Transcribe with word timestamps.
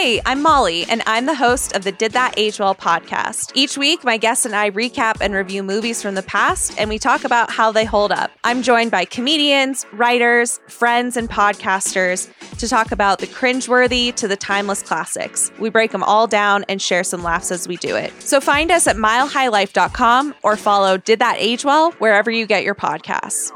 Hey, 0.00 0.20
I'm 0.24 0.42
Molly, 0.42 0.84
and 0.84 1.02
I'm 1.06 1.26
the 1.26 1.34
host 1.34 1.74
of 1.74 1.82
the 1.82 1.90
Did 1.90 2.12
That 2.12 2.34
Age 2.36 2.60
Well 2.60 2.76
podcast. 2.76 3.50
Each 3.56 3.76
week, 3.76 4.04
my 4.04 4.16
guests 4.16 4.46
and 4.46 4.54
I 4.54 4.70
recap 4.70 5.16
and 5.20 5.34
review 5.34 5.64
movies 5.64 6.00
from 6.00 6.14
the 6.14 6.22
past, 6.22 6.78
and 6.78 6.88
we 6.88 7.00
talk 7.00 7.24
about 7.24 7.50
how 7.50 7.72
they 7.72 7.84
hold 7.84 8.12
up. 8.12 8.30
I'm 8.44 8.62
joined 8.62 8.92
by 8.92 9.06
comedians, 9.06 9.86
writers, 9.92 10.60
friends, 10.68 11.16
and 11.16 11.28
podcasters 11.28 12.30
to 12.58 12.68
talk 12.68 12.92
about 12.92 13.18
the 13.18 13.26
cringeworthy 13.26 14.14
to 14.14 14.28
the 14.28 14.36
timeless 14.36 14.82
classics. 14.82 15.50
We 15.58 15.68
break 15.68 15.90
them 15.90 16.04
all 16.04 16.28
down 16.28 16.64
and 16.68 16.80
share 16.80 17.02
some 17.02 17.24
laughs 17.24 17.50
as 17.50 17.66
we 17.66 17.76
do 17.76 17.96
it. 17.96 18.12
So 18.22 18.40
find 18.40 18.70
us 18.70 18.86
at 18.86 18.94
milehighlife.com 18.94 20.36
or 20.44 20.56
follow 20.56 20.98
Did 20.98 21.18
That 21.18 21.38
Age 21.40 21.64
Well 21.64 21.90
wherever 21.98 22.30
you 22.30 22.46
get 22.46 22.62
your 22.62 22.76
podcasts. 22.76 23.50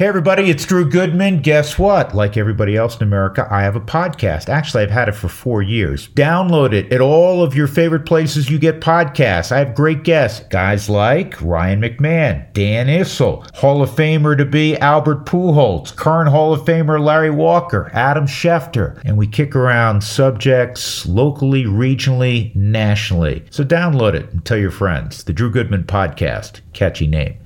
Hey, 0.00 0.06
everybody, 0.06 0.48
it's 0.48 0.64
Drew 0.64 0.88
Goodman. 0.88 1.42
Guess 1.42 1.78
what? 1.78 2.14
Like 2.14 2.38
everybody 2.38 2.74
else 2.74 2.96
in 2.96 3.02
America, 3.02 3.46
I 3.50 3.60
have 3.60 3.76
a 3.76 3.82
podcast. 3.82 4.48
Actually, 4.48 4.84
I've 4.84 4.90
had 4.90 5.10
it 5.10 5.14
for 5.14 5.28
four 5.28 5.60
years. 5.60 6.08
Download 6.08 6.72
it 6.72 6.90
at 6.90 7.02
all 7.02 7.42
of 7.42 7.54
your 7.54 7.66
favorite 7.66 8.06
places 8.06 8.48
you 8.48 8.58
get 8.58 8.80
podcasts. 8.80 9.52
I 9.52 9.58
have 9.58 9.74
great 9.74 10.02
guests, 10.02 10.46
guys 10.48 10.88
like 10.88 11.38
Ryan 11.42 11.82
McMahon, 11.82 12.50
Dan 12.54 12.86
Issel, 12.86 13.44
Hall 13.54 13.82
of 13.82 13.90
Famer 13.90 14.38
to 14.38 14.46
be 14.46 14.74
Albert 14.78 15.26
Pujols, 15.26 15.94
current 15.94 16.30
Hall 16.30 16.54
of 16.54 16.62
Famer 16.62 16.98
Larry 16.98 17.28
Walker, 17.28 17.90
Adam 17.92 18.24
Schefter, 18.24 18.98
and 19.04 19.18
we 19.18 19.26
kick 19.26 19.54
around 19.54 20.02
subjects 20.02 21.04
locally, 21.04 21.64
regionally, 21.64 22.56
nationally. 22.56 23.44
So 23.50 23.64
download 23.64 24.14
it 24.14 24.32
and 24.32 24.42
tell 24.46 24.56
your 24.56 24.70
friends. 24.70 25.24
The 25.24 25.34
Drew 25.34 25.50
Goodman 25.50 25.84
Podcast. 25.84 26.62
Catchy 26.72 27.06
name. 27.06 27.39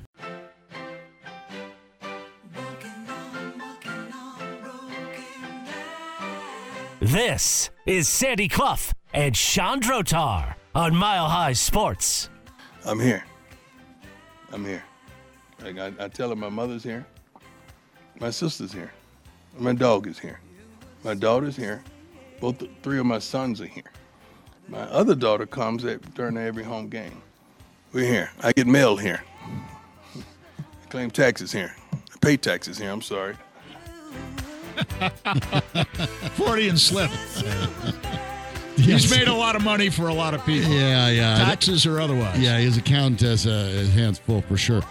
This 7.05 7.69
is 7.85 8.07
Sandy 8.07 8.47
Clough 8.47 8.89
and 9.13 9.35
Chandrotar 9.35 10.55
on 10.73 10.95
Mile 10.95 11.29
High 11.29 11.53
Sports. 11.53 12.31
I'm 12.83 12.99
here. 12.99 13.23
I'm 14.51 14.65
here. 14.65 14.83
Like 15.61 15.77
I, 15.77 15.93
I 15.99 16.07
tell 16.07 16.29
her 16.29 16.35
my 16.35 16.49
mother's 16.49 16.81
here, 16.81 17.05
my 18.19 18.31
sister's 18.31 18.73
here, 18.73 18.91
my 19.59 19.73
dog 19.73 20.07
is 20.07 20.17
here, 20.17 20.39
my 21.03 21.13
daughter's 21.13 21.55
here, 21.55 21.83
both 22.39 22.63
three 22.81 22.97
of 22.97 23.05
my 23.05 23.19
sons 23.19 23.61
are 23.61 23.67
here. 23.67 23.91
My 24.67 24.81
other 24.85 25.13
daughter 25.13 25.45
comes 25.45 25.85
at 25.85 26.15
during 26.15 26.37
every 26.37 26.63
home 26.63 26.89
game. 26.89 27.21
We're 27.93 28.09
here. 28.09 28.31
I 28.41 28.51
get 28.51 28.65
mail 28.65 28.97
here. 28.97 29.23
I 30.15 30.87
claim 30.89 31.11
taxes 31.11 31.51
here. 31.51 31.75
I 31.93 32.17
pay 32.19 32.35
taxes 32.35 32.79
here. 32.79 32.89
I'm 32.89 33.03
sorry. 33.03 33.35
Freudian 36.35 36.77
slip. 36.77 37.11
He's 38.75 39.09
made 39.09 39.27
a 39.27 39.33
lot 39.33 39.55
of 39.55 39.63
money 39.63 39.89
for 39.89 40.07
a 40.07 40.13
lot 40.13 40.33
of 40.33 40.45
people. 40.45 40.69
Yeah, 40.69 41.09
yeah. 41.09 41.37
Taxes 41.37 41.85
or 41.85 41.99
otherwise. 41.99 42.39
Yeah, 42.39 42.57
his 42.57 42.77
account 42.77 43.21
has 43.21 43.47
uh, 43.47 43.71
his 43.71 43.93
hands 43.93 44.19
full 44.19 44.41
for 44.41 44.57
sure. 44.57 44.81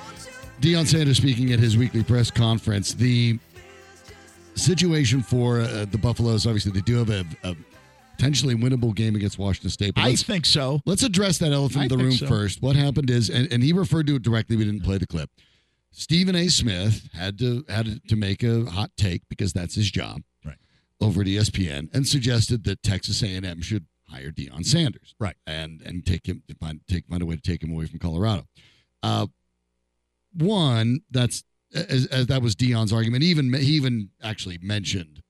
Deion 0.60 0.86
Sanders 0.86 1.18
speaking 1.18 1.52
at 1.52 1.58
his 1.58 1.76
weekly 1.76 2.02
press 2.02 2.30
conference. 2.30 2.94
The 2.94 3.38
situation 4.54 5.22
for 5.22 5.60
uh, 5.60 5.84
the 5.90 5.98
Buffaloes, 5.98 6.46
obviously, 6.46 6.72
they 6.72 6.80
do 6.80 6.96
have 6.96 7.10
a, 7.10 7.24
a 7.42 7.54
potentially 8.16 8.54
winnable 8.54 8.94
game 8.94 9.16
against 9.16 9.38
Washington 9.38 9.70
State. 9.70 9.92
I 9.96 10.14
think 10.14 10.46
so. 10.46 10.80
let's 10.86 11.02
address 11.02 11.38
that 11.38 11.52
elephant 11.52 11.80
I 11.80 11.82
in 11.84 11.88
the 11.88 11.98
room 11.98 12.12
so. 12.12 12.26
first. 12.26 12.62
What 12.62 12.76
happened 12.76 13.10
is, 13.10 13.28
and, 13.28 13.52
and 13.52 13.62
he 13.62 13.72
referred 13.72 14.06
to 14.06 14.16
it 14.16 14.22
directly. 14.22 14.56
We 14.56 14.64
didn't 14.64 14.84
play 14.84 14.98
the 14.98 15.06
clip. 15.06 15.30
Stephen 15.96 16.34
A. 16.34 16.48
Smith 16.48 17.08
had 17.14 17.38
to 17.38 17.64
had 17.68 18.00
to 18.08 18.16
make 18.16 18.42
a 18.42 18.64
hot 18.64 18.90
take 18.96 19.22
because 19.28 19.52
that's 19.52 19.74
his 19.76 19.90
job, 19.90 20.22
Right. 20.44 20.56
Over 21.00 21.20
at 21.22 21.26
ESPN, 21.28 21.88
and 21.94 22.06
suggested 22.06 22.64
that 22.64 22.82
Texas 22.82 23.22
A&M 23.22 23.62
should 23.62 23.86
hire 24.08 24.30
Deion 24.32 24.64
Sanders, 24.66 25.14
Right. 25.18 25.36
and 25.46 25.80
and 25.82 26.04
take 26.04 26.26
him 26.28 26.42
find 26.60 26.80
take 26.88 27.06
find 27.06 27.22
a 27.22 27.26
way 27.26 27.36
to 27.36 27.42
take 27.42 27.62
him 27.62 27.70
away 27.72 27.86
from 27.86 27.98
Colorado. 28.00 28.46
Uh, 29.02 29.28
one 30.32 31.00
that's 31.10 31.44
as, 31.74 32.06
as 32.06 32.26
that 32.26 32.42
was 32.42 32.54
Deion's 32.56 32.92
argument. 32.92 33.22
Even 33.22 33.52
he 33.54 33.72
even 33.74 34.10
actually 34.22 34.58
mentioned 34.60 35.22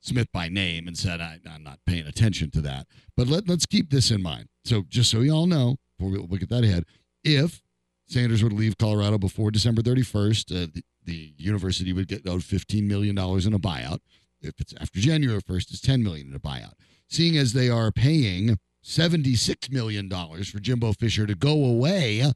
Smith 0.00 0.28
by 0.32 0.48
name 0.48 0.86
and 0.86 0.96
said 0.96 1.20
I, 1.20 1.40
I'm 1.48 1.62
not 1.62 1.78
paying 1.86 2.06
attention 2.06 2.50
to 2.52 2.60
that. 2.62 2.86
But 3.16 3.28
let 3.28 3.48
let's 3.48 3.66
keep 3.66 3.90
this 3.90 4.10
in 4.10 4.22
mind. 4.22 4.48
So 4.64 4.84
just 4.88 5.10
so 5.10 5.20
you 5.20 5.32
all 5.32 5.46
know, 5.46 5.76
before 5.98 6.10
we 6.10 6.18
look 6.18 6.42
at 6.42 6.48
that 6.48 6.64
ahead, 6.64 6.84
if 7.22 7.62
Sanders 8.06 8.42
would 8.42 8.52
leave 8.52 8.76
Colorado 8.78 9.18
before 9.18 9.50
December 9.50 9.82
31st, 9.82 10.52
uh, 10.52 10.66
the, 10.74 10.82
the 11.04 11.32
university 11.36 11.92
would 11.92 12.08
get 12.08 12.26
owed 12.28 12.42
$15 12.42 12.84
million 12.86 13.16
in 13.16 13.54
a 13.54 13.58
buyout. 13.58 14.00
If 14.42 14.60
it's 14.60 14.74
after 14.78 15.00
January 15.00 15.40
1st, 15.40 15.70
it's 15.70 15.80
10 15.80 16.02
million 16.02 16.28
in 16.28 16.34
a 16.34 16.38
buyout. 16.40 16.74
Seeing 17.08 17.36
as 17.36 17.52
they 17.54 17.70
are 17.70 17.90
paying 17.90 18.58
$76 18.84 19.70
million 19.72 20.10
for 20.10 20.60
Jimbo 20.60 20.92
Fisher 20.92 21.26
to 21.26 21.34
go 21.34 21.64
away, 21.64 22.30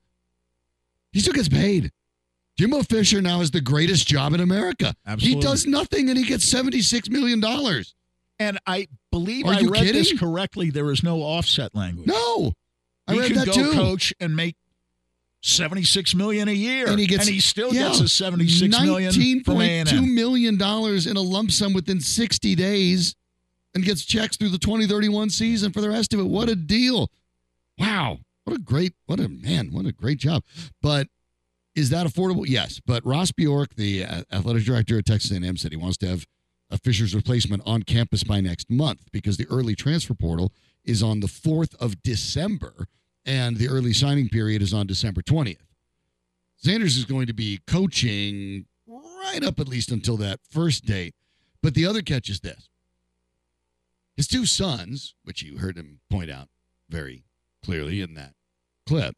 he 1.12 1.20
still 1.20 1.34
gets 1.34 1.48
paid. 1.48 1.90
Jimbo 2.56 2.82
Fisher 2.82 3.20
now 3.22 3.38
has 3.38 3.50
the 3.50 3.60
greatest 3.60 4.06
job 4.08 4.32
in 4.34 4.40
America. 4.40 4.94
Absolutely. 5.06 5.40
He 5.40 5.46
does 5.46 5.66
nothing 5.66 6.08
and 6.08 6.18
he 6.18 6.24
gets 6.24 6.50
$76 6.52 7.10
million. 7.10 7.44
And 8.40 8.58
I 8.66 8.88
believe 9.12 9.46
Are 9.46 9.52
I 9.52 9.60
read 9.62 9.86
this 9.94 10.08
kidding? 10.08 10.18
correctly. 10.18 10.70
There 10.70 10.90
is 10.90 11.02
no 11.02 11.20
offset 11.20 11.74
language. 11.74 12.06
No. 12.08 12.52
I 13.06 13.14
he 13.14 13.20
read 13.20 13.34
that 13.36 13.46
go 13.46 13.52
too. 13.52 13.72
coach 13.72 14.14
and 14.20 14.34
make 14.34 14.56
seventy-six 15.42 16.14
million 16.14 16.48
a 16.48 16.52
year, 16.52 16.88
And 16.88 16.98
he 16.98 17.06
gets 17.06 17.28
still 17.44 17.72
yeah, 17.72 17.88
gets 17.88 18.00
a 18.00 18.08
seventy-six 18.08 18.80
million 18.80 19.12
from 19.42 19.60
A 19.60 19.80
and 19.80 19.88
$19.2 19.88 19.92
M. 19.98 20.14
million 20.14 20.56
dollars 20.56 21.06
in 21.06 21.16
a 21.16 21.20
lump 21.20 21.50
sum 21.50 21.72
within 21.72 22.00
60 22.00 22.54
days 22.54 23.14
and 23.74 23.84
gets 23.84 24.04
checks 24.04 24.36
through 24.36 24.48
the 24.48 24.58
2031 24.58 25.30
season 25.30 25.72
for 25.72 25.80
the 25.80 25.90
rest 25.90 26.12
of 26.14 26.20
it. 26.20 26.24
What 26.24 26.48
a 26.48 26.56
deal. 26.56 27.10
Wow. 27.78 28.18
What 28.44 28.56
a 28.56 28.60
great, 28.60 28.94
what 29.06 29.20
a 29.20 29.28
man, 29.28 29.68
what 29.72 29.84
a 29.84 29.92
great 29.92 30.18
job. 30.18 30.42
But 30.80 31.08
is 31.74 31.90
that 31.90 32.06
affordable? 32.06 32.44
Yes. 32.46 32.80
But 32.84 33.04
Ross 33.04 33.30
Bjork, 33.30 33.74
the 33.76 34.04
uh, 34.04 34.22
athletic 34.32 34.64
director 34.64 34.98
at 34.98 35.06
Texas 35.06 35.30
A&M, 35.30 35.56
said 35.56 35.70
he 35.70 35.76
wants 35.76 35.98
to 35.98 36.08
have 36.08 36.26
a 36.70 36.78
Fisher's 36.78 37.14
replacement 37.14 37.62
on 37.66 37.82
campus 37.82 38.24
by 38.24 38.40
next 38.40 38.70
month 38.70 39.02
because 39.12 39.36
the 39.36 39.46
early 39.50 39.74
transfer 39.74 40.14
portal 40.14 40.52
is 40.84 41.02
on 41.02 41.20
the 41.20 41.26
4th 41.26 41.74
of 41.76 42.02
December 42.02 42.88
and 43.28 43.58
the 43.58 43.68
early 43.68 43.92
signing 43.92 44.28
period 44.30 44.62
is 44.62 44.72
on 44.72 44.86
December 44.86 45.20
20th. 45.20 45.58
Sanders 46.56 46.96
is 46.96 47.04
going 47.04 47.26
to 47.26 47.34
be 47.34 47.60
coaching 47.66 48.64
right 48.86 49.44
up 49.44 49.60
at 49.60 49.68
least 49.68 49.92
until 49.92 50.16
that 50.16 50.40
first 50.50 50.86
date. 50.86 51.14
But 51.62 51.74
the 51.74 51.86
other 51.86 52.00
catch 52.00 52.30
is 52.30 52.40
this 52.40 52.68
his 54.16 54.26
two 54.26 54.46
sons, 54.46 55.14
which 55.22 55.42
you 55.42 55.58
heard 55.58 55.76
him 55.76 56.00
point 56.10 56.30
out 56.30 56.48
very 56.88 57.22
clearly 57.62 58.00
in 58.00 58.14
that 58.14 58.32
clip, 58.86 59.14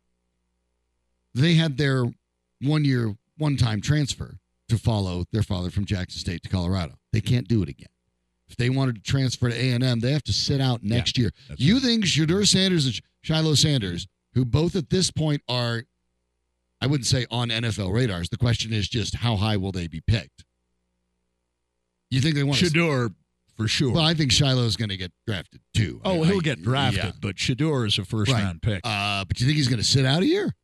they 1.32 1.54
had 1.54 1.78
their 1.78 2.04
one 2.60 2.84
year, 2.84 3.16
one 3.38 3.56
time 3.56 3.80
transfer 3.80 4.38
to 4.68 4.76
follow 4.76 5.24
their 5.32 5.44
father 5.44 5.70
from 5.70 5.84
Jackson 5.84 6.18
State 6.18 6.42
to 6.42 6.48
Colorado. 6.48 6.98
They 7.12 7.20
can't 7.20 7.48
do 7.48 7.62
it 7.62 7.68
again. 7.68 7.88
If 8.50 8.56
they 8.56 8.68
wanted 8.68 8.96
to 8.96 9.02
transfer 9.02 9.48
to 9.48 9.54
A&M, 9.54 10.00
they 10.00 10.12
have 10.12 10.24
to 10.24 10.32
sit 10.32 10.60
out 10.60 10.82
next 10.82 11.16
year. 11.16 11.30
that's 11.48 11.60
You 11.60 11.78
think 11.80 12.04
Shedeur 12.04 12.46
Sanders 12.46 12.84
and 12.86 13.00
Shilo 13.24 13.56
Sanders, 13.56 14.08
who 14.34 14.44
both 14.44 14.74
at 14.76 14.90
this 14.90 15.10
point 15.10 15.42
are 15.48 15.84
I 16.82 16.86
wouldn't 16.86 17.06
say 17.06 17.26
on 17.30 17.50
NFL 17.50 17.92
radars. 17.92 18.30
The 18.30 18.38
question 18.38 18.72
is 18.72 18.88
just 18.88 19.16
how 19.16 19.36
high 19.36 19.56
will 19.58 19.70
they 19.70 19.86
be 19.86 20.00
picked? 20.00 20.44
You 22.10 22.20
think 22.20 22.34
they 22.34 22.42
want 22.42 22.58
to? 22.58 22.66
Shedeur 22.66 23.14
for 23.56 23.68
sure. 23.68 23.92
Well, 23.92 24.02
I 24.04 24.14
think 24.14 24.32
Shilo's 24.32 24.76
going 24.76 24.88
to 24.88 24.96
get 24.96 25.12
drafted 25.26 25.60
too. 25.74 26.00
oh, 26.04 26.22
I- 26.22 26.26
he'll 26.26 26.38
I- 26.38 26.40
get 26.40 26.62
drafted, 26.62 27.04
yeah. 27.04 27.12
but 27.20 27.36
Shedeur 27.36 27.86
is 27.86 27.98
a 27.98 28.04
first 28.04 28.32
Right. 28.32 28.42
round 28.42 28.62
pick. 28.62 28.80
Uh, 28.84 29.24
but 29.26 29.38
you 29.40 29.46
think 29.46 29.56
he's 29.58 29.68
going 29.68 29.78
to 29.80 29.84
sit 29.86 30.04
out 30.06 30.22
a 30.22 30.26
year? 30.26 30.54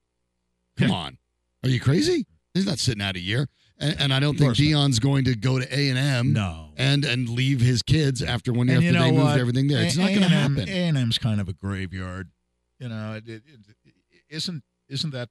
Come 0.78 0.88
Yeah. 0.88 0.94
on, 0.94 1.18
are 1.62 1.68
you 1.68 1.80
crazy? 1.80 2.26
He's 2.54 2.66
not 2.66 2.78
sitting 2.78 3.02
out 3.02 3.16
a 3.16 3.20
year, 3.20 3.48
and, 3.78 4.00
and 4.00 4.14
I 4.14 4.20
don't 4.20 4.38
think. 4.38 4.54
Deion's 4.54 4.98
going 4.98 5.24
to 5.24 5.34
go 5.34 5.58
to 5.58 5.66
A 5.78 5.88
and 5.90 5.98
M. 5.98 6.32
no. 6.32 6.70
and 6.76 7.04
and 7.04 7.28
leave 7.28 7.60
his 7.60 7.82
kids 7.82 8.22
after 8.22 8.52
one 8.52 8.68
year 8.68 8.76
and 8.76 8.84
you 8.84 8.90
after 8.90 8.98
know 9.00 9.04
they 9.06 9.12
what? 9.12 9.26
moved 9.28 9.40
everything 9.40 9.68
there. 9.68 9.82
It's 9.84 9.96
not 9.96 10.08
going 10.08 10.20
to 10.22 10.28
happen. 10.28 10.60
A 10.60 10.72
and 10.88 10.96
M's 10.96 11.18
kind 11.18 11.40
of 11.40 11.48
a 11.48 11.52
graveyard. 11.52 12.30
You 12.78 12.88
know, 12.88 13.14
it, 13.14 13.28
it, 13.28 13.42
it, 13.46 13.92
isn't 14.28 14.62
isn't 14.88 15.10
that 15.12 15.28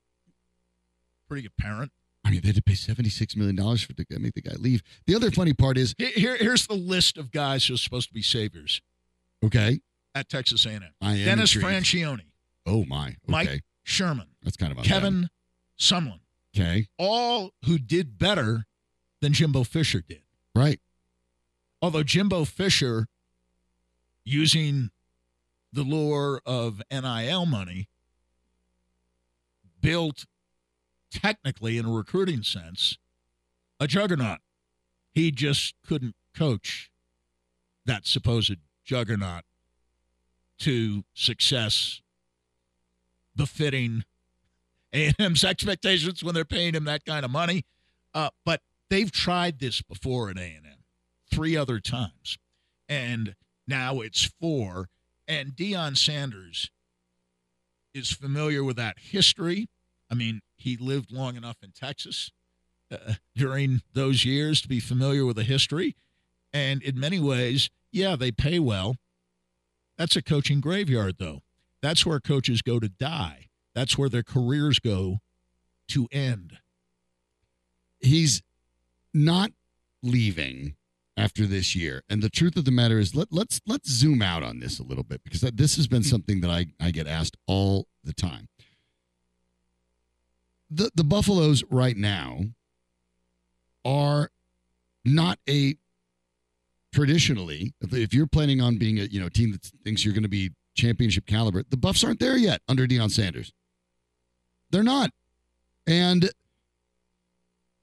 pretty 1.28 1.48
apparent? 1.48 1.92
I 2.24 2.32
mean, 2.32 2.42
they 2.42 2.48
had 2.48 2.56
to 2.56 2.62
pay 2.64 2.74
$76 2.74 3.38
million 3.38 3.56
for 3.78 3.94
to 3.94 4.20
make 4.20 4.34
the 4.34 4.42
guy 4.42 4.56
leave. 4.58 4.82
The 5.06 5.14
other 5.16 5.30
funny 5.30 5.54
part 5.54 5.78
is, 5.78 5.94
Here- 6.00 6.10
Here, 6.16 6.36
here's 6.38 6.66
the 6.66 6.74
list 6.74 7.18
of 7.20 7.32
guys 7.32 7.68
who 7.68 7.76
are 7.76 7.78
supposed 7.78 8.08
to 8.08 8.14
be 8.16 8.24
saviors 8.24 8.82
okay, 9.46 9.80
at 10.16 10.28
Texas 10.28 10.66
A&M. 10.66 10.82
I 11.02 11.18
am 11.18 11.26
Dennis 11.26 11.56
intrigued. 11.56 11.86
Franchione, 11.86 12.22
Oh, 12.66 12.84
my. 12.86 13.10
Okay. 13.10 13.16
Mike 13.28 13.64
Sherman, 13.84 14.26
That's 14.42 14.58
kind 14.58 14.72
of 14.72 14.78
them. 14.78 14.86
Kevin 14.86 15.30
Sumlin, 15.80 16.20
Okay. 16.58 16.88
all 16.98 17.52
who 17.66 17.78
did 17.78 18.18
better 18.18 18.66
than 19.22 19.34
Jimbo 19.34 19.64
Fisher 19.64 20.02
did. 20.02 20.22
Right. 20.56 20.80
Although 21.82 22.04
Jimbo 22.04 22.46
Fisher, 22.46 23.08
using 24.24 24.90
the 25.74 25.84
lure 25.84 26.42
of 26.46 26.82
NIL 26.90 27.46
money, 27.46 27.90
built 29.82 30.26
technically, 31.12 31.78
in 31.78 31.86
a 31.86 31.92
recruiting 31.92 32.44
sense, 32.44 32.98
a 33.80 33.88
juggernaut. 33.88 34.40
He 35.14 35.32
just 35.32 35.76
couldn't 35.86 36.16
coach 36.36 36.92
that 37.86 38.06
supposed 38.06 38.58
juggernaut 38.84 39.44
to 40.60 41.04
success 41.14 42.02
befitting 43.36 44.04
A&M's 44.96 45.44
expectations 45.46 46.24
when 46.24 46.34
they're 46.34 46.46
paying 46.46 46.74
him 46.74 46.86
that 46.86 47.06
kind 47.06 47.26
of 47.26 47.32
money. 47.32 47.66
Uh, 48.14 48.30
but 48.46 48.62
they've 48.90 49.12
tried 49.12 49.60
this 49.60 49.82
before 49.82 50.30
at 50.30 50.38
A&M 50.38 50.62
three 51.30 51.58
other 51.58 51.80
times, 51.80 52.38
and 52.88 53.36
now 53.68 54.00
it's 54.02 54.24
four. 54.40 54.90
And 55.28 55.52
Deion 55.56 55.98
Sanders 55.98 56.70
is 57.94 58.12
familiar 58.12 58.64
with 58.64 58.78
that 58.78 58.98
history. 59.00 59.68
I 60.10 60.14
mean, 60.14 60.42
he 60.56 60.78
lived 60.78 61.12
long 61.12 61.36
enough 61.36 61.58
in 61.64 61.72
Texas 61.72 62.32
uh, 62.92 63.14
during 63.36 63.82
those 63.94 64.24
years 64.24 64.62
to 64.62 64.68
be 64.68 64.80
familiar 64.80 65.26
with 65.26 65.36
the 65.36 65.44
history. 65.44 65.96
And 66.54 66.84
in 66.84 67.00
many 67.00 67.20
ways, 67.20 67.70
yeah, 67.92 68.16
they 68.16 68.32
pay 68.32 68.60
well. 68.60 68.98
That's 69.98 70.16
a 70.16 70.22
coaching 70.22 70.62
graveyard, 70.62 71.16
though. 71.20 71.42
That's 71.82 72.06
where 72.06 72.20
coaches 72.20 72.62
go 72.62 72.80
to 72.80 72.90
die. 72.90 73.48
That's 73.76 73.98
where 73.98 74.10
their 74.10 74.24
careers 74.24 74.80
go 74.80 75.20
to 75.90 76.08
end. 76.12 76.58
He's 78.00 78.42
not 79.14 79.52
leaving 80.02 80.76
after 81.18 81.46
this 81.46 81.76
year. 81.76 82.04
And 82.10 82.22
the 82.22 82.30
truth 82.30 82.58
of 82.58 82.66
the 82.66 82.72
matter 82.72 83.00
is 83.00 83.16
let, 83.16 83.28
let's 83.32 83.62
let's 83.66 83.90
zoom 83.90 84.22
out 84.22 84.44
on 84.44 84.60
this 84.60 84.80
a 84.80 84.84
little 84.84 85.04
bit 85.04 85.24
because 85.24 85.42
that, 85.42 85.58
this 85.58 85.76
has 85.76 85.88
been 85.88 86.02
hmm. 86.02 86.10
something 86.10 86.42
that 86.42 86.50
I, 86.50 86.68
I 86.80 86.92
get 86.92 87.08
asked 87.08 87.38
all 87.48 87.88
the 88.04 88.14
time. 88.14 88.48
The 90.70 90.92
the 90.96 91.04
Buffaloes 91.04 91.64
right 91.70 91.96
now 91.96 92.40
are 93.84 94.32
not 95.04 95.38
a 95.48 95.76
traditionally 96.92 97.74
if, 97.82 97.94
if 97.94 98.14
you're 98.14 98.26
planning 98.26 98.62
on 98.62 98.78
being 98.78 99.00
a 99.00 99.04
you 99.04 99.20
know 99.20 99.30
team 99.30 99.52
that 99.52 99.64
thinks 99.84 100.04
you're 100.04 100.14
going 100.14 100.24
to 100.24 100.30
be 100.30 100.52
championship 100.76 101.26
caliber, 101.26 101.64
the 101.70 101.78
Buffs 101.78 102.04
aren't 102.04 102.20
there 102.20 102.38
yet 102.38 102.62
under 102.68 102.86
Deion 102.86 103.10
Sanders. 103.10 103.54
They're 104.76 104.84
not. 104.84 105.12
And 105.88 106.30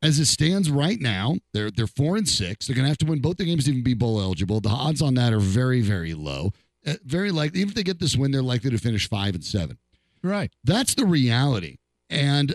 as 0.03 0.19
it 0.19 0.27
stands 0.27 0.71
right 0.71 1.01
now, 1.01 1.37
they're 1.55 1.71
they're 1.71 1.87
four 1.87 2.19
and 2.19 2.29
six. 2.29 2.67
They're 2.67 2.77
going 2.77 2.85
to 2.85 2.91
have 2.91 2.99
to 2.99 3.07
win 3.07 3.21
both 3.21 3.39
the 3.39 3.47
games 3.47 3.65
to 3.65 3.71
even 3.71 3.83
be 3.83 3.95
bowl 3.95 4.21
eligible. 4.21 4.61
The 4.61 4.69
odds 4.69 5.01
on 5.01 5.15
that 5.15 5.33
are 5.33 5.41
very 5.41 5.81
very 5.81 6.13
low. 6.13 6.53
Uh, 6.87 6.97
very 7.07 7.31
likely, 7.31 7.61
even 7.61 7.71
if 7.71 7.75
they 7.75 7.83
get 7.83 7.99
this 7.99 8.15
win, 8.15 8.31
they're 8.31 8.43
likely 8.43 8.69
to 8.69 8.77
finish 8.77 9.09
five 9.09 9.35
and 9.35 9.43
seven. 9.43 9.79
Right. 10.23 10.53
That's 10.65 10.95
the 10.95 11.07
reality. 11.07 11.79
And 12.11 12.55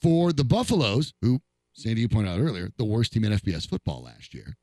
for 0.00 0.32
the 0.32 0.42
Buffaloes, 0.42 1.14
who 1.22 1.40
Sandy 1.74 2.00
you 2.00 2.08
pointed 2.08 2.32
out 2.32 2.40
earlier, 2.40 2.70
the 2.78 2.84
worst 2.84 3.12
team 3.12 3.22
in 3.22 3.32
FBS 3.32 3.68
football 3.68 4.02
last 4.02 4.34
year, 4.34 4.56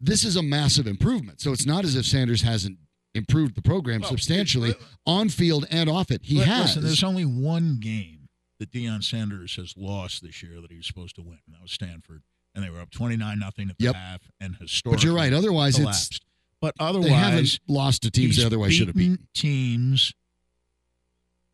this 0.00 0.24
is 0.24 0.36
a 0.36 0.44
massive 0.44 0.86
improvement. 0.86 1.40
So 1.40 1.50
it's 1.50 1.66
not 1.66 1.84
as 1.84 1.96
if 1.96 2.06
Sanders 2.06 2.42
hasn't 2.42 2.78
improved 3.18 3.54
the 3.54 3.62
program 3.62 4.00
Well, 4.00 4.10
substantially 4.10 4.70
it- 4.70 4.80
on 5.06 5.28
field 5.28 5.66
and 5.70 5.90
off 5.90 6.10
it. 6.10 6.22
He 6.24 6.36
Li- 6.38 6.44
has. 6.46 6.68
Listen, 6.68 6.82
there's 6.84 7.04
only 7.04 7.24
one 7.26 7.78
game 7.80 8.28
that 8.58 8.72
Deion 8.72 9.04
Sanders 9.04 9.56
has 9.56 9.74
lost 9.76 10.22
this 10.22 10.42
year 10.42 10.60
that 10.60 10.70
he 10.70 10.76
was 10.78 10.86
supposed 10.86 11.14
to 11.16 11.22
win, 11.22 11.38
and 11.46 11.54
that 11.54 11.62
was 11.62 11.70
Stanford. 11.72 12.22
And 12.54 12.64
they 12.64 12.70
were 12.70 12.80
up 12.80 12.90
29 12.90 13.38
nothing 13.38 13.68
at 13.70 13.78
the 13.78 13.84
Yep. 13.84 13.94
half 13.94 14.20
and 14.40 14.56
historically 14.56 14.96
but 14.96 15.04
you're 15.04 15.14
right. 15.14 15.32
Otherwise, 15.32 15.76
collapsed. 15.76 16.12
it's 16.16 16.20
But 16.60 16.74
otherwise, 16.80 17.08
they 17.08 17.14
haven't 17.14 17.60
lost 17.68 18.02
to 18.02 18.10
teams 18.10 18.30
he's 18.34 18.36
they 18.38 18.44
otherwise 18.46 18.74
should 18.74 18.88
have 18.88 18.96
beaten. 18.96 19.12
beaten 19.14 19.28
teams 19.34 20.12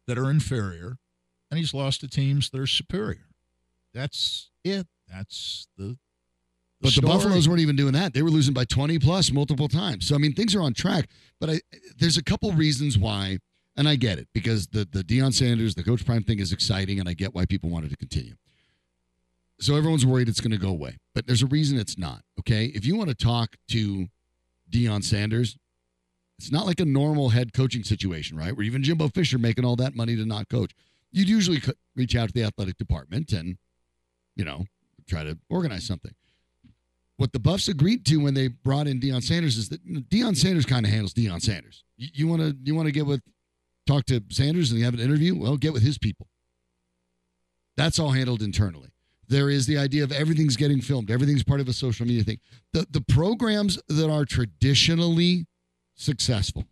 that 0.06 0.16
are 0.16 0.30
inferior, 0.30 0.96
and 1.50 1.58
he's 1.58 1.74
lost 1.74 2.00
to 2.00 2.08
teams 2.08 2.48
that 2.50 2.60
are 2.60 2.66
superior. 2.66 3.26
That's 3.92 4.50
it. 4.64 4.86
That's 5.08 5.66
the. 5.76 5.98
But 6.84 6.94
the. 6.94 7.00
Buffaloes 7.00 7.48
weren't 7.48 7.62
even 7.62 7.76
doing 7.76 7.94
that. 7.94 8.12
They 8.12 8.20
were 8.20 8.30
losing 8.30 8.52
by 8.52 8.66
20 8.66 8.98
plus 8.98 9.32
multiple 9.32 9.68
times. 9.68 10.06
So 10.06 10.14
I 10.14 10.18
mean, 10.18 10.34
things 10.34 10.54
are 10.54 10.60
on 10.60 10.74
track. 10.74 11.08
But 11.40 11.48
I, 11.48 11.60
there's 11.98 12.18
a 12.18 12.22
couple 12.22 12.52
reasons 12.52 12.98
why, 12.98 13.38
and 13.74 13.88
I 13.88 13.96
get 13.96 14.18
it 14.18 14.28
because 14.34 14.66
the 14.66 14.86
the 14.90 15.02
Deion 15.02 15.32
Sanders, 15.32 15.74
the 15.74 15.82
Coach 15.82 16.04
Prime 16.04 16.22
thing 16.22 16.40
is 16.40 16.52
exciting, 16.52 17.00
and 17.00 17.08
I 17.08 17.14
get 17.14 17.34
why 17.34 17.46
people 17.46 17.70
wanted 17.70 17.90
to 17.90 17.96
continue. 17.96 18.34
So 19.60 19.76
everyone's 19.76 20.04
worried 20.04 20.28
it's 20.28 20.40
going 20.40 20.50
to 20.50 20.58
go 20.58 20.68
away, 20.68 20.98
but 21.14 21.26
there's 21.26 21.42
a 21.42 21.46
reason 21.46 21.78
it's 21.78 21.96
not. 21.96 22.20
Okay, 22.40 22.66
if 22.66 22.84
you 22.84 22.96
want 22.96 23.08
to 23.08 23.14
talk 23.14 23.56
to 23.68 24.08
Deion 24.70 25.02
Sanders, 25.02 25.56
it's 26.38 26.52
not 26.52 26.66
like 26.66 26.80
a 26.80 26.84
normal 26.84 27.30
head 27.30 27.54
coaching 27.54 27.82
situation, 27.82 28.36
right? 28.36 28.54
Where 28.54 28.66
even 28.66 28.82
Jimbo 28.82 29.08
Fisher 29.08 29.38
making 29.38 29.64
all 29.64 29.76
that 29.76 29.96
money 29.96 30.16
to 30.16 30.26
not 30.26 30.50
coach. 30.50 30.72
You'd 31.12 31.30
usually 31.30 31.62
reach 31.96 32.14
out 32.14 32.28
to 32.28 32.34
the 32.34 32.42
athletic 32.42 32.76
department 32.76 33.32
and, 33.32 33.56
you 34.34 34.44
know, 34.44 34.66
try 35.08 35.22
to 35.22 35.38
organize 35.48 35.86
something 35.86 36.12
what 37.16 37.32
the 37.32 37.38
Buffs 37.38 37.68
agreed 37.68 38.04
to 38.06 38.16
when 38.16 38.34
they 38.34 38.48
brought 38.48 38.86
in 38.86 39.00
Deion 39.00 39.22
Sanders 39.22 39.56
is 39.56 39.68
that 39.68 39.84
Deion 40.10 40.36
Sanders 40.36 40.66
kind 40.66 40.84
of 40.84 40.90
handles 40.92 41.14
Deion 41.14 41.40
Sanders. 41.40 41.84
You 41.96 42.26
want 42.26 42.42
to 42.42 42.56
you 42.62 42.74
want 42.74 42.86
to 42.86 42.92
get 42.92 43.06
with 43.06 43.22
talk 43.86 44.04
to 44.06 44.22
Sanders 44.30 44.70
and 44.70 44.78
you 44.78 44.84
have 44.84 44.94
an 44.94 45.00
interview? 45.00 45.36
Well, 45.36 45.56
get 45.56 45.72
with 45.72 45.82
his 45.82 45.98
people. 45.98 46.28
That's 47.76 47.98
all 47.98 48.10
handled 48.10 48.42
internally. 48.42 48.90
There 49.28 49.48
is 49.48 49.66
the 49.66 49.78
idea 49.78 50.04
of 50.04 50.12
everything's 50.12 50.56
getting 50.56 50.80
filmed. 50.80 51.10
Everything's 51.10 51.44
part 51.44 51.60
of 51.60 51.68
a 51.68 51.72
social 51.72 52.06
media 52.06 52.24
thing. 52.24 52.40
The 52.72 52.86
the 52.90 53.00
programs 53.00 53.78
that 53.88 54.10
are 54.10 54.24
traditionally 54.24 55.46
successful. 55.94 56.64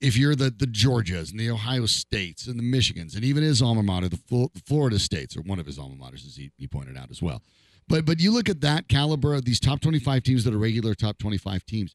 If 0.00 0.16
you're 0.16 0.34
the 0.34 0.50
the 0.50 0.66
Georgias 0.66 1.30
and 1.30 1.38
the 1.38 1.50
Ohio 1.50 1.86
States 1.86 2.46
and 2.46 2.58
the 2.58 2.62
Michigans 2.62 3.14
and 3.14 3.24
even 3.24 3.42
his 3.42 3.60
alma 3.60 3.82
mater, 3.82 4.08
the 4.08 4.16
Flo- 4.16 4.50
Florida 4.66 4.98
States, 4.98 5.36
or 5.36 5.42
one 5.42 5.58
of 5.58 5.66
his 5.66 5.78
alma 5.78 5.96
maters, 5.96 6.26
as 6.26 6.36
he, 6.36 6.50
he 6.56 6.66
pointed 6.66 6.96
out 6.96 7.10
as 7.10 7.20
well. 7.20 7.42
But 7.86 8.06
but 8.06 8.20
you 8.20 8.32
look 8.32 8.48
at 8.48 8.60
that 8.62 8.88
caliber 8.88 9.34
of 9.34 9.44
these 9.44 9.60
top 9.60 9.80
25 9.80 10.22
teams 10.22 10.44
that 10.44 10.54
are 10.54 10.58
regular 10.58 10.94
top 10.94 11.18
25 11.18 11.66
teams. 11.66 11.94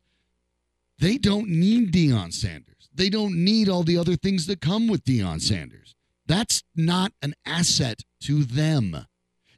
They 0.99 1.17
don't 1.17 1.49
need 1.49 1.91
Deion 1.91 2.31
Sanders. 2.31 2.89
They 2.93 3.09
don't 3.09 3.43
need 3.43 3.67
all 3.67 3.83
the 3.83 3.97
other 3.97 4.15
things 4.15 4.47
that 4.47 4.61
come 4.61 4.87
with 4.87 5.03
Deion 5.03 5.41
Sanders. 5.41 5.95
That's 6.27 6.63
not 6.75 7.11
an 7.21 7.33
asset 7.45 8.01
to 8.21 8.43
them. 8.43 9.05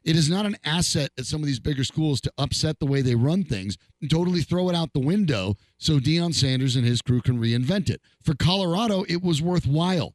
It 0.04 0.16
is 0.16 0.30
not 0.30 0.46
an 0.46 0.56
asset 0.64 1.10
at 1.18 1.26
some 1.26 1.40
of 1.40 1.46
these 1.46 1.60
bigger 1.60 1.84
schools 1.84 2.20
to 2.22 2.32
upset 2.38 2.78
the 2.78 2.86
way 2.86 3.02
they 3.02 3.14
run 3.14 3.44
things 3.44 3.76
and 4.00 4.10
totally 4.10 4.42
throw 4.42 4.68
it 4.68 4.74
out 4.74 4.92
the 4.92 5.00
window 5.00 5.56
so 5.78 5.98
Deion 5.98 6.34
Sanders 6.34 6.76
and 6.76 6.84
his 6.84 7.02
crew 7.02 7.20
can 7.20 7.38
reinvent 7.38 7.90
it. 7.90 8.00
For 8.22 8.34
Colorado, 8.34 9.04
it 9.08 9.22
was 9.22 9.42
worthwhile. 9.42 10.14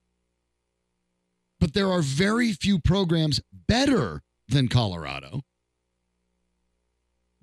But 1.59 1.73
there 1.73 1.91
are 1.91 2.01
very 2.01 2.51
few 2.53 2.79
programs 2.79 3.41
better 3.67 4.21
than 4.47 4.67
Colorado 4.67 5.41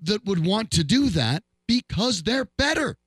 that 0.01 0.25
would 0.25 0.45
want 0.45 0.71
to 0.71 0.83
do 0.83 1.09
that 1.09 1.43
because 1.67 2.23
they're 2.23 2.49
better. 2.57 2.97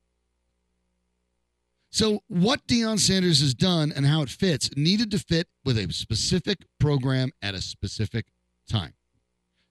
So, 1.90 2.24
what 2.26 2.66
Deion 2.66 2.98
Sanders 2.98 3.40
has 3.40 3.54
done 3.54 3.92
and 3.94 4.04
how 4.04 4.22
it 4.22 4.28
fits 4.28 4.68
needed 4.76 5.12
to 5.12 5.18
fit 5.20 5.46
with 5.64 5.78
a 5.78 5.92
specific 5.92 6.64
program 6.80 7.30
at 7.40 7.54
a 7.54 7.62
specific 7.62 8.26
time. 8.68 8.94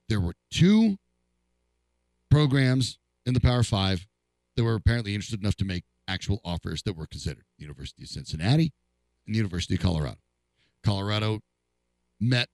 There 0.08 0.20
were 0.20 0.34
two 0.50 0.98
programs 2.30 2.98
in 3.26 3.34
the 3.34 3.40
Power 3.40 3.62
Five 3.62 4.06
that 4.56 4.64
were 4.64 4.74
apparently 4.74 5.14
interested 5.14 5.40
enough 5.40 5.56
to 5.56 5.64
make 5.64 5.84
actual 6.06 6.40
offers 6.44 6.82
that 6.82 6.96
were 6.96 7.06
considered 7.06 7.44
University 7.58 8.02
of 8.02 8.08
Cincinnati 8.08 8.72
and 9.26 9.34
the 9.34 9.38
University 9.38 9.74
of 9.74 9.80
Colorado. 9.80 10.18
Colorado 10.84 11.40
met 12.20 12.48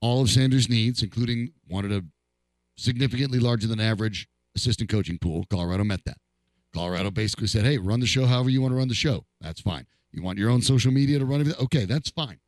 all 0.00 0.22
of 0.22 0.30
Sanders' 0.30 0.68
needs, 0.68 1.02
including 1.02 1.52
wanted 1.68 1.92
a 1.92 2.04
significantly 2.76 3.38
larger 3.38 3.66
than 3.66 3.80
average 3.80 4.28
assistant 4.54 4.88
coaching 4.88 5.18
pool. 5.18 5.44
Colorado 5.50 5.84
met 5.84 6.04
that. 6.04 6.16
Colorado 6.72 7.10
basically 7.10 7.46
said, 7.46 7.64
hey, 7.64 7.78
run 7.78 8.00
the 8.00 8.06
show 8.06 8.26
however 8.26 8.50
you 8.50 8.60
want 8.62 8.72
to 8.72 8.76
run 8.76 8.88
the 8.88 8.94
show. 8.94 9.24
That's 9.40 9.60
fine. 9.60 9.86
You 10.12 10.22
want 10.22 10.38
your 10.38 10.50
own 10.50 10.62
social 10.62 10.92
media 10.92 11.18
to 11.18 11.24
run 11.24 11.40
everything? 11.40 11.62
Okay, 11.64 11.84
that's 11.84 12.10
fine. 12.10 12.38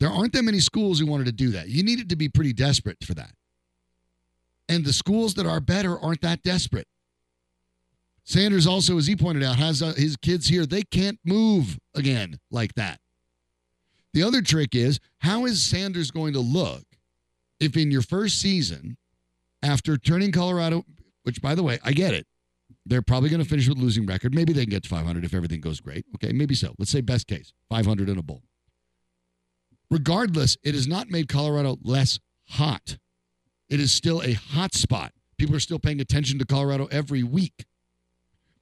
There 0.00 0.10
aren't 0.10 0.32
that 0.32 0.42
many 0.42 0.60
schools 0.60 0.98
who 0.98 1.06
wanted 1.06 1.26
to 1.26 1.32
do 1.32 1.50
that. 1.50 1.68
You 1.68 1.82
needed 1.82 2.08
to 2.08 2.16
be 2.16 2.28
pretty 2.28 2.54
desperate 2.54 2.96
for 3.04 3.14
that. 3.14 3.32
And 4.68 4.84
the 4.84 4.92
schools 4.92 5.34
that 5.34 5.46
are 5.46 5.60
better 5.60 5.98
aren't 5.98 6.22
that 6.22 6.42
desperate. 6.42 6.88
Sanders 8.24 8.66
also, 8.66 8.96
as 8.96 9.06
he 9.06 9.14
pointed 9.14 9.42
out, 9.42 9.56
has 9.56 9.82
uh, 9.82 9.92
his 9.96 10.16
kids 10.16 10.48
here. 10.48 10.64
They 10.64 10.82
can't 10.82 11.18
move 11.24 11.78
again 11.94 12.38
like 12.50 12.74
that. 12.74 12.98
The 14.14 14.22
other 14.22 14.40
trick 14.40 14.74
is 14.74 15.00
how 15.18 15.44
is 15.44 15.62
Sanders 15.62 16.10
going 16.10 16.32
to 16.32 16.40
look 16.40 16.84
if 17.58 17.76
in 17.76 17.90
your 17.90 18.02
first 18.02 18.40
season, 18.40 18.96
after 19.62 19.98
turning 19.98 20.32
Colorado, 20.32 20.84
which 21.24 21.42
by 21.42 21.54
the 21.54 21.62
way, 21.62 21.78
I 21.84 21.92
get 21.92 22.14
it. 22.14 22.26
They're 22.86 23.02
probably 23.02 23.28
going 23.28 23.42
to 23.42 23.48
finish 23.48 23.68
with 23.68 23.76
losing 23.76 24.06
record. 24.06 24.34
Maybe 24.34 24.54
they 24.54 24.62
can 24.62 24.70
get 24.70 24.84
to 24.84 24.88
500 24.88 25.24
if 25.24 25.34
everything 25.34 25.60
goes 25.60 25.80
great. 25.80 26.06
Okay, 26.14 26.32
maybe 26.32 26.54
so. 26.54 26.74
Let's 26.78 26.90
say 26.90 27.02
best 27.02 27.26
case, 27.26 27.52
500 27.68 28.08
in 28.08 28.16
a 28.16 28.22
bowl. 28.22 28.42
Regardless, 29.90 30.56
it 30.62 30.74
has 30.74 30.86
not 30.86 31.10
made 31.10 31.28
Colorado 31.28 31.78
less 31.82 32.20
hot. 32.48 32.98
It 33.68 33.80
is 33.80 33.92
still 33.92 34.22
a 34.22 34.32
hot 34.32 34.74
spot. 34.74 35.12
People 35.38 35.56
are 35.56 35.60
still 35.60 35.78
paying 35.78 36.00
attention 36.00 36.38
to 36.38 36.44
Colorado 36.44 36.86
every 36.86 37.22
week. 37.22 37.64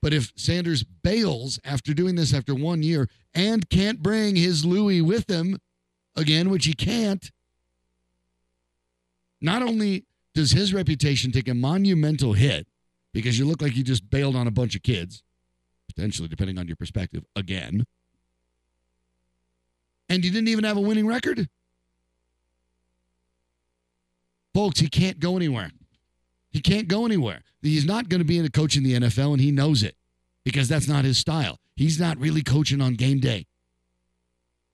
But 0.00 0.12
if 0.14 0.32
Sanders 0.36 0.84
bails 0.84 1.58
after 1.64 1.92
doing 1.92 2.14
this 2.14 2.32
after 2.32 2.54
one 2.54 2.82
year 2.82 3.08
and 3.34 3.68
can't 3.68 4.00
bring 4.00 4.36
his 4.36 4.64
Louis 4.64 5.00
with 5.00 5.28
him 5.28 5.58
again, 6.14 6.50
which 6.50 6.66
he 6.66 6.72
can't, 6.72 7.30
not 9.40 9.62
only 9.62 10.04
does 10.34 10.52
his 10.52 10.72
reputation 10.72 11.32
take 11.32 11.48
a 11.48 11.54
monumental 11.54 12.32
hit 12.34 12.68
because 13.12 13.38
you 13.38 13.44
look 13.44 13.60
like 13.60 13.76
you 13.76 13.82
just 13.82 14.08
bailed 14.08 14.36
on 14.36 14.46
a 14.46 14.52
bunch 14.52 14.76
of 14.76 14.82
kids, 14.82 15.22
potentially, 15.88 16.28
depending 16.28 16.58
on 16.58 16.68
your 16.68 16.76
perspective, 16.76 17.24
again, 17.34 17.84
and 20.08 20.24
you 20.24 20.30
didn't 20.30 20.48
even 20.48 20.64
have 20.64 20.76
a 20.76 20.80
winning 20.80 21.06
record. 21.06 21.48
Folks, 24.54 24.80
he 24.80 24.88
can't 24.88 25.20
go 25.20 25.36
anywhere. 25.36 25.70
He 26.50 26.60
can't 26.60 26.88
go 26.88 27.04
anywhere. 27.04 27.42
He's 27.62 27.84
not 27.84 28.08
going 28.08 28.20
to 28.20 28.24
be 28.24 28.38
in 28.38 28.44
a 28.44 28.50
coach 28.50 28.76
in 28.76 28.82
the 28.82 28.94
NFL, 28.94 29.32
and 29.32 29.40
he 29.40 29.50
knows 29.50 29.82
it 29.82 29.94
because 30.44 30.68
that's 30.68 30.88
not 30.88 31.04
his 31.04 31.18
style. 31.18 31.58
He's 31.76 32.00
not 32.00 32.18
really 32.18 32.42
coaching 32.42 32.80
on 32.80 32.94
game 32.94 33.20
day. 33.20 33.46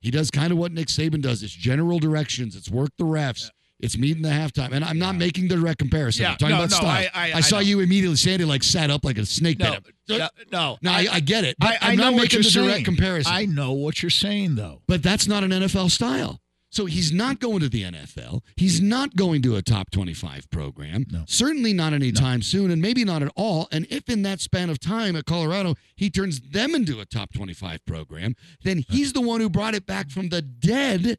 He 0.00 0.10
does 0.10 0.30
kind 0.30 0.52
of 0.52 0.58
what 0.58 0.72
Nick 0.72 0.88
Saban 0.88 1.22
does. 1.22 1.42
It's 1.42 1.52
general 1.52 1.98
directions. 1.98 2.56
It's 2.56 2.70
work 2.70 2.90
the 2.98 3.04
refs. 3.04 3.50
It's 3.80 3.98
meeting 3.98 4.22
the 4.22 4.28
halftime. 4.30 4.72
And 4.72 4.84
I'm 4.84 4.98
not 4.98 5.16
making 5.16 5.48
the 5.48 5.56
direct 5.56 5.78
comparison. 5.78 6.22
Yeah, 6.22 6.30
I'm 6.32 6.36
talking 6.36 6.56
no, 6.56 6.62
about 6.62 6.70
no, 6.70 6.76
style. 6.76 7.08
I- 7.14 7.30
I- 7.32 7.32
I 7.36 7.40
saw 7.40 7.56
know. 7.56 7.60
you 7.62 7.80
immediately, 7.80 8.16
Sandy, 8.16 8.44
like 8.44 8.62
sat 8.62 8.90
up 8.90 9.04
like 9.04 9.18
a 9.18 9.26
snake 9.26 9.58
No, 9.58 9.72
bit. 9.72 10.18
no, 10.18 10.28
no. 10.52 10.78
No, 10.80 10.90
I, 10.90 11.06
I 11.12 11.20
get 11.20 11.44
it. 11.44 11.56
I, 11.60 11.76
I 11.80 11.90
am 11.92 11.96
not 11.98 12.14
making 12.14 12.40
the 12.40 12.44
saying. 12.50 12.66
direct 12.66 12.84
comparison. 12.84 13.32
I 13.32 13.44
know 13.46 13.72
what 13.72 14.02
you're 14.02 14.10
saying, 14.10 14.54
though. 14.54 14.80
But 14.86 15.02
that's 15.02 15.26
not 15.26 15.44
an 15.44 15.50
NFL 15.50 15.90
style. 15.90 16.40
So 16.70 16.86
he's 16.86 17.12
not 17.12 17.38
going 17.38 17.60
to 17.60 17.68
the 17.68 17.84
NFL. 17.84 18.40
He's 18.56 18.80
not 18.80 19.14
going 19.14 19.42
to 19.42 19.54
a 19.54 19.62
top 19.62 19.92
25 19.92 20.50
program. 20.50 21.06
No. 21.08 21.22
Certainly 21.28 21.72
not 21.72 21.92
anytime 21.92 22.42
soon, 22.42 22.72
and 22.72 22.82
maybe 22.82 23.04
not 23.04 23.22
at 23.22 23.30
all. 23.36 23.68
And 23.70 23.86
if 23.90 24.08
in 24.08 24.22
that 24.22 24.40
span 24.40 24.70
of 24.70 24.80
time 24.80 25.14
at 25.14 25.24
Colorado, 25.24 25.76
he 25.94 26.10
turns 26.10 26.40
them 26.40 26.74
into 26.74 26.98
a 26.98 27.04
top 27.04 27.32
25 27.32 27.84
program, 27.86 28.34
then 28.64 28.84
he's 28.88 29.12
the 29.12 29.20
one 29.20 29.40
who 29.40 29.48
brought 29.48 29.74
it 29.76 29.86
back 29.86 30.10
from 30.10 30.30
the 30.30 30.42
dead. 30.42 31.18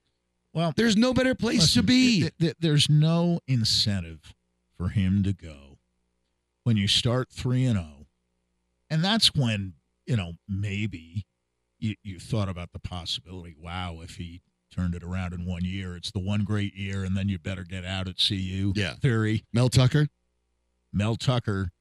Well, 0.56 0.74
There's 0.76 0.96
no 0.96 1.14
better 1.14 1.36
place 1.36 1.60
Listen, 1.60 1.82
to 1.82 1.86
be. 1.86 2.20
th- 2.22 2.34
th- 2.40 2.56
there's 2.60 2.90
no 2.90 3.42
incentive 3.46 4.34
for 4.78 4.88
him 4.90 5.22
to 5.24 5.34
go 5.34 5.80
when 6.64 6.78
you 6.78 6.88
start 6.88 7.30
3 7.30 7.66
and 7.66 7.78
0. 7.78 8.08
And 8.90 9.04
that's 9.04 9.36
when, 9.36 9.74
you 10.06 10.16
know, 10.16 10.34
maybe 10.48 11.26
you, 11.78 11.96
you 12.04 12.20
thought 12.20 12.48
about 12.48 12.72
the 12.72 12.80
possibility, 12.80 13.54
wow, 13.60 14.00
if 14.02 14.16
he 14.16 14.42
turned 14.74 14.96
it 14.96 15.04
around 15.04 15.34
in 15.34 15.46
one 15.46 15.66
year, 15.66 15.96
it's 15.96 16.12
the 16.12 16.20
one 16.20 16.46
great 16.46 16.74
year 16.74 17.04
and 17.04 17.18
then 17.18 17.28
you 17.28 17.38
better 17.38 17.64
get 17.64 17.84
out 17.84 18.08
at 18.08 18.16
CU. 18.26 18.72
Yeah. 18.76 18.94
Theory. 18.94 19.44
Mel 19.52 19.68
Tucker? 19.68 20.08
Mel 20.94 21.18
Tucker 21.18 21.72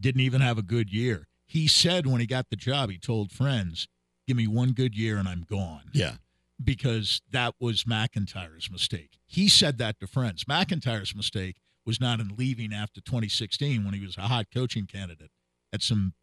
didn't 0.00 0.20
even 0.20 0.40
have 0.40 0.58
a 0.58 0.62
good 0.62 0.92
year. 0.92 1.26
He 1.44 1.66
said 1.66 2.06
when 2.06 2.20
he 2.20 2.26
got 2.26 2.50
the 2.50 2.56
job, 2.56 2.88
he 2.90 2.98
told 2.98 3.30
friends, 3.32 3.88
"Give 4.26 4.36
me 4.36 4.46
one 4.46 4.72
good 4.72 4.96
year 4.96 5.18
and 5.18 5.28
I'm 5.28 5.44
gone." 5.48 5.90
Yeah. 5.92 6.14
Because 6.62 7.22
that 7.30 7.54
was 7.58 7.86
MacIntyre's 7.86 8.70
mistake. 8.70 9.18
He 9.26 9.48
said 9.48 9.78
that 9.78 9.98
to 10.00 10.06
friends. 10.06 10.46
MacIntyre's 10.46 11.14
mistake 11.14 11.56
was 11.84 12.00
not 12.00 12.20
in 12.20 12.36
leaving 12.36 12.72
after 12.72 13.00
2016 13.00 13.84
when 13.84 13.94
he 13.94 14.04
was 14.04 14.16
a 14.16 14.22
hot 14.22 14.46
coaching 14.52 14.86
candidate 14.86 15.30
at 15.72 15.82
some 15.82 16.14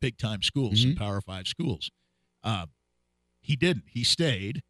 big 0.00 0.18
time 0.18 0.42
schools, 0.42 0.82
some 0.82 0.94
Power 0.94 1.20
Five 1.20 1.46
schools. 1.46 1.90
Uh, 2.42 2.66
he 3.40 3.56
didn't. 3.56 3.84
He 3.88 4.04
stayed. 4.04 4.62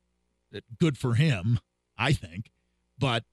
Good 0.78 0.98
for 0.98 1.14
him, 1.14 1.58
I 1.96 2.12
think. 2.12 2.50
But 2.98 3.24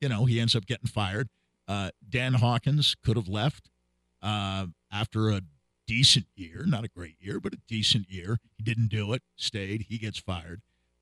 you 0.00 0.08
know, 0.08 0.24
he 0.24 0.40
ends 0.40 0.54
up 0.54 0.66
getting 0.66 0.88
fired. 0.88 1.28
Uh, 1.68 1.90
Dan 2.08 2.34
Hawkins 2.34 2.96
could 3.04 3.16
have 3.16 3.28
left 3.28 3.70
uh, 4.20 4.66
after 4.92 5.30
a 5.30 5.42
decent 5.86 6.26
year, 6.34 6.64
not 6.66 6.84
a 6.84 6.88
great 6.88 7.16
year, 7.20 7.40
but 7.40 7.54
a 7.54 7.58
decent 7.68 8.10
year. 8.10 8.38
He 8.56 8.62
didn't 8.62 8.88
do 8.88 9.12
it. 9.12 9.22
Stayed. 9.36 9.86
He 9.88 9.98
gets 9.98 10.18
fired. 10.18 10.60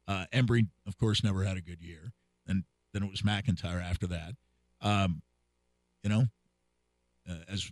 Uh, 0.09 0.27
Embree, 0.33 0.67
of 0.87 0.97
course, 0.99 1.23
never 1.23 1.45
had 1.45 1.57
a 1.57 1.61
good 1.61 1.81
year, 1.81 2.13
and 2.47 2.65
then 2.93 3.03
it 3.03 3.11
was 3.11 3.25
MacIntyre 3.25 3.81
after 3.81 4.07
that. 4.09 4.35
Um, 4.81 5.23
you 6.03 6.11
know, 6.11 6.25
uh, 7.29 7.45
as 7.49 7.71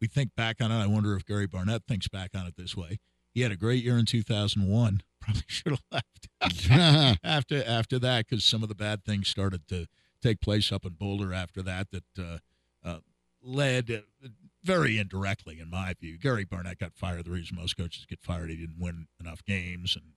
we 0.00 0.06
think 0.06 0.34
back 0.36 0.56
on 0.60 0.70
it, 0.70 0.82
I 0.82 0.86
wonder 0.86 1.14
if 1.16 1.26
Gary 1.26 1.46
Barnett 1.46 1.82
thinks 1.86 2.08
back 2.08 2.30
on 2.34 2.46
it 2.46 2.56
this 2.56 2.76
way. 2.76 2.98
He 3.32 3.42
had 3.42 3.52
a 3.52 3.56
great 3.56 3.84
year 3.84 3.98
in 3.98 4.06
2001. 4.06 5.02
Probably 5.20 5.42
should 5.46 5.72
have 5.72 5.82
left 5.92 6.28
after 7.22 7.62
after 7.66 7.98
that 7.98 8.26
because 8.26 8.42
some 8.42 8.62
of 8.62 8.70
the 8.70 8.74
bad 8.74 9.04
things 9.04 9.28
started 9.28 9.68
to 9.68 9.86
take 10.22 10.40
place 10.40 10.72
up 10.72 10.86
in 10.86 10.92
Boulder 10.92 11.34
after 11.34 11.62
that 11.62 11.88
that 11.90 12.04
uh, 12.18 12.38
uh, 12.82 12.98
led 13.42 13.90
uh, 13.90 14.28
very 14.62 14.98
indirectly, 14.98 15.58
in 15.60 15.68
my 15.70 15.94
view. 16.00 16.18
Gary 16.18 16.44
Barnett 16.44 16.78
got 16.78 16.94
fired. 16.94 17.26
The 17.26 17.30
reason 17.30 17.56
most 17.56 17.76
coaches 17.76 18.06
get 18.08 18.22
fired, 18.22 18.50
he 18.50 18.56
didn't 18.56 18.78
win 18.78 19.08
enough 19.20 19.44
games, 19.44 19.96
and 19.96 20.12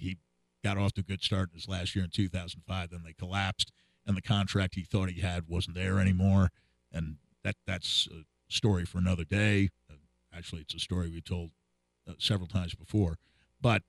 he 0.00 0.18
got 0.62 0.78
off 0.78 0.92
to 0.94 1.00
a 1.00 1.04
good 1.04 1.22
start 1.22 1.50
in 1.50 1.54
his 1.54 1.68
last 1.68 1.94
year 1.94 2.04
in 2.04 2.10
2005. 2.10 2.90
Then 2.90 3.02
they 3.04 3.12
collapsed, 3.12 3.72
and 4.06 4.16
the 4.16 4.22
contract 4.22 4.74
he 4.74 4.82
thought 4.82 5.10
he 5.10 5.20
had 5.20 5.44
wasn't 5.48 5.76
there 5.76 5.98
anymore. 5.98 6.50
And 6.92 7.16
that 7.44 7.56
that's 7.66 8.08
a 8.10 8.24
story 8.52 8.84
for 8.84 8.98
another 8.98 9.24
day. 9.24 9.70
Actually, 10.34 10.62
it's 10.62 10.74
a 10.74 10.78
story 10.78 11.10
we 11.10 11.20
told 11.20 11.50
uh, 12.08 12.12
several 12.18 12.46
times 12.46 12.74
before, 12.74 13.16
but 13.60 13.82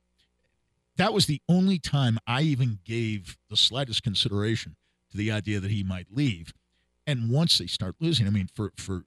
that 0.97 1.13
was 1.13 1.27
the 1.27 1.41
only 1.47 1.79
time 1.79 2.17
I 2.27 2.41
even 2.41 2.79
gave 2.83 3.37
the 3.49 3.55
slightest 3.55 4.03
consideration 4.03 4.75
to 5.11 5.17
the 5.17 5.31
idea 5.31 5.59
that 5.59 5.71
he 5.71 5.83
might 5.83 6.07
leave. 6.11 6.53
And 7.07 7.29
once 7.29 7.57
they 7.57 7.67
start 7.67 7.95
losing, 7.99 8.27
I 8.27 8.29
mean, 8.29 8.49
for 8.53 8.71
for 8.77 9.03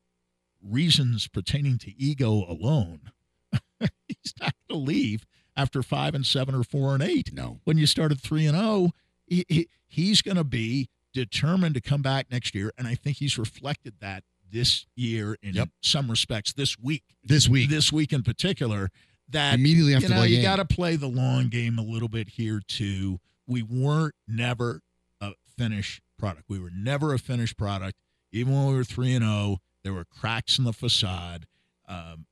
reasons 0.62 1.28
pertaining 1.28 1.78
to 1.78 1.94
ego 2.00 2.44
alone, 2.48 3.10
he's 3.80 4.34
not 4.40 4.54
going 4.68 4.80
to 4.80 4.86
leave 4.86 5.26
after 5.56 5.82
five 5.82 6.14
and 6.14 6.26
seven 6.26 6.54
or 6.54 6.62
four 6.64 6.94
and 6.94 7.02
eight. 7.02 7.32
No. 7.32 7.60
When 7.64 7.78
you 7.78 7.86
started 7.86 8.20
three 8.20 8.46
and 8.46 8.56
zero, 8.56 8.90
he, 9.26 9.44
he, 9.48 9.68
he's 9.86 10.22
going 10.22 10.36
to 10.36 10.44
be 10.44 10.88
determined 11.12 11.74
to 11.74 11.80
come 11.80 12.02
back 12.02 12.30
next 12.30 12.54
year, 12.54 12.72
and 12.78 12.86
I 12.88 12.94
think 12.94 13.18
he's 13.18 13.36
reflected 13.38 13.94
that 14.00 14.24
this 14.50 14.86
year 14.94 15.36
in 15.42 15.54
Yep. 15.54 15.68
some 15.80 16.10
respects. 16.10 16.52
This 16.52 16.78
week, 16.78 17.04
This 17.24 17.48
week. 17.48 17.70
this 17.70 17.92
week 17.92 18.12
in 18.12 18.22
particular, 18.22 18.90
that 19.28 19.54
Immediately 19.54 19.94
after 19.94 20.08
you 20.08 20.14
know, 20.14 20.22
you 20.24 20.42
got 20.42 20.56
to 20.56 20.64
play 20.64 20.96
the 20.96 21.06
long 21.08 21.48
game 21.48 21.78
a 21.78 21.82
little 21.82 22.08
bit 22.08 22.30
here 22.30 22.60
too. 22.66 23.18
We 23.46 23.62
weren't 23.62 24.14
never 24.28 24.82
a 25.20 25.32
finished 25.56 26.02
product. 26.18 26.44
We 26.48 26.58
were 26.58 26.70
never 26.74 27.14
a 27.14 27.18
finished 27.18 27.56
product. 27.56 27.96
Even 28.30 28.52
when 28.54 28.66
we 28.68 28.74
were 28.74 28.84
three 28.84 29.14
and 29.14 29.24
zero, 29.24 29.58
there 29.84 29.92
were 29.94 30.04
cracks 30.04 30.58
in 30.58 30.64
the 30.64 30.72
facade, 30.72 31.46
um, 31.88 32.26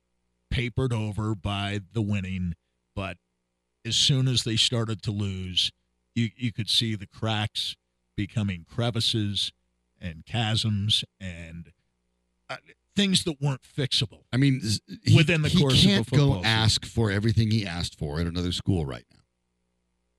papered 0.50 0.92
over 0.92 1.34
by 1.34 1.80
the 1.92 2.02
winning. 2.02 2.54
But 2.94 3.16
as 3.84 3.96
soon 3.96 4.28
as 4.28 4.44
they 4.44 4.56
started 4.56 5.02
to 5.02 5.10
lose, 5.10 5.70
you 6.14 6.30
you 6.36 6.52
could 6.52 6.68
see 6.68 6.94
the 6.94 7.06
cracks 7.06 7.76
becoming 8.16 8.66
crevices 8.68 9.52
and 10.00 10.24
chasms 10.26 11.04
and 11.20 11.72
uh, 12.48 12.56
things 12.96 13.24
that 13.24 13.40
weren't 13.40 13.62
fixable. 13.62 14.24
I 14.32 14.36
mean, 14.36 14.60
he, 15.04 15.16
Within 15.16 15.42
the 15.42 15.48
he 15.48 15.58
course 15.60 15.74
of 15.84 15.90
a 15.90 15.92
can't 15.94 16.06
football 16.06 16.28
go 16.28 16.34
season. 16.38 16.46
ask 16.46 16.84
for 16.84 17.10
everything 17.10 17.50
he 17.50 17.66
asked 17.66 17.98
for 17.98 18.18
at 18.20 18.26
another 18.26 18.52
school 18.52 18.84
right 18.84 19.04
now, 19.12 19.20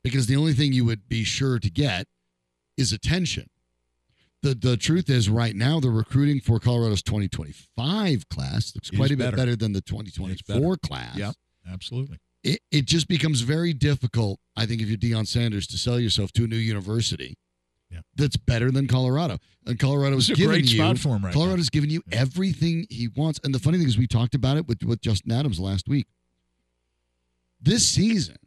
because 0.04 0.28
the 0.28 0.36
only 0.36 0.54
thing 0.54 0.72
you 0.74 0.86
would 0.86 1.08
be 1.10 1.24
sure 1.24 1.60
to 1.60 1.70
get 1.70 2.08
is 2.78 2.92
attention. 2.94 3.50
the 4.42 4.56
The 4.56 4.78
truth 4.78 5.10
is, 5.10 5.30
right 5.30 5.56
now, 5.56 5.80
the 5.80 5.90
recruiting 5.92 6.40
for 6.40 6.60
Colorado's 6.60 7.04
2025 7.04 8.30
class 8.30 8.74
looks 8.74 8.90
quite 8.90 9.12
a 9.12 9.18
better. 9.18 9.32
bit 9.32 9.38
better 9.38 9.56
than 9.56 9.74
the 9.74 9.82
2024 9.82 10.78
class. 10.78 11.16
Yep, 11.18 11.36
absolutely. 11.72 12.18
It, 12.44 12.60
it 12.72 12.86
just 12.86 13.08
becomes 13.08 13.42
very 13.42 13.74
difficult, 13.74 14.40
I 14.56 14.66
think, 14.66 14.82
if 14.82 14.88
you're 14.90 14.98
Deion 14.98 15.28
Sanders, 15.28 15.68
to 15.68 15.78
sell 15.78 16.00
yourself 16.00 16.32
to 16.34 16.44
a 16.46 16.48
new 16.48 16.56
university 16.56 17.36
Yeah. 17.92 18.00
that's 18.16 18.36
better 18.36 18.72
than 18.72 18.88
Colorado. 18.88 19.38
And 19.68 19.78
Colorado's 19.78 20.30
It's 20.30 20.40
a 20.40 20.60
you 20.62 20.66
spot 20.66 20.98
for 20.98 21.16
him 21.16 21.24
right 21.26 21.34
Colorado's 21.34 21.70
giving 21.70 21.92
you 21.92 22.02
everything 22.12 22.88
he 22.90 23.08
wants. 23.10 23.40
And 23.44 23.54
the 23.54 23.60
funny 23.60 23.78
thing 23.78 23.88
is, 23.88 23.98
we 23.98 24.08
talked 24.08 24.34
about 24.34 24.58
it 24.58 24.68
with, 24.68 24.84
with 24.84 25.02
Justin 25.02 25.32
Adams 25.32 25.60
last 25.60 25.88
week. 25.88 26.08
This 27.62 27.88
season 27.88 28.38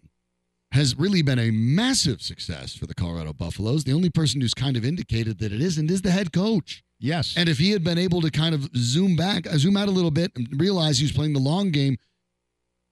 has 0.72 0.96
really 0.98 1.22
been 1.22 1.38
a 1.38 1.52
massive 1.52 2.20
success 2.20 2.74
for 2.74 2.86
the 2.86 2.94
Colorado 2.94 3.32
Buffaloes. 3.32 3.84
The 3.84 3.92
only 3.92 4.10
person 4.10 4.40
who's 4.40 4.54
kind 4.54 4.76
of 4.76 4.84
indicated 4.84 5.38
that 5.38 5.52
it 5.52 5.60
isn't 5.60 5.88
is 5.88 6.02
the 6.02 6.10
head 6.10 6.32
coach. 6.32 6.82
Yes. 6.98 7.34
And 7.36 7.48
if 7.48 7.58
he 7.58 7.70
had 7.70 7.84
been 7.84 7.98
able 7.98 8.20
to 8.22 8.30
kind 8.30 8.56
of 8.56 8.68
zoom 8.76 9.14
back, 9.14 9.46
uh, 9.46 9.56
zoom 9.56 9.76
out 9.76 9.86
a 9.86 9.92
little 9.92 10.10
bit 10.10 10.32
and 10.34 10.48
realize 10.60 10.98
he 10.98 11.04
was 11.04 11.12
playing 11.12 11.32
the 11.32 11.38
long 11.38 11.70
game, 11.70 11.96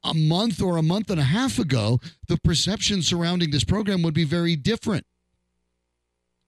a 0.04 0.14
month 0.14 0.61
or 0.61 0.76
a 0.76 0.82
month 0.82 1.11
and 1.11 1.21
a 1.21 1.25
half 1.25 1.59
ago, 1.59 2.00
the 2.28 2.38
perception 2.38 3.02
surrounding 3.02 3.50
this 3.50 3.64
program 3.64 4.02
would 4.02 4.14
be 4.14 4.25
very 4.25 4.56
different. 4.56 5.06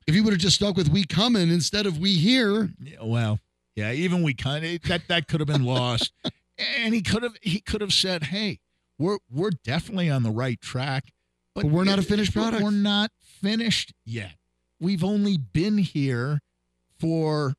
If 0.07 0.15
he 0.15 0.21
would 0.21 0.33
have 0.33 0.41
just 0.41 0.57
stuck 0.57 0.77
with 0.77 0.89
we 0.89 1.05
coming 1.05 1.51
instead 1.51 1.87
of 1.87 1.99
we 1.99 2.15
here, 2.15 2.71
Yeah, 2.83 2.97
well, 3.03 3.41
yeah, 3.75 3.93
even 3.93 4.23
we 4.23 4.35
kind 4.35 4.65
of 4.65 4.83
that 4.83 5.09
that 5.09 5.29
could 5.29 5.41
have 5.41 5.47
been 5.47 5.65
lost, 5.65 6.13
and 6.59 6.95
he 6.95 7.01
could 7.03 7.23
have 7.23 7.37
he 7.41 7.61
could 7.61 7.81
have 7.81 7.93
said, 7.93 8.25
"Hey, 8.25 8.61
we're 8.99 9.19
we're 9.31 9.51
definitely 9.51 10.11
on 10.11 10.23
the 10.23 10.31
right 10.31 10.61
track, 10.61 11.13
But 11.55 11.65
we're 11.65 11.85
not 11.85 11.99
a 11.99 12.03
finished 12.03 12.35
product." 12.35 12.63
We're 12.63 12.71
not 12.71 13.11
finished 13.21 13.95
yet. 14.05 14.37
We've 14.79 15.03
only 15.05 15.39
been 15.39 15.79
here 15.79 16.41
for 16.99 17.55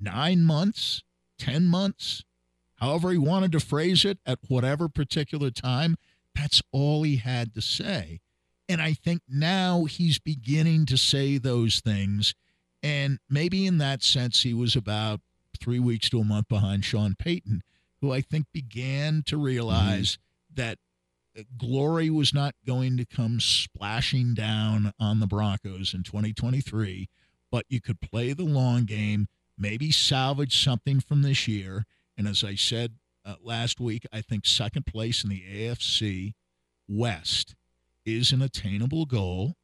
nine 0.00 0.42
months, 0.42 1.02
ten 1.38 1.66
months, 1.66 2.24
however 2.80 3.10
he 3.10 3.18
wanted 3.18 3.52
to 3.52 3.60
phrase 3.60 4.04
it 4.04 4.18
at 4.26 4.38
whatever 4.48 4.88
particular 4.88 5.50
time. 5.50 5.96
That's 6.34 6.62
all 6.72 7.02
he 7.02 7.16
had 7.16 7.54
to 7.54 7.62
say." 7.62 8.20
And 8.68 8.80
I 8.80 8.92
think 8.92 9.22
now 9.28 9.84
he's 9.84 10.20
beginning 10.20 10.86
to 10.86 10.96
say 10.96 11.38
those 11.38 11.80
things. 11.80 12.34
And 12.84 13.18
maybe 13.28 13.66
in 13.66 13.78
that 13.78 14.04
sense, 14.04 14.44
he 14.44 14.54
was 14.54 14.76
about 14.76 15.20
three 15.60 15.80
weeks 15.80 16.08
to 16.10 16.20
a 16.20 16.24
month 16.24 16.48
behind 16.48 16.84
Sean 16.84 17.16
Payton, 17.18 17.62
who 18.00 18.12
I 18.12 18.20
think 18.20 18.46
began 18.52 19.22
to 19.26 19.36
realize 19.36 20.12
mm-hmm. 20.12 20.62
that 20.62 20.78
uh, 21.36 21.42
glory 21.58 22.10
was 22.10 22.32
not 22.32 22.54
going 22.66 22.96
to 22.96 23.04
come 23.04 23.40
splashing 23.40 24.34
down 24.34 24.92
on 25.00 25.20
the 25.20 25.26
Broncos 25.26 25.92
in 25.92 26.04
2023, 26.04 27.08
but 27.50 27.66
you 27.68 27.80
could 27.80 28.00
play 28.00 28.32
the 28.32 28.44
long 28.44 28.84
game, 28.84 29.26
maybe 29.58 29.90
salvage 29.90 30.62
something 30.62 31.00
from 31.00 31.22
this 31.22 31.46
year. 31.46 31.86
And 32.20 32.28
as 32.28 32.44
I 32.44 32.54
said 32.54 32.96
uh, 33.24 33.36
last 33.42 33.80
week, 33.80 34.06
I 34.12 34.20
think 34.20 34.44
second 34.44 34.84
place 34.84 35.24
in 35.24 35.30
the 35.30 35.40
AFC 35.40 36.34
West 36.86 37.54
is 38.04 38.30
an 38.30 38.42
attainable 38.42 39.06
goal. 39.06 39.54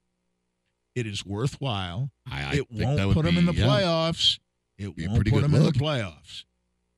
It 0.95 1.07
is 1.07 1.27
worthwhile. 1.27 2.13
I, 2.27 2.43
I 2.43 2.53
it 2.55 2.71
won't 2.71 3.09
would 3.09 3.15
put 3.15 3.27
them 3.27 3.37
in 3.37 3.45
the 3.45 3.53
yeah. 3.53 3.67
playoffs. 3.67 4.39
It 4.79 4.95
won't 4.97 5.29
put 5.29 5.43
them 5.43 5.55
in 5.55 5.65
the 5.65 5.73
playoffs. 5.73 6.45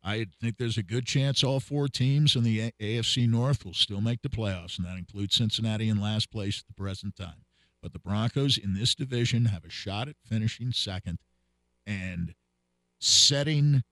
I 0.01 0.27
think 0.41 0.59
there's 0.59 0.79
a 0.79 0.85
good 0.85 1.07
chance 1.07 1.43
all 1.43 1.59
four 1.59 1.89
teams 1.89 2.37
in 2.37 2.45
the 2.45 2.71
AFC 2.81 3.29
North 3.29 3.65
will 3.65 3.75
still 3.75 4.01
make 4.01 4.23
the 4.23 4.29
playoffs, 4.29 4.79
and 4.79 4.87
that 4.87 4.97
includes 4.97 5.35
Cincinnati 5.35 5.89
in 5.89 6.01
last 6.01 6.31
place 6.31 6.61
at 6.61 6.69
the 6.69 6.81
present 6.81 7.17
time. 7.17 7.47
But 7.83 7.93
the 7.93 7.99
Broncos 7.99 8.59
in 8.59 8.75
this 8.75 8.95
division 8.95 9.47
have 9.47 9.65
a 9.65 9.71
shot 9.71 10.07
at 10.07 10.15
finishing 10.25 10.71
second 10.71 11.19
and 11.85 12.37
setting 13.01 13.83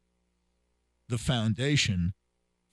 the 1.08 1.18
foundation 1.18 2.14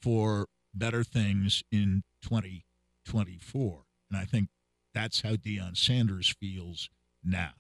for 0.02 0.48
better 0.74 1.04
things 1.04 1.64
in 1.72 2.04
2024. 2.24 3.84
And 4.10 4.20
I 4.20 4.26
think 4.26 4.50
that's 4.94 5.22
how 5.22 5.36
Deion 5.36 5.78
Sanders 5.78 6.34
feels 6.40 6.90
now. 7.24 7.54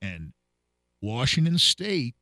And 0.00 0.32
Washington 1.00 1.58
State, 1.58 2.14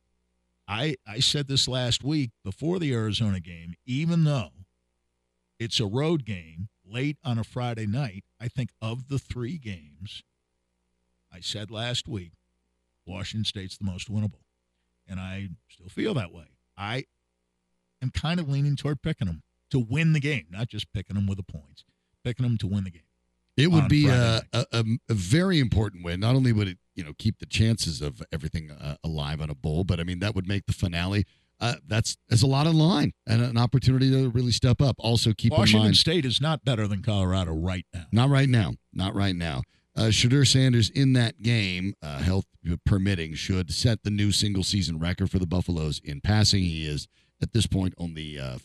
I 0.67 0.95
I 1.07 1.19
said 1.19 1.47
this 1.47 1.67
last 1.67 2.03
week 2.03 2.31
before 2.43 2.79
the 2.79 2.93
Arizona 2.93 3.39
game, 3.39 3.75
even 3.85 4.23
though 4.23 4.51
it's 5.59 5.79
a 5.79 5.85
road 5.85 6.25
game 6.25 6.69
late 6.85 7.17
on 7.23 7.37
a 7.37 7.43
Friday 7.43 7.85
night, 7.85 8.23
I 8.39 8.47
think 8.47 8.69
of 8.81 9.09
the 9.09 9.19
three 9.19 9.57
games, 9.57 10.23
I 11.31 11.39
said 11.41 11.69
last 11.69 12.07
week, 12.07 12.33
Washington 13.05 13.45
State's 13.45 13.77
the 13.77 13.85
most 13.85 14.11
winnable. 14.11 14.43
And 15.07 15.19
I 15.19 15.49
still 15.69 15.89
feel 15.89 16.13
that 16.15 16.33
way. 16.33 16.45
I 16.77 17.05
am 18.01 18.11
kind 18.11 18.39
of 18.39 18.49
leaning 18.49 18.75
toward 18.75 19.01
picking 19.01 19.27
them 19.27 19.43
to 19.71 19.79
win 19.79 20.13
the 20.13 20.19
game, 20.19 20.47
not 20.49 20.67
just 20.67 20.91
picking 20.93 21.15
them 21.15 21.27
with 21.27 21.37
the 21.37 21.43
points, 21.43 21.83
picking 22.23 22.43
them 22.43 22.57
to 22.57 22.67
win 22.67 22.83
the 22.83 22.91
game. 22.91 23.03
It 23.57 23.71
would 23.71 23.89
be 23.89 24.07
a, 24.07 24.41
a, 24.53 24.65
a, 25.09 25.13
very 25.13 25.59
important 25.59 26.05
win. 26.05 26.21
Not 26.21 26.33
only 26.33 26.53
would 26.53 26.69
it, 26.69 26.77
you 26.95 27.03
know, 27.03 27.11
keep 27.17 27.39
the 27.39 27.45
chances 27.45 28.01
of 28.01 28.23
everything 28.31 28.71
uh, 28.71 28.95
alive 29.03 29.41
on 29.41 29.49
a 29.49 29.55
bowl, 29.55 29.83
but 29.83 29.99
I 29.99 30.03
mean 30.03 30.19
that 30.19 30.33
would 30.33 30.47
make 30.47 30.65
the 30.65 30.71
finale. 30.73 31.25
Uh, 31.59 31.75
that's 31.85 32.15
there's 32.29 32.41
a 32.41 32.47
lot 32.47 32.67
in 32.67 32.77
line 32.77 33.11
and 33.27 33.41
an 33.41 33.57
opportunity 33.57 34.09
to 34.11 34.29
really 34.29 34.51
step 34.51 34.81
up. 34.81 34.95
Also, 34.99 35.33
keep 35.33 35.51
in 35.51 35.57
Washington 35.57 35.87
mind, 35.87 35.97
State 35.97 36.23
is 36.23 36.39
not 36.39 36.63
better 36.63 36.87
than 36.87 37.01
Colorado 37.01 37.53
right 37.53 37.85
now. 37.93 38.05
not 38.13 38.29
right 38.29 38.47
now, 38.47 38.75
not 38.93 39.13
right 39.13 39.35
now. 39.35 39.61
Uh, 39.93 40.03
Shedeur 40.03 40.47
Sanders 40.47 40.89
in 40.89 41.11
that 41.13 41.41
game, 41.41 41.93
uh, 42.01 42.19
health 42.19 42.45
permitting, 42.85 43.33
should 43.33 43.73
set 43.73 44.03
the 44.03 44.09
new 44.09 44.31
single 44.31 44.63
season 44.63 44.99
record 44.99 45.29
for 45.29 45.39
the 45.39 45.47
Buffaloes 45.47 45.99
in 46.01 46.21
passing. 46.21 46.63
He 46.63 46.87
is 46.87 47.09
at 47.41 47.53
this 47.53 47.67
point 47.67 47.93
only 47.97 48.39
uh, 48.39 48.57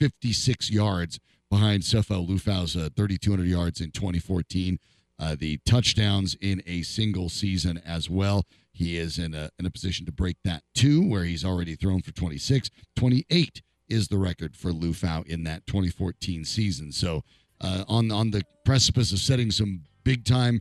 56 0.00 0.70
yards 0.70 1.18
behind 1.50 1.82
Sefo 1.82 2.26
Liufau's 2.26 2.76
uh, 2.76 2.88
3,200 2.96 3.46
yards 3.46 3.80
in 3.80 3.90
2014. 3.90 4.78
Uh, 5.18 5.36
the 5.38 5.58
touchdowns 5.64 6.36
in 6.40 6.62
a 6.66 6.82
single 6.82 7.28
season 7.28 7.80
as 7.86 8.10
well. 8.10 8.44
He 8.72 8.98
is 8.98 9.18
in 9.18 9.34
a, 9.34 9.48
in 9.58 9.64
a 9.64 9.70
position 9.70 10.04
to 10.06 10.12
break 10.12 10.36
that 10.44 10.62
too, 10.74 11.08
where 11.08 11.24
he's 11.24 11.44
already 11.44 11.74
thrown 11.74 12.02
for 12.02 12.12
26. 12.12 12.70
28 12.96 13.62
is 13.88 14.08
the 14.08 14.18
record 14.18 14.56
for 14.56 14.72
Lufau 14.72 15.26
in 15.26 15.44
that 15.44 15.66
2014 15.66 16.44
season. 16.44 16.92
So 16.92 17.22
uh, 17.60 17.84
on 17.88 18.10
on 18.10 18.30
the 18.32 18.42
precipice 18.66 19.12
of 19.12 19.18
setting 19.18 19.50
some 19.50 19.84
big 20.04 20.24
time 20.26 20.60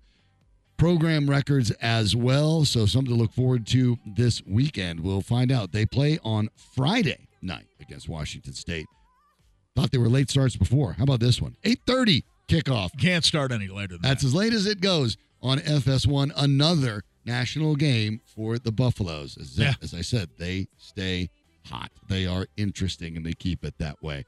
program 0.77 1.29
records 1.29 1.71
as 1.81 2.15
well. 2.15 2.63
So 2.63 2.85
something 2.85 3.13
to 3.13 3.19
look 3.19 3.33
forward 3.33 3.67
to 3.67 3.97
this 4.05 4.41
weekend. 4.45 5.01
We'll 5.01 5.21
find 5.21 5.51
out. 5.51 5.73
They 5.73 5.85
play 5.85 6.19
on 6.23 6.49
Friday 6.55 7.24
night 7.41 7.67
against 7.79 8.07
Washington 8.09 8.53
State. 8.53 8.85
Thought 9.75 9.91
they 9.91 9.97
were 9.97 10.09
late 10.09 10.29
starts 10.29 10.55
before. 10.55 10.93
How 10.93 11.03
about 11.03 11.19
this 11.19 11.41
one? 11.41 11.55
8:30 11.63 12.23
kickoff. 12.47 12.91
Can't 12.99 13.25
start 13.25 13.51
any 13.51 13.67
later 13.67 13.93
than 13.95 14.01
That's 14.01 14.21
that. 14.21 14.27
as 14.29 14.33
late 14.33 14.53
as 14.53 14.65
it 14.65 14.79
goes 14.81 15.17
on 15.41 15.59
FS1. 15.59 16.31
Another 16.35 17.03
national 17.25 17.75
game 17.75 18.21
for 18.25 18.57
the 18.59 18.71
Buffaloes. 18.71 19.37
As, 19.37 19.57
Yeah. 19.57 19.73
as 19.81 19.93
I 19.93 20.01
said, 20.01 20.29
they 20.37 20.67
stay 20.77 21.29
hot. 21.65 21.91
They 22.07 22.25
are 22.25 22.47
interesting 22.55 23.17
and 23.17 23.25
they 23.25 23.33
keep 23.33 23.65
it 23.65 23.73
that 23.79 24.01
way. 24.01 24.23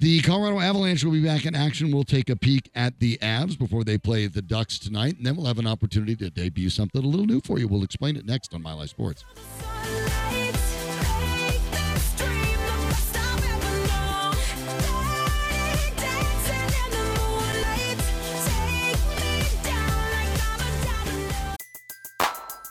The 0.00 0.20
Colorado 0.22 0.58
Avalanche 0.58 1.04
will 1.04 1.12
be 1.12 1.22
back 1.22 1.46
in 1.46 1.54
action. 1.54 1.92
We'll 1.92 2.02
take 2.02 2.28
a 2.28 2.34
peek 2.34 2.68
at 2.74 2.98
the 2.98 3.18
Avs 3.22 3.56
before 3.56 3.84
they 3.84 3.96
play 3.98 4.26
the 4.26 4.42
Ducks 4.42 4.76
tonight, 4.80 5.16
and 5.16 5.24
then 5.24 5.36
we'll 5.36 5.46
have 5.46 5.60
an 5.60 5.66
opportunity 5.68 6.16
to 6.16 6.28
debut 6.30 6.70
something 6.70 7.04
a 7.04 7.06
little 7.06 7.26
new 7.26 7.40
for 7.40 7.60
you. 7.60 7.68
We'll 7.68 7.84
explain 7.84 8.16
it 8.16 8.26
next 8.26 8.52
on 8.52 8.62
Mile 8.62 8.78
High 8.80 8.86
Sports. 8.86 9.24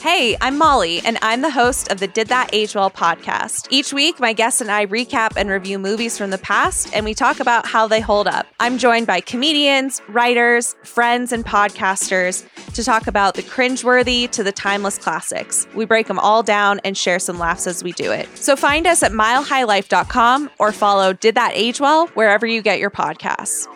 Hey, 0.00 0.36
I'm 0.40 0.58
Molly, 0.58 1.00
and 1.04 1.18
I'm 1.22 1.42
the 1.42 1.50
host 1.50 1.90
of 1.90 1.98
the 1.98 2.06
Did 2.06 2.28
That 2.28 2.50
Age 2.52 2.76
Well 2.76 2.88
podcast. 2.88 3.66
Each 3.70 3.92
week, 3.92 4.20
my 4.20 4.32
guests 4.32 4.60
and 4.60 4.70
I 4.70 4.86
recap 4.86 5.32
and 5.36 5.50
review 5.50 5.76
movies 5.76 6.16
from 6.16 6.30
the 6.30 6.38
past, 6.38 6.94
and 6.94 7.04
we 7.04 7.14
talk 7.14 7.40
about 7.40 7.66
how 7.66 7.88
they 7.88 8.00
hold 8.00 8.28
up. 8.28 8.46
I'm 8.60 8.78
joined 8.78 9.08
by 9.08 9.20
comedians, 9.20 10.00
writers, 10.08 10.76
friends, 10.84 11.32
and 11.32 11.44
podcasters 11.44 12.46
to 12.74 12.84
talk 12.84 13.08
about 13.08 13.34
the 13.34 13.42
cringeworthy 13.42 14.30
to 14.30 14.44
the 14.44 14.52
timeless 14.52 14.98
classics. 14.98 15.66
We 15.74 15.84
break 15.84 16.06
them 16.06 16.20
all 16.20 16.44
down 16.44 16.80
and 16.84 16.96
share 16.96 17.18
some 17.18 17.40
laughs 17.40 17.66
as 17.66 17.82
we 17.82 17.90
do 17.90 18.12
it. 18.12 18.28
So 18.36 18.54
find 18.54 18.86
us 18.86 19.02
at 19.02 19.10
milehighlife.com 19.10 20.50
or 20.60 20.70
follow 20.70 21.12
Did 21.12 21.34
That 21.34 21.52
Age 21.54 21.80
Well 21.80 22.06
wherever 22.08 22.46
you 22.46 22.62
get 22.62 22.78
your 22.78 22.90
podcasts. 22.90 23.66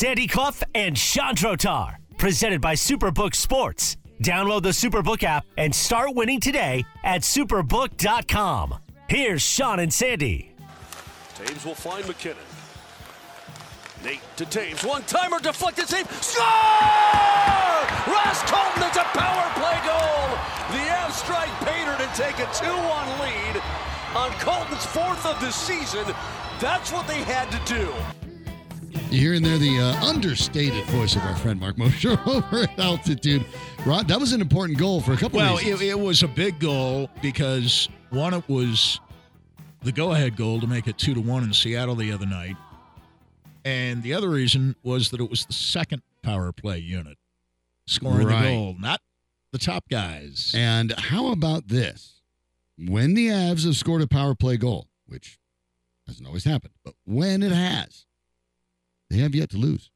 Sandy 0.00 0.26
Clough 0.26 0.62
and 0.74 0.96
Chandrotar, 0.96 1.96
presented 2.16 2.62
by 2.62 2.72
Superbook 2.72 3.34
Sports. 3.34 3.98
Download 4.22 4.62
the 4.62 4.70
Superbook 4.70 5.22
app 5.22 5.44
and 5.58 5.74
start 5.74 6.14
winning 6.14 6.40
today 6.40 6.86
at 7.04 7.20
superbook.com. 7.20 8.76
Here's 9.10 9.42
Sean 9.42 9.78
and 9.78 9.92
Sandy. 9.92 10.54
Toews 11.34 11.66
will 11.66 11.74
find 11.74 12.08
MacKinnon. 12.08 12.38
Nate 14.02 14.22
to 14.36 14.46
Toews. 14.46 14.88
One 14.88 15.02
timer 15.02 15.38
deflected 15.38 15.86
save. 15.86 16.10
Score! 16.22 16.46
Ross 18.08 18.40
Colton, 18.48 18.82
it's 18.84 18.96
a 18.96 19.04
power 19.12 19.52
play 19.60 19.80
goal. 19.84 20.30
The 20.72 20.88
Avs 20.96 21.12
strike 21.12 21.50
Pater 21.60 21.98
to 21.98 22.08
take 22.16 22.38
a 22.38 22.48
2 22.54 22.64
1 22.64 23.20
lead 23.20 23.62
on 24.16 24.30
Colton's 24.40 24.86
fourth 24.86 25.26
of 25.26 25.38
the 25.40 25.50
season. 25.50 26.06
That's 26.58 26.90
what 26.90 27.06
they 27.06 27.22
had 27.24 27.50
to 27.50 27.74
do. 27.74 27.92
You 29.10 29.18
hear 29.18 29.34
in 29.34 29.42
there 29.42 29.58
the 29.58 29.76
uh, 29.80 30.04
understated 30.06 30.84
voice 30.86 31.16
of 31.16 31.22
our 31.22 31.34
friend 31.34 31.58
Mark 31.58 31.76
Mosher 31.76 32.16
over 32.26 32.62
at 32.62 32.78
altitude. 32.78 33.44
Rod, 33.84 34.06
that 34.06 34.20
was 34.20 34.32
an 34.32 34.40
important 34.40 34.78
goal 34.78 35.00
for 35.00 35.12
a 35.12 35.16
couple 35.16 35.38
Well, 35.38 35.58
it, 35.58 35.82
it 35.82 35.98
was 35.98 36.22
a 36.22 36.28
big 36.28 36.60
goal 36.60 37.10
because 37.20 37.88
one, 38.10 38.34
it 38.34 38.48
was 38.48 39.00
the 39.82 39.90
go-ahead 39.90 40.36
goal 40.36 40.60
to 40.60 40.66
make 40.68 40.86
it 40.86 40.96
two 40.96 41.12
to 41.14 41.20
one 41.20 41.42
in 41.42 41.52
Seattle 41.52 41.96
the 41.96 42.12
other 42.12 42.26
night, 42.26 42.54
and 43.64 44.00
the 44.04 44.14
other 44.14 44.28
reason 44.30 44.76
was 44.84 45.10
that 45.10 45.20
it 45.20 45.28
was 45.28 45.44
the 45.44 45.54
second 45.54 46.02
power 46.22 46.52
play 46.52 46.78
unit 46.78 47.18
scoring 47.88 48.28
Right. 48.28 48.42
the 48.44 48.48
goal, 48.48 48.76
not 48.78 49.00
the 49.52 49.58
top 49.58 49.88
guys. 49.90 50.52
And 50.56 50.92
how 50.96 51.32
about 51.32 51.66
this? 51.66 52.20
When 52.78 53.14
the 53.14 53.26
Avs 53.28 53.64
have 53.64 53.74
scored 53.76 54.02
a 54.02 54.06
power 54.06 54.36
play 54.36 54.56
goal, 54.56 54.86
which 55.06 55.36
hasn't 56.06 56.28
always 56.28 56.44
happened, 56.44 56.74
but 56.84 56.94
when 57.04 57.42
it 57.42 57.50
has, 57.52 58.06
they 59.10 59.18
have 59.18 59.34
yet 59.34 59.50
to 59.50 59.56
lose. 59.58 59.90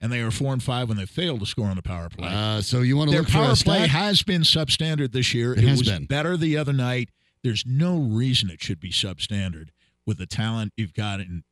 and 0.00 0.12
they 0.12 0.20
are 0.20 0.30
four 0.30 0.52
and 0.52 0.62
five 0.62 0.88
when 0.88 0.98
they 0.98 1.06
fail 1.06 1.38
to 1.38 1.46
score 1.46 1.66
on 1.68 1.76
the 1.76 1.82
power 1.82 2.08
play. 2.10 2.28
Uh, 2.30 2.60
so 2.60 2.80
you 2.80 2.96
want 2.96 3.08
to 3.08 3.12
Their 3.12 3.22
look 3.22 3.30
for 3.30 3.38
power 3.38 3.56
play 3.56 3.86
has 3.86 4.22
been 4.22 4.42
substandard 4.42 5.12
this 5.12 5.32
year. 5.32 5.52
It 5.54 5.64
has 5.64 5.78
was 5.78 5.88
been. 5.88 6.04
better 6.06 6.36
the 6.36 6.56
other 6.58 6.72
night. 6.74 7.08
There's 7.42 7.64
no 7.66 7.96
reason 7.98 8.50
it 8.50 8.62
should 8.62 8.80
be 8.80 8.90
substandard 8.90 9.68
with 10.06 10.18
the 10.18 10.26
talent 10.26 10.72
you've 10.76 10.92
got 10.94 11.20
in 11.20 11.44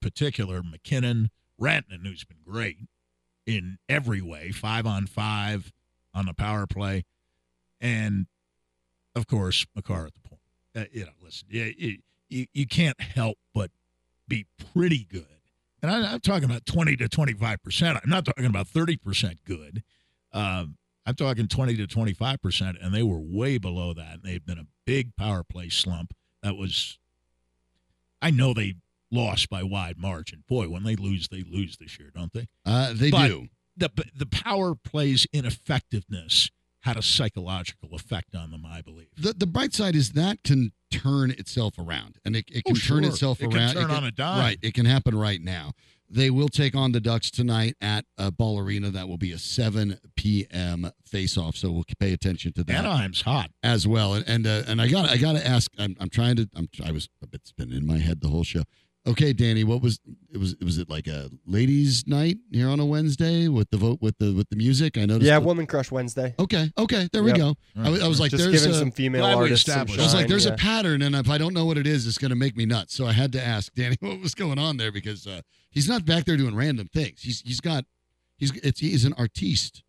particular 0.00 0.62
MacKinnon, 0.62 1.30
Rantanen, 1.60 2.04
who's 2.06 2.24
been 2.24 2.38
great 2.46 2.76
in 3.46 3.78
every 3.88 4.22
way, 4.22 4.50
five 4.52 4.86
on 4.86 5.06
five 5.06 5.72
on 6.14 6.26
the 6.26 6.34
power 6.34 6.66
play, 6.66 7.04
and 7.80 8.26
of 9.16 9.26
course 9.26 9.66
Makar 9.74 10.06
at 10.06 10.14
the 10.14 10.20
point. 10.20 10.40
Uh, 10.74 10.84
you 10.92 11.04
know, 11.04 11.12
listen, 11.22 11.48
you, 11.50 11.98
you, 12.28 12.46
you 12.54 12.66
can't 12.66 12.98
help 13.00 13.36
but 13.54 13.70
be 14.28 14.46
pretty 14.72 15.04
good. 15.10 15.26
And 15.82 15.90
I, 15.90 16.12
I'm 16.12 16.20
talking 16.20 16.44
about 16.44 16.64
20 16.66 16.96
to 16.96 17.08
25 17.08 17.62
percent. 17.62 17.98
I'm 18.02 18.10
not 18.10 18.24
talking 18.24 18.46
about 18.46 18.68
30 18.68 18.96
percent 18.98 19.44
good. 19.44 19.82
Um, 20.32 20.76
I'm 21.04 21.14
talking 21.14 21.48
20 21.48 21.76
to 21.76 21.86
25 21.86 22.40
percent, 22.40 22.78
and 22.80 22.94
they 22.94 23.02
were 23.02 23.18
way 23.18 23.58
below 23.58 23.92
that. 23.94 24.14
And 24.14 24.22
they've 24.22 24.44
been 24.44 24.58
a 24.58 24.66
big 24.86 25.16
power 25.16 25.42
play 25.42 25.68
slump. 25.68 26.14
That 26.42 26.56
was, 26.56 26.98
I 28.20 28.30
know 28.30 28.54
they 28.54 28.76
lost 29.10 29.50
by 29.50 29.62
wide 29.62 29.98
margin. 29.98 30.44
Boy, 30.48 30.68
when 30.68 30.84
they 30.84 30.96
lose, 30.96 31.28
they 31.28 31.42
lose 31.42 31.76
this 31.76 31.98
year, 31.98 32.10
don't 32.14 32.32
they? 32.32 32.46
Uh, 32.64 32.92
they 32.94 33.10
But 33.10 33.28
do. 33.28 33.48
The 33.76 33.90
the 34.16 34.26
power 34.26 34.74
play's 34.74 35.26
ineffectiveness 35.32 36.50
had 36.82 36.96
a 36.96 37.02
psychological 37.02 37.94
effect 37.94 38.34
on 38.34 38.50
them, 38.50 38.64
I 38.66 38.80
believe. 38.82 39.08
The, 39.16 39.32
the 39.32 39.46
bright 39.46 39.72
side 39.74 39.94
is 39.96 40.10
that 40.12 40.42
can 40.44 40.72
turn 40.90 41.30
itself 41.32 41.74
around, 41.78 42.16
and 42.24 42.36
it, 42.36 42.44
it 42.50 42.62
Oh, 42.66 42.72
can 42.72 42.76
turn 42.76 43.02
sure. 43.02 43.10
itself 43.12 43.40
It 43.40 43.50
can 43.50 43.56
around. 43.58 43.74
turn 43.74 43.90
on 43.90 44.04
a 44.04 44.10
dime. 44.10 44.38
Right, 44.40 44.58
it 44.62 44.74
can 44.74 44.84
happen 44.86 45.16
right 45.16 45.40
now. 45.40 45.72
They 46.10 46.28
will 46.28 46.50
take 46.50 46.74
on 46.76 46.92
the 46.92 47.00
Ducks 47.00 47.30
tonight 47.30 47.74
at 47.80 48.04
uh, 48.18 48.30
Ball 48.30 48.58
Arena. 48.58 48.90
That 48.90 49.08
will 49.08 49.16
be 49.16 49.32
a 49.32 49.38
7 49.38 49.98
p.m. 50.16 50.90
face-off, 51.06 51.56
so 51.56 51.70
we'll 51.72 51.84
pay 51.98 52.12
attention 52.12 52.52
to 52.54 52.64
that 52.64 52.84
Anaheim's 52.84 53.22
hot. 53.22 53.50
as 53.62 53.86
well. 53.88 54.12
And 54.14 54.28
and, 54.28 54.46
uh, 54.46 54.62
and 54.68 54.82
I 54.82 54.88
got 54.88 55.08
I 55.08 55.16
got 55.16 55.32
to 55.32 55.46
ask. 55.46 55.70
I'm, 55.78 55.96
I'm 55.98 56.10
trying 56.10 56.36
to. 56.36 56.48
I'm 56.54 56.68
I 56.84 56.92
was 56.92 57.08
a 57.22 57.26
bit 57.26 57.46
spinning 57.46 57.78
in 57.78 57.86
my 57.86 57.96
head 57.98 58.20
the 58.20 58.28
whole 58.28 58.44
show. 58.44 58.64
Okay, 59.04 59.32
Danny, 59.32 59.64
what 59.64 59.82
was 59.82 59.98
it 60.32 60.38
was 60.38 60.54
was 60.62 60.78
it 60.78 60.88
like 60.88 61.08
a 61.08 61.28
ladies' 61.44 62.06
night 62.06 62.36
here 62.52 62.68
on 62.68 62.78
a 62.78 62.86
Wednesday 62.86 63.48
with 63.48 63.68
the 63.70 63.76
vote 63.76 63.98
with 64.00 64.16
the 64.18 64.32
with 64.32 64.48
the 64.48 64.54
music? 64.54 64.96
I 64.96 65.06
noticed. 65.06 65.26
Yeah, 65.26 65.40
the- 65.40 65.46
Woman 65.46 65.66
Crush 65.66 65.90
Wednesday. 65.90 66.36
Okay, 66.38 66.70
okay, 66.78 67.08
there 67.12 67.24
we 67.24 67.30
Yep. 67.30 67.38
go. 67.38 67.56
I, 67.76 67.90
was- 67.90 68.02
I 68.02 68.06
was 68.06 68.20
like, 68.20 68.30
Just 68.30 68.44
there's 68.44 68.60
giving 68.62 68.76
a, 68.76 68.78
some 68.78 68.90
female 68.92 69.22
Glad 69.22 69.34
artists 69.38 69.66
some 69.66 69.72
established 69.72 69.98
I 69.98 70.04
was 70.04 70.14
like, 70.14 70.28
there's 70.28 70.46
yeah. 70.46 70.52
a 70.52 70.56
pattern, 70.56 71.02
and 71.02 71.16
if 71.16 71.28
I 71.28 71.36
don't 71.36 71.52
know 71.52 71.64
what 71.64 71.78
it 71.78 71.86
is, 71.86 72.06
it's 72.06 72.16
going 72.18 72.28
to 72.30 72.36
make 72.36 72.56
me 72.56 72.64
nuts. 72.64 72.94
So 72.94 73.04
I 73.04 73.12
had 73.12 73.32
to 73.32 73.44
ask 73.44 73.74
Danny 73.74 73.96
what 74.00 74.20
was 74.20 74.36
going 74.36 74.60
on 74.60 74.76
there 74.76 74.92
because 74.92 75.26
uh, 75.26 75.40
he's 75.70 75.88
not 75.88 76.04
back 76.06 76.24
there 76.24 76.36
doing 76.36 76.54
random 76.54 76.86
things. 76.86 77.22
He's 77.22 77.40
he's 77.40 77.60
got 77.60 77.84
he's 78.36 78.52
it's 78.58 78.78
he's 78.78 79.04
an 79.04 79.14
artiste 79.14 79.82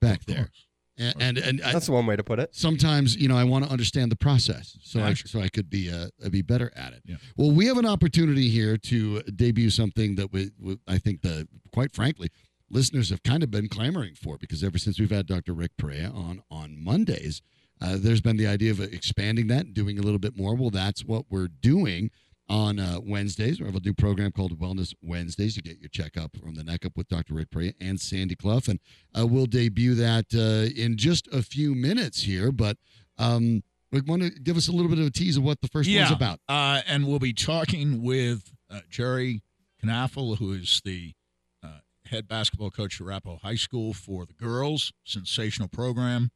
back 0.00 0.20
Of 0.20 0.26
there, 0.26 0.50
course. 0.98 1.14
and 1.20 1.38
and, 1.38 1.60
and 1.60 1.62
I, 1.62 1.78
one 1.92 2.06
way 2.06 2.16
to 2.16 2.24
put 2.24 2.38
it. 2.38 2.54
sometimes 2.54 3.16
you 3.16 3.28
know 3.28 3.36
I 3.36 3.44
want 3.44 3.64
to 3.64 3.70
understand 3.70 4.10
the 4.10 4.16
process, 4.16 4.76
so 4.82 5.00
I, 5.00 5.08
Gotcha. 5.10 5.28
so 5.28 5.40
I 5.40 5.48
could 5.48 5.68
be 5.70 5.90
uh, 5.90 6.08
be 6.30 6.42
better 6.42 6.72
at 6.76 6.92
it. 6.92 7.02
Yeah. 7.04 7.16
Well, 7.36 7.50
we 7.50 7.66
have 7.66 7.78
an 7.78 7.86
opportunity 7.86 8.48
here 8.48 8.76
to 8.78 9.22
debut 9.22 9.70
something 9.70 10.14
that 10.16 10.32
we, 10.32 10.50
we 10.58 10.78
I 10.86 10.98
think 10.98 11.22
the 11.22 11.46
quite 11.72 11.94
frankly 11.94 12.30
listeners 12.70 13.10
have 13.10 13.22
kind 13.22 13.42
of 13.42 13.50
been 13.50 13.68
clamoring 13.68 14.14
for 14.14 14.38
because 14.38 14.64
ever 14.64 14.78
since 14.78 14.98
we've 14.98 15.10
had 15.10 15.26
Dr. 15.26 15.52
Rick 15.52 15.72
Perea 15.76 16.10
on 16.10 16.42
on 16.50 16.82
Mondays, 16.82 17.42
uh, 17.80 17.96
there's 17.98 18.20
been 18.20 18.36
the 18.36 18.46
idea 18.46 18.70
of 18.70 18.80
expanding 18.80 19.46
that 19.48 19.66
and 19.66 19.74
doing 19.74 19.98
a 19.98 20.02
little 20.02 20.18
bit 20.18 20.36
more. 20.36 20.54
Well, 20.54 20.70
that's 20.70 21.04
what 21.04 21.26
we're 21.30 21.48
doing 21.48 22.10
on 22.48 22.78
uh, 22.78 22.98
Wednesdays. 23.02 23.60
We 23.60 23.66
have 23.66 23.74
a 23.74 23.80
new 23.80 23.94
program 23.94 24.32
called 24.32 24.58
Wellness 24.58 24.94
Wednesdays. 25.02 25.54
to 25.54 25.62
get 25.62 25.80
your 25.80 25.88
checkup 25.88 26.36
from 26.36 26.54
the 26.54 26.64
neck 26.64 26.84
up 26.84 26.92
with 26.96 27.08
Dr. 27.08 27.34
Rick 27.34 27.50
Perea 27.50 27.72
and 27.80 28.00
Sandy 28.00 28.34
Clough, 28.36 28.60
and 28.68 28.80
uh, 29.18 29.26
we'll 29.26 29.46
debut 29.46 29.94
that 29.94 30.26
uh, 30.34 30.72
in 30.80 30.96
just 30.96 31.26
a 31.28 31.42
few 31.42 31.74
minutes 31.74 32.22
here. 32.22 32.52
But 32.52 32.76
um, 33.18 33.62
we 33.92 34.00
want 34.00 34.22
to 34.22 34.30
give 34.30 34.56
us 34.56 34.68
a 34.68 34.72
little 34.72 34.90
bit 34.90 34.98
of 34.98 35.06
a 35.06 35.10
tease 35.10 35.36
of 35.36 35.42
what 35.42 35.60
the 35.60 35.68
first 35.68 35.88
one's 35.88 36.10
about. 36.12 36.40
Uh, 36.48 36.82
and 36.86 37.06
we'll 37.06 37.18
be 37.18 37.32
talking 37.32 38.02
with 38.02 38.52
uh, 38.70 38.80
Jerry 38.90 39.42
Knaffel, 39.82 40.36
who 40.38 40.52
is 40.52 40.80
the 40.84 41.14
uh, 41.62 41.78
head 42.06 42.28
basketball 42.28 42.70
coach 42.70 43.00
at 43.00 43.06
Arapahoe 43.06 43.38
High 43.42 43.54
School 43.56 43.92
for 43.92 44.26
the 44.26 44.34
girls. 44.34 44.92
Sensational 45.04 45.68
program, 45.68 46.30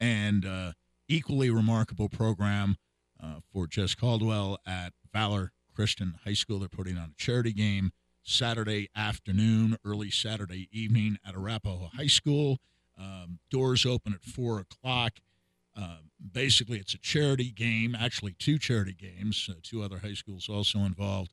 and 0.00 0.44
uh, 0.44 0.72
equally 1.08 1.50
remarkable 1.50 2.08
program 2.08 2.76
uh, 3.22 3.36
for 3.52 3.66
Jess 3.66 3.94
Caldwell 3.94 4.58
at 4.66 4.92
Valor 5.14 5.52
Christian 5.74 6.14
High 6.24 6.34
School. 6.34 6.58
They're 6.58 6.68
putting 6.68 6.98
on 6.98 7.10
a 7.10 7.14
charity 7.16 7.52
game 7.52 7.92
Saturday 8.24 8.88
afternoon, 8.96 9.78
early 9.84 10.10
Saturday 10.10 10.68
evening 10.72 11.18
at 11.26 11.34
Arapahoe 11.34 11.90
High 11.94 12.08
School. 12.08 12.58
Um, 12.98 13.38
doors 13.50 13.86
open 13.86 14.12
at 14.12 14.22
four 14.22 14.58
o'clock. 14.58 15.14
Uh, 15.76 15.98
basically, 16.32 16.78
it's 16.78 16.94
a 16.94 16.98
charity 16.98 17.50
game, 17.50 17.96
actually, 17.98 18.34
two 18.38 18.58
charity 18.58 18.92
games, 18.92 19.48
uh, 19.50 19.54
two 19.62 19.82
other 19.82 19.98
high 19.98 20.14
schools 20.14 20.48
also 20.48 20.80
involved. 20.80 21.32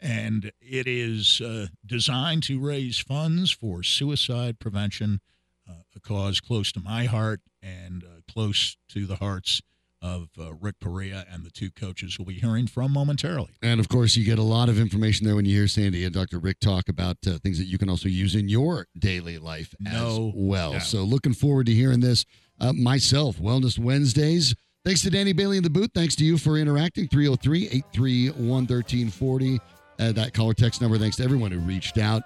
And 0.00 0.52
it 0.60 0.86
is 0.86 1.40
uh, 1.40 1.66
designed 1.84 2.42
to 2.44 2.58
raise 2.58 2.98
funds 2.98 3.50
for 3.50 3.82
suicide 3.82 4.58
prevention, 4.58 5.20
uh, 5.68 5.82
a 5.94 6.00
cause 6.00 6.40
close 6.40 6.72
to 6.72 6.80
my 6.80 7.04
heart 7.04 7.40
and 7.62 8.02
uh, 8.02 8.32
close 8.32 8.76
to 8.90 9.06
the 9.06 9.16
hearts 9.16 9.60
of 10.02 10.28
uh, 10.40 10.54
Rick 10.54 10.76
Perea 10.80 11.26
and 11.30 11.44
the 11.44 11.50
two 11.50 11.70
coaches 11.70 12.18
we'll 12.18 12.26
be 12.26 12.34
hearing 12.34 12.66
from 12.66 12.92
momentarily. 12.92 13.50
And 13.62 13.80
of 13.80 13.88
course, 13.88 14.16
you 14.16 14.24
get 14.24 14.38
a 14.38 14.42
lot 14.42 14.68
of 14.68 14.78
information 14.80 15.26
there 15.26 15.36
when 15.36 15.44
you 15.44 15.54
hear 15.56 15.68
Sandy 15.68 16.04
and 16.04 16.14
Dr. 16.14 16.38
Rick 16.38 16.60
talk 16.60 16.88
about 16.88 17.16
uh, 17.26 17.38
things 17.42 17.58
that 17.58 17.64
you 17.66 17.76
can 17.78 17.88
also 17.90 18.08
use 18.08 18.34
in 18.34 18.48
your 18.48 18.86
daily 18.98 19.38
life 19.38 19.74
No 19.78 20.28
as 20.28 20.34
well. 20.34 20.72
doubt. 20.72 20.82
So, 20.82 21.02
looking 21.04 21.34
forward 21.34 21.66
to 21.66 21.72
hearing 21.74 22.00
this 22.00 22.24
uh, 22.60 22.72
myself. 22.72 23.36
Wellness 23.38 23.78
Wednesdays. 23.78 24.54
Thanks 24.84 25.02
to 25.02 25.10
Danny 25.10 25.34
Bailey 25.34 25.58
in 25.58 25.62
the 25.62 25.68
booth. 25.70 25.90
Thanks 25.94 26.14
to 26.16 26.24
you 26.24 26.38
for 26.38 26.56
interacting. 26.56 27.06
303 27.08 27.66
831 27.66 28.38
1340. 28.66 29.60
Uh, 29.98 30.12
That 30.12 30.32
caller 30.32 30.54
text 30.54 30.80
number. 30.80 30.96
Thanks 30.96 31.16
to 31.16 31.24
everyone 31.24 31.50
who 31.50 31.58
reached 31.60 31.98
out. 31.98 32.22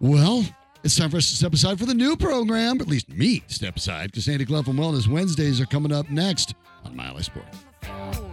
Well, 0.00 0.44
It's 0.82 0.96
time 0.96 1.10
for 1.10 1.18
us 1.18 1.28
to 1.28 1.36
step 1.36 1.52
aside 1.52 1.78
for 1.78 1.84
the 1.84 1.94
new 1.94 2.16
program, 2.16 2.80
at 2.80 2.88
least 2.88 3.10
me 3.10 3.42
step 3.48 3.76
aside, 3.76 4.12
because 4.12 4.24
Sandy 4.24 4.46
Clough 4.46 4.60
and 4.60 4.78
Wellness 4.78 5.06
Wednesdays 5.06 5.60
are 5.60 5.66
coming 5.66 5.92
up 5.92 6.08
next 6.08 6.54
on 6.84 6.96
Mile 6.96 7.14
High 7.14 7.20
Sports. 7.20 8.29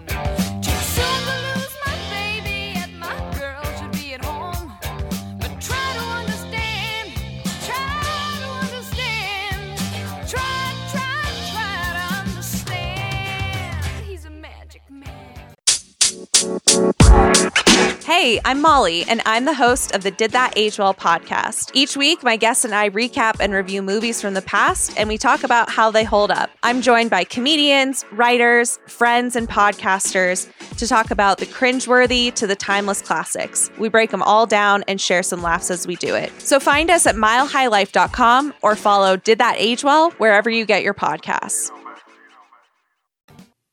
Hey, 18.20 18.40
I'm 18.44 18.64
Molly, 18.64 19.04
and 19.04 19.22
I'm 19.28 19.46
the 19.46 19.54
host 19.54 19.94
of 19.94 20.02
the 20.02 20.10
Did 20.10 20.32
That 20.32 20.54
Age 20.56 20.80
Well 20.80 20.96
podcast. 20.96 21.70
Each 21.76 21.96
week, 21.96 22.24
my 22.24 22.36
guests 22.36 22.66
and 22.66 22.74
I 22.74 22.90
recap 22.90 23.36
and 23.40 23.54
review 23.54 23.84
movies 23.84 24.20
from 24.20 24.34
the 24.34 24.42
past, 24.42 24.98
and 24.98 25.08
we 25.08 25.20
talk 25.20 25.44
about 25.44 25.70
how 25.70 25.92
they 25.92 26.04
hold 26.04 26.32
up. 26.32 26.50
I'm 26.64 26.82
joined 26.82 27.12
by 27.12 27.26
comedians, 27.26 28.06
writers, 28.12 28.80
friends, 28.88 29.36
and 29.36 29.48
podcasters 29.48 30.50
to 30.78 30.88
talk 30.88 31.12
about 31.12 31.38
the 31.38 31.46
cringeworthy 31.46 32.34
to 32.34 32.48
the 32.48 32.56
timeless 32.56 33.04
classics. 33.04 33.70
We 33.78 33.88
break 33.88 34.10
them 34.10 34.24
all 34.24 34.48
down 34.48 34.84
and 34.88 35.00
share 35.00 35.22
some 35.22 35.44
laughs 35.44 35.70
as 35.70 35.86
we 35.86 35.96
do 35.96 36.16
it. 36.16 36.32
So 36.42 36.60
find 36.60 36.90
us 36.90 37.06
at 37.06 37.14
milehighlife.com 37.14 38.56
or 38.64 38.76
follow 38.76 39.18
Did 39.18 39.38
That 39.38 39.58
Age 39.60 39.84
Well 39.84 40.10
wherever 40.18 40.50
you 40.50 40.66
get 40.66 40.82
your 40.82 40.96
podcasts. 40.96 41.70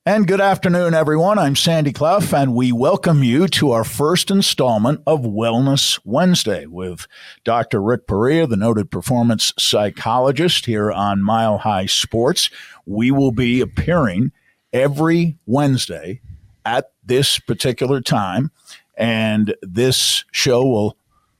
And 0.07 0.29
good 0.29 0.43
afternoon, 0.43 0.93
everyone. 0.93 1.39
I'm 1.39 1.57
Sandy 1.57 1.91
Clough, 1.91 2.29
and 2.35 2.55
we 2.55 2.73
welcome 2.73 3.25
you 3.25 3.49
to 3.49 3.71
our 3.71 3.85
first 3.85 4.31
installment 4.31 5.01
of 5.07 5.21
Wellness 5.23 5.99
Wednesday 6.05 6.67
with 6.67 7.07
Dr. 7.43 7.81
Rick 7.81 8.07
Perea, 8.07 8.47
the 8.47 8.59
noted 8.59 8.91
performance 8.91 9.55
psychologist 9.59 10.67
here 10.67 10.93
on 10.93 11.23
Mile 11.23 11.57
High 11.57 11.87
Sports. 11.87 12.51
We 12.85 13.11
will 13.13 13.33
be 13.33 13.63
appearing 13.63 14.33
every 14.75 15.39
Wednesday 15.47 16.21
at 16.67 16.91
this 17.03 17.39
particular 17.39 18.03
time, 18.03 18.51
and 18.99 19.55
this 19.63 20.27
show 20.33 20.67
will 20.67 20.99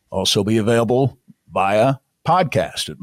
also 0.09 0.43
be 0.43 0.57
available 0.57 1.19
via 1.53 1.97
podcast 2.27 2.89
at 2.89 2.99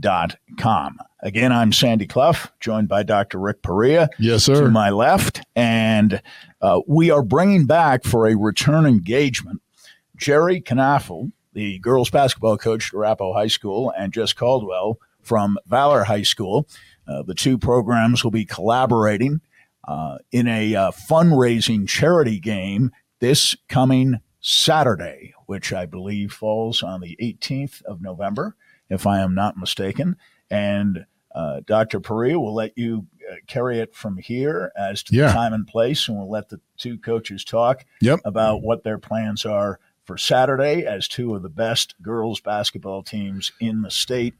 milehighsports.com. 0.00 0.98
Again, 1.22 1.52
I'm 1.52 1.72
Sandy 1.72 2.06
Clough, 2.06 2.50
joined 2.60 2.88
by 2.88 3.02
Dr. 3.02 3.38
Rick 3.38 3.62
Perea. 3.62 4.08
Yes, 4.18 4.44
sir. 4.44 4.64
To 4.64 4.70
my 4.70 4.90
left. 4.90 5.40
And 5.54 6.22
uh, 6.60 6.80
we 6.86 7.10
are 7.10 7.22
bringing 7.22 7.66
back 7.66 8.04
for 8.04 8.26
a 8.26 8.36
return 8.36 8.86
engagement 8.86 9.60
Jerry 10.16 10.60
Knaffel, 10.60 11.32
the 11.52 11.78
girls 11.80 12.10
basketball 12.10 12.56
coach 12.56 12.92
at 12.92 12.96
Arapahoe 12.96 13.34
High 13.34 13.48
School, 13.48 13.92
and 13.98 14.12
Jess 14.12 14.32
Caldwell 14.32 14.98
from 15.22 15.58
Valor 15.66 16.04
High 16.04 16.22
School. 16.22 16.68
Uh, 17.08 17.22
the 17.22 17.34
two 17.34 17.58
programs 17.58 18.24
will 18.24 18.30
be 18.30 18.44
collaborating 18.44 19.40
uh, 19.86 20.18
in 20.32 20.48
a 20.48 20.74
uh, 20.74 20.90
fundraising 20.90 21.88
charity 21.88 22.40
game 22.40 22.90
this 23.20 23.56
coming 23.68 24.20
Saturday, 24.40 25.34
which 25.46 25.72
I 25.72 25.86
believe 25.86 26.32
falls 26.32 26.82
on 26.82 27.00
the 27.00 27.16
18th 27.20 27.82
of 27.82 28.00
November, 28.00 28.56
if 28.90 29.06
I 29.06 29.20
am 29.20 29.34
not 29.34 29.56
mistaken. 29.56 30.16
And 30.50 31.06
uh, 31.34 31.60
Dr. 31.66 32.00
Perea 32.00 32.38
will 32.38 32.54
let 32.54 32.76
you 32.78 33.06
uh, 33.30 33.34
carry 33.46 33.78
it 33.78 33.94
from 33.94 34.16
here 34.16 34.72
as 34.76 35.02
to 35.04 35.14
Yeah. 35.14 35.26
the 35.28 35.32
time 35.34 35.52
and 35.52 35.66
place, 35.66 36.08
and 36.08 36.16
we'll 36.16 36.30
let 36.30 36.48
the 36.48 36.60
two 36.78 36.98
coaches 36.98 37.44
talk 37.44 37.84
Yep. 38.00 38.20
about 38.24 38.62
what 38.62 38.84
their 38.84 38.98
plans 38.98 39.44
are 39.44 39.78
for 40.04 40.16
Saturday 40.16 40.86
as 40.86 41.08
two 41.08 41.34
of 41.34 41.42
the 41.42 41.48
best 41.48 41.94
girls 42.00 42.40
basketball 42.40 43.02
teams 43.02 43.52
in 43.60 43.82
the 43.82 43.90
state 43.90 44.34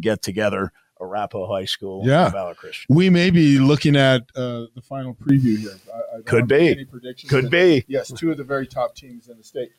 get 0.00 0.22
together. 0.22 0.72
Arapahoe 1.00 1.46
High 1.46 1.64
School, 1.64 2.02
Yeah. 2.04 2.28
Valor 2.30 2.54
Christian. 2.54 2.86
We 2.94 3.08
may 3.08 3.30
be 3.30 3.58
looking 3.60 3.94
at 3.94 4.22
uh, 4.34 4.66
the 4.74 4.82
final 4.82 5.14
preview 5.14 5.56
here. 5.58 5.70
I, 5.94 6.18
I 6.18 6.22
Could 6.22 6.48
be. 6.48 6.70
Any 6.70 6.84
predictions 6.84 7.30
Could 7.30 7.44
And 7.44 7.50
be. 7.52 7.84
Yes, 7.86 8.10
two 8.10 8.32
of 8.32 8.36
the 8.36 8.42
very 8.42 8.66
top 8.66 8.96
teams 8.96 9.28
in 9.28 9.36
the 9.38 9.44
state. 9.44 9.70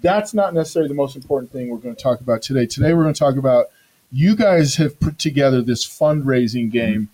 That's 0.00 0.34
not 0.34 0.54
necessarily 0.54 0.88
the 0.88 0.94
most 0.94 1.16
important 1.16 1.52
thing 1.52 1.68
we're 1.68 1.78
going 1.78 1.96
to 1.96 2.02
talk 2.02 2.20
about 2.20 2.42
today. 2.42 2.66
Today 2.66 2.92
we're 2.94 3.02
going 3.02 3.14
to 3.14 3.18
talk 3.18 3.36
about 3.36 3.66
you 4.10 4.36
guys 4.36 4.76
have 4.76 4.98
put 5.00 5.18
together 5.18 5.62
this 5.62 5.86
fundraising 5.86 6.70
game 6.70 7.10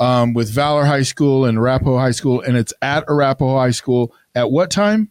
um, 0.00 0.34
with 0.34 0.50
Valor 0.50 0.84
High 0.84 1.02
School 1.02 1.44
and 1.44 1.58
Arapahoe 1.58 1.98
High 1.98 2.10
School, 2.10 2.40
and 2.40 2.56
it's 2.56 2.74
at 2.82 3.04
Arapahoe 3.08 3.58
High 3.58 3.70
School. 3.70 4.14
At 4.34 4.50
what 4.50 4.70
time? 4.70 5.10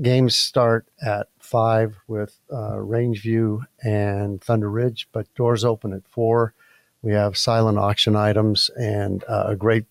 games 0.00 0.34
start 0.34 0.86
at 1.02 1.28
five 1.38 1.96
with 2.06 2.38
uh, 2.50 2.74
Rangeview 2.74 3.66
and 3.82 4.42
Thunder 4.42 4.70
Ridge, 4.70 5.08
but 5.12 5.32
doors 5.34 5.64
open 5.64 5.92
at 5.92 6.06
four. 6.06 6.54
We 7.02 7.12
have 7.12 7.36
silent 7.36 7.78
auction 7.78 8.16
items 8.16 8.70
and 8.76 9.24
uh, 9.28 9.54
great 9.54 9.84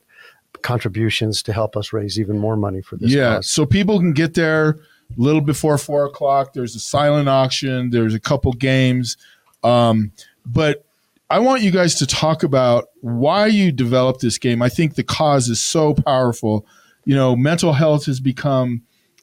contributions 0.61 1.43
to 1.43 1.53
help 1.53 1.75
us 1.77 1.93
raise 1.93 2.19
even 2.19 2.37
more 2.37 2.55
money 2.55 2.81
for 2.81 2.95
this. 2.97 3.11
yeah, 3.11 3.35
cause. 3.35 3.49
so 3.49 3.65
people 3.65 3.99
can 3.99 4.13
get 4.13 4.33
there 4.33 4.77
a 5.17 5.21
little 5.21 5.41
before 5.41 5.77
four 5.77 6.05
o'clock. 6.05 6.53
There's 6.53 6.75
a 6.75 6.79
silent 6.79 7.29
auction. 7.29 7.89
There's 7.89 8.13
a 8.13 8.19
couple 8.19 8.53
games, 8.53 9.17
um, 9.63 10.11
but 10.45 10.85
I 11.29 11.39
want 11.39 11.61
you 11.61 11.71
guys 11.71 11.95
to 11.95 12.07
talk 12.07 12.41
about 12.43 12.89
why 13.01 13.47
you 13.47 13.71
developed 13.71 14.21
this 14.21 14.37
game. 14.37 14.61
I 14.61 14.69
think 14.69 14.95
the 14.95 15.03
cause 15.03 15.47
is 15.47 15.61
so 15.61 15.93
powerful. 15.93 16.65
You 17.05 17.15
know, 17.15 17.35
mental 17.35 17.73
health 17.73 18.05
has 18.05 18.19
become 18.19 18.81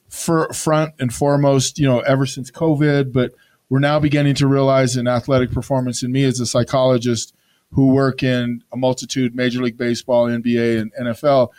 for 0.09 0.53
front 0.53 0.94
and 1.01 1.12
foremost. 1.12 1.79
You 1.79 1.87
know, 1.87 2.01
ever 2.01 2.27
since 2.27 2.51
COVID, 2.51 3.12
but 3.12 3.33
we're 3.68 3.81
now 3.81 3.99
beginning 3.99 4.37
to 4.37 4.46
realize 4.46 4.96
in 4.96 5.09
athletic 5.09 5.51
performance. 5.51 6.03
And 6.03 6.12
me 6.12 6.25
as 6.25 6.38
a 6.38 6.46
psychologist 6.46 7.35
who 7.72 7.88
work 7.88 8.22
in 8.22 8.62
a 8.72 8.77
multitude 8.77 9.35
Major 9.35 9.62
League 9.62 9.77
Baseball, 9.77 10.27
NBA, 10.27 10.81
and 10.81 10.92
NFL 10.94 11.51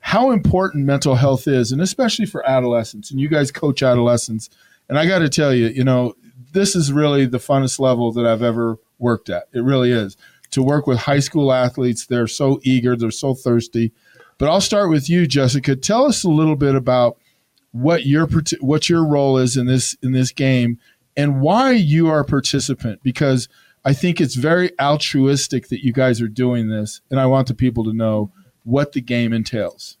how 0.00 0.30
important 0.30 0.84
mental 0.84 1.14
health 1.14 1.46
is, 1.46 1.72
and 1.72 1.80
especially 1.80 2.26
for 2.26 2.48
adolescents. 2.48 3.10
And 3.10 3.20
you 3.20 3.28
guys 3.28 3.52
coach 3.52 3.82
adolescents. 3.82 4.50
And 4.88 4.98
I 4.98 5.06
got 5.06 5.20
to 5.20 5.28
tell 5.28 5.54
you, 5.54 5.68
you 5.68 5.84
know, 5.84 6.14
this 6.52 6.74
is 6.74 6.92
really 6.92 7.26
the 7.26 7.38
funnest 7.38 7.78
level 7.78 8.10
that 8.12 8.26
I've 8.26 8.42
ever 8.42 8.78
worked 8.98 9.30
at. 9.30 9.44
It 9.52 9.62
really 9.62 9.92
is. 9.92 10.16
To 10.52 10.62
work 10.62 10.86
with 10.86 10.98
high 10.98 11.20
school 11.20 11.52
athletes, 11.52 12.06
they're 12.06 12.26
so 12.26 12.58
eager, 12.62 12.96
they're 12.96 13.12
so 13.12 13.34
thirsty. 13.34 13.92
But 14.38 14.48
I'll 14.48 14.60
start 14.60 14.90
with 14.90 15.08
you, 15.08 15.26
Jessica. 15.26 15.76
Tell 15.76 16.06
us 16.06 16.24
a 16.24 16.28
little 16.28 16.56
bit 16.56 16.74
about 16.74 17.18
what 17.72 18.06
your 18.06 18.28
what 18.60 18.88
your 18.88 19.06
role 19.06 19.38
is 19.38 19.56
in 19.56 19.66
this 19.66 19.96
in 20.02 20.12
this 20.12 20.32
game 20.32 20.78
and 21.16 21.40
why 21.40 21.70
you 21.72 22.08
are 22.08 22.20
a 22.20 22.24
participant 22.24 23.00
because 23.02 23.48
I 23.84 23.92
think 23.92 24.20
it's 24.20 24.34
very 24.34 24.72
altruistic 24.80 25.68
that 25.68 25.84
you 25.84 25.92
guys 25.92 26.20
are 26.20 26.28
doing 26.28 26.68
this 26.68 27.00
and 27.10 27.20
I 27.20 27.26
want 27.26 27.46
the 27.48 27.54
people 27.54 27.84
to 27.84 27.92
know 27.92 28.32
what 28.64 28.92
the 28.92 29.00
game 29.00 29.32
entails. 29.32 29.96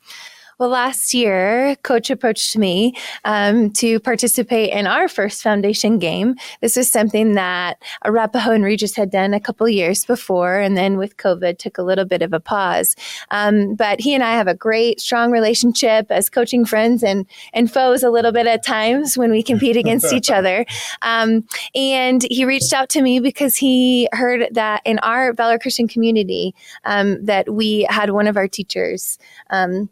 Well, 0.60 0.68
last 0.68 1.14
year, 1.14 1.74
Coach 1.84 2.10
approached 2.10 2.54
me 2.58 2.94
um, 3.24 3.70
to 3.70 3.98
participate 3.98 4.68
in 4.74 4.86
our 4.86 5.08
first 5.08 5.42
foundation 5.42 5.98
game. 5.98 6.34
This 6.60 6.76
was 6.76 6.92
something 6.92 7.32
that 7.32 7.82
Arapahoe 8.04 8.50
and 8.50 8.62
Regis 8.62 8.94
had 8.94 9.10
done 9.10 9.32
a 9.32 9.40
couple 9.40 9.66
years 9.70 10.04
before, 10.04 10.60
and 10.60 10.76
then 10.76 10.98
with 10.98 11.16
COVID, 11.16 11.56
took 11.56 11.78
a 11.78 11.82
little 11.82 12.04
bit 12.04 12.20
of 12.20 12.34
a 12.34 12.40
pause. 12.40 12.94
Um, 13.30 13.74
but 13.74 14.00
he 14.02 14.12
and 14.12 14.22
I 14.22 14.32
have 14.32 14.48
a 14.48 14.54
great, 14.54 15.00
strong 15.00 15.30
relationship 15.30 16.10
as 16.10 16.28
coaching 16.28 16.66
friends 16.66 17.02
and 17.02 17.24
and 17.54 17.72
foes 17.72 18.02
a 18.02 18.10
little 18.10 18.30
bit 18.30 18.46
at 18.46 18.62
times 18.62 19.16
when 19.16 19.30
we 19.30 19.42
compete 19.42 19.78
against 19.78 20.12
each 20.12 20.30
other. 20.40 20.66
Um, 21.00 21.46
and 21.74 22.22
he 22.30 22.44
reached 22.44 22.74
out 22.74 22.90
to 22.90 23.00
me 23.00 23.18
because 23.18 23.56
he 23.56 24.10
heard 24.12 24.46
that 24.50 24.82
in 24.84 24.98
our 24.98 25.32
Valor 25.32 25.58
Christian 25.58 25.88
community 25.88 26.54
um, 26.84 27.24
that 27.24 27.48
we 27.50 27.86
had 27.88 28.10
one 28.10 28.26
of 28.26 28.36
our 28.36 28.46
teachers. 28.46 29.18
Um, 29.48 29.88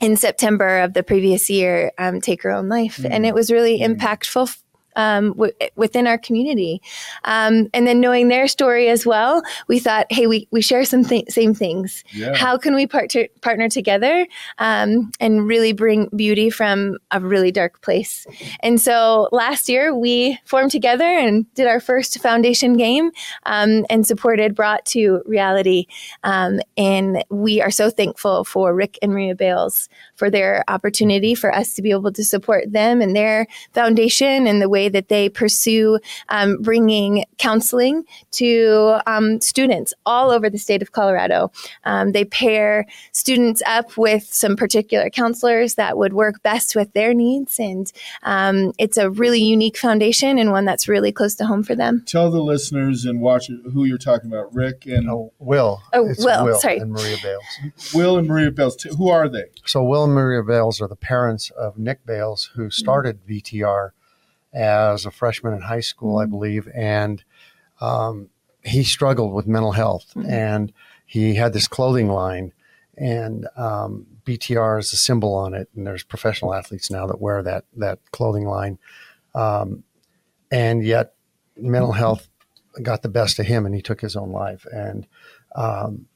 in 0.00 0.16
September 0.16 0.80
of 0.80 0.92
the 0.92 1.02
previous 1.02 1.48
year, 1.48 1.92
um, 1.98 2.20
take 2.20 2.42
her 2.42 2.50
own 2.50 2.68
life, 2.68 3.04
and 3.04 3.24
it 3.24 3.34
was 3.34 3.50
really 3.50 3.80
impactful. 3.80 4.56
Um, 4.96 5.32
w- 5.32 5.52
within 5.76 6.06
our 6.06 6.18
community, 6.18 6.80
um, 7.24 7.68
and 7.74 7.86
then 7.86 8.00
knowing 8.00 8.28
their 8.28 8.48
story 8.48 8.88
as 8.88 9.06
well, 9.06 9.42
we 9.68 9.78
thought, 9.78 10.06
hey, 10.10 10.26
we, 10.26 10.48
we 10.50 10.62
share 10.62 10.84
some 10.84 11.04
th- 11.04 11.28
same 11.28 11.54
things. 11.54 12.02
Yeah. 12.12 12.34
How 12.34 12.56
can 12.58 12.74
we 12.74 12.86
partner 12.86 13.28
partner 13.42 13.68
together 13.68 14.26
um, 14.58 15.10
and 15.20 15.46
really 15.46 15.72
bring 15.72 16.08
beauty 16.16 16.50
from 16.50 16.96
a 17.10 17.20
really 17.20 17.52
dark 17.52 17.82
place? 17.82 18.26
And 18.60 18.80
so 18.80 19.28
last 19.32 19.68
year 19.68 19.94
we 19.94 20.38
formed 20.44 20.70
together 20.70 21.04
and 21.04 21.52
did 21.54 21.66
our 21.66 21.80
first 21.80 22.18
foundation 22.20 22.76
game 22.76 23.10
um, 23.44 23.84
and 23.90 24.06
supported 24.06 24.54
brought 24.54 24.84
to 24.86 25.22
reality. 25.26 25.86
Um, 26.24 26.60
and 26.76 27.22
we 27.30 27.60
are 27.60 27.70
so 27.70 27.90
thankful 27.90 28.44
for 28.44 28.74
Rick 28.74 28.98
and 29.02 29.12
Maria 29.12 29.34
Bales 29.34 29.88
for 30.14 30.30
their 30.30 30.64
opportunity 30.68 31.34
for 31.34 31.54
us 31.54 31.74
to 31.74 31.82
be 31.82 31.90
able 31.90 32.12
to 32.12 32.24
support 32.24 32.72
them 32.72 33.00
and 33.00 33.14
their 33.14 33.46
foundation 33.72 34.46
and 34.46 34.62
the 34.62 34.68
way 34.68 34.85
way 34.86 34.88
that 34.90 35.08
they 35.08 35.28
pursue 35.28 35.98
um, 36.28 36.62
bringing 36.62 37.24
counseling 37.38 38.04
to 38.32 38.98
um, 39.06 39.40
students 39.40 39.92
all 40.04 40.30
over 40.30 40.48
the 40.48 40.58
state 40.58 40.82
of 40.82 40.92
Colorado. 40.92 41.50
Um, 41.84 42.12
they 42.12 42.24
pair 42.24 42.86
students 43.12 43.62
up 43.66 43.96
with 43.96 44.24
some 44.24 44.56
particular 44.56 45.10
counselors 45.10 45.74
that 45.74 45.98
would 45.98 46.12
work 46.12 46.42
best 46.42 46.76
with 46.76 46.92
their 46.92 47.14
needs, 47.14 47.58
and 47.58 47.92
um, 48.22 48.72
it's 48.78 48.96
a 48.96 49.10
really 49.10 49.42
unique 49.42 49.76
foundation 49.76 50.38
and 50.38 50.50
one 50.50 50.64
that's 50.64 50.88
really 50.88 51.12
close 51.12 51.34
to 51.36 51.46
home 51.46 51.62
for 51.62 51.74
them. 51.74 52.02
Tell 52.06 52.30
the 52.30 52.42
listeners 52.42 53.04
and 53.04 53.20
watch 53.20 53.48
who 53.72 53.84
you're 53.84 53.98
talking 53.98 54.30
about, 54.30 54.54
Rick 54.54 54.86
and 54.86 55.08
Will. 55.38 55.80
Oh, 55.92 56.08
It's 56.08 56.24
Will, 56.24 56.58
sorry. 56.58 56.78
And 56.78 56.92
Maria 56.92 57.16
Bales. 57.22 57.94
Will 57.94 58.18
and 58.18 58.28
Maria 58.28 58.50
Bales. 58.50 58.82
Who 58.82 59.08
are 59.08 59.28
they? 59.28 59.44
So 59.64 59.82
Will 59.82 60.04
and 60.04 60.12
Maria 60.12 60.42
Bales 60.42 60.80
are 60.80 60.88
the 60.88 60.96
parents 60.96 61.50
of 61.50 61.78
Nick 61.78 62.04
Bales, 62.06 62.50
who 62.54 62.70
started 62.70 63.20
VTR 63.26 63.90
as 64.56 65.04
a 65.04 65.10
freshman 65.10 65.52
in 65.52 65.60
high 65.60 65.80
school, 65.80 66.18
I 66.18 66.24
believe, 66.24 66.66
and 66.74 67.22
um, 67.80 68.30
he 68.64 68.82
struggled 68.82 69.34
with 69.34 69.46
mental 69.46 69.72
health, 69.72 70.12
and 70.26 70.72
he 71.04 71.34
had 71.34 71.52
this 71.52 71.68
clothing 71.68 72.08
line, 72.08 72.54
and 72.96 73.46
um, 73.56 74.06
BTR 74.24 74.80
is 74.80 74.92
a 74.94 74.96
symbol 74.96 75.34
on 75.34 75.52
it, 75.52 75.68
and 75.76 75.86
there's 75.86 76.02
professional 76.02 76.54
athletes 76.54 76.90
now 76.90 77.06
that 77.06 77.20
wear 77.20 77.42
that 77.42 77.64
that 77.76 77.98
clothing 78.12 78.46
line, 78.46 78.78
um, 79.34 79.84
and 80.50 80.82
yet 80.82 81.14
mental 81.56 81.92
health 81.92 82.28
got 82.82 83.02
the 83.02 83.08
best 83.10 83.38
of 83.38 83.46
him, 83.46 83.66
and 83.66 83.74
he 83.74 83.82
took 83.82 84.00
his 84.00 84.16
own 84.16 84.32
life, 84.32 84.66
and 84.72 85.06
um, 85.54 86.06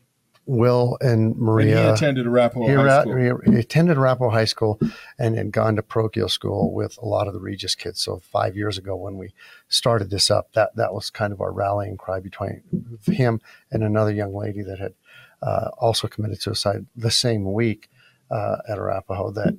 Will 0.46 0.96
and 1.00 1.36
Maria. 1.36 1.76
And 1.76 1.86
he 1.86 1.92
attended 1.92 2.26
Arapahoe 2.26 2.66
he 2.66 2.72
High 2.74 3.00
School. 3.02 3.16
he- 3.44 3.52
he 3.52 3.58
attended 3.60 3.96
Arapahoe 3.96 4.30
High 4.30 4.44
School 4.46 4.80
and 5.18 5.36
had 5.36 5.52
gone 5.52 5.76
to 5.76 5.82
parochial 5.82 6.28
school 6.28 6.72
with 6.72 6.98
a 7.00 7.06
lot 7.06 7.28
of 7.28 7.34
the 7.34 7.40
Regis 7.40 7.74
kids. 7.74 8.00
So 8.00 8.18
five 8.20 8.56
years 8.56 8.76
ago, 8.78 8.96
when 8.96 9.16
we 9.16 9.32
started 9.68 10.10
this 10.10 10.30
up, 10.30 10.52
that 10.54 10.74
that 10.76 10.92
was 10.92 11.10
kind 11.10 11.32
of 11.32 11.40
our 11.40 11.52
rallying 11.52 11.96
cry 11.96 12.18
between 12.20 12.62
him 13.06 13.40
and 13.70 13.84
another 13.84 14.10
young 14.12 14.34
lady 14.34 14.62
that 14.62 14.78
had 14.78 14.94
uh, 15.42 15.70
also 15.78 16.08
committed 16.08 16.42
suicide 16.42 16.86
the 16.96 17.10
same 17.10 17.52
week 17.52 17.88
uh, 18.30 18.56
at 18.68 18.78
Arapahoe 18.78 19.30
that 19.32 19.56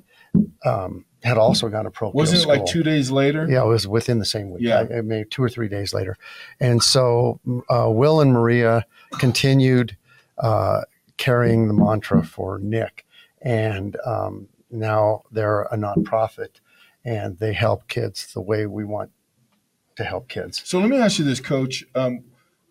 um, 0.66 1.06
had 1.24 1.38
also 1.38 1.70
gone 1.70 1.84
to 1.86 1.92
parochial 1.92 2.14
Wasn't 2.18 2.42
it 2.44 2.48
like 2.48 2.66
two 2.66 2.84
days 2.84 3.12
later? 3.12 3.48
Yeah, 3.50 3.64
it 3.64 3.68
was 3.68 3.88
within 3.88 4.20
the 4.20 4.26
same 4.26 4.52
week. 4.52 4.64
Yeah. 4.64 4.86
I, 4.92 4.98
I 4.98 5.02
maybe 5.02 5.28
two 5.30 5.44
or 5.44 5.50
three 5.50 5.68
days 5.68 5.94
later. 5.94 6.18
And 6.60 6.82
so 6.84 7.40
uh, 7.70 7.90
Will 7.90 8.22
and 8.22 8.32
Maria 8.34 8.86
continued 9.20 9.98
uh, 10.42 10.82
carrying 11.18 11.68
the 11.68 11.74
mantra 11.74 12.24
for 12.24 12.60
Nick. 12.60 13.06
And 13.42 13.96
um, 14.06 14.48
now 14.70 15.24
they're 15.32 15.64
a 15.64 15.78
nonprofit 15.78 16.60
and 17.06 17.38
they 17.40 17.54
help 17.54 17.88
kids 17.88 18.34
the 18.34 18.42
way 18.42 18.66
we 18.66 18.84
want 18.84 19.12
to 19.96 20.04
help 20.04 20.28
kids. 20.28 20.62
So 20.66 20.80
let 20.80 20.90
me 20.90 20.98
ask 20.98 21.20
you 21.20 21.26
this, 21.26 21.40
Coach. 21.40 21.84
Um, 21.96 22.24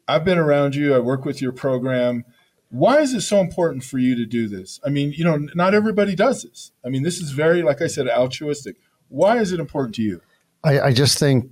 I've 0.07 0.25
been 0.25 0.39
around 0.39 0.75
you. 0.75 0.95
I 0.95 0.99
work 0.99 1.25
with 1.25 1.41
your 1.41 1.53
program. 1.53 2.25
Why 2.71 2.99
is 2.99 3.15
it 3.15 3.23
so 3.23 3.41
important 3.41 3.85
for 3.85 3.99
you 3.99 4.15
to 4.17 4.27
do 4.27 4.49
this? 4.49 4.81
I 4.85 4.91
mean, 4.91 5.13
you 5.13 5.25
know, 5.25 5.49
not 5.55 5.75
everybody 5.75 6.15
does 6.15 6.43
this. 6.43 6.73
I 6.85 6.89
mean, 6.89 7.03
this 7.03 7.21
is 7.21 7.31
very, 7.31 7.63
like 7.63 7.83
I 7.83 7.87
said, 7.89 8.09
altruistic. 8.09 8.77
Why 9.09 9.39
is 9.39 9.53
it 9.53 9.61
important 9.61 9.95
to 9.97 10.03
you? 10.03 10.23
I, 10.63 10.81
I 10.81 10.93
just 10.93 11.19
think, 11.19 11.51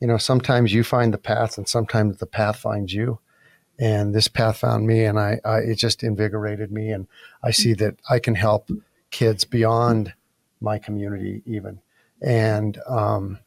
you 0.00 0.06
know, 0.06 0.18
sometimes 0.18 0.72
you 0.72 0.84
find 0.84 1.12
the 1.12 1.18
path 1.18 1.58
and 1.58 1.68
sometimes 1.68 2.18
the 2.18 2.26
path 2.26 2.56
finds 2.56 2.92
you. 2.92 3.18
And 3.78 4.14
this 4.14 4.28
path 4.28 4.58
found 4.58 4.86
me 4.86 5.04
and 5.04 5.18
I, 5.18 5.38
I 5.44 5.58
it 5.58 5.76
just 5.76 6.02
invigorated 6.02 6.72
me. 6.72 6.90
And 6.90 7.06
I 7.42 7.50
see 7.50 7.74
that 7.74 7.96
I 8.08 8.18
can 8.18 8.34
help 8.34 8.70
kids 9.10 9.44
beyond 9.44 10.14
my 10.60 10.78
community 10.78 11.42
even. 11.44 11.80
And 12.22 12.78
um, 12.86 13.38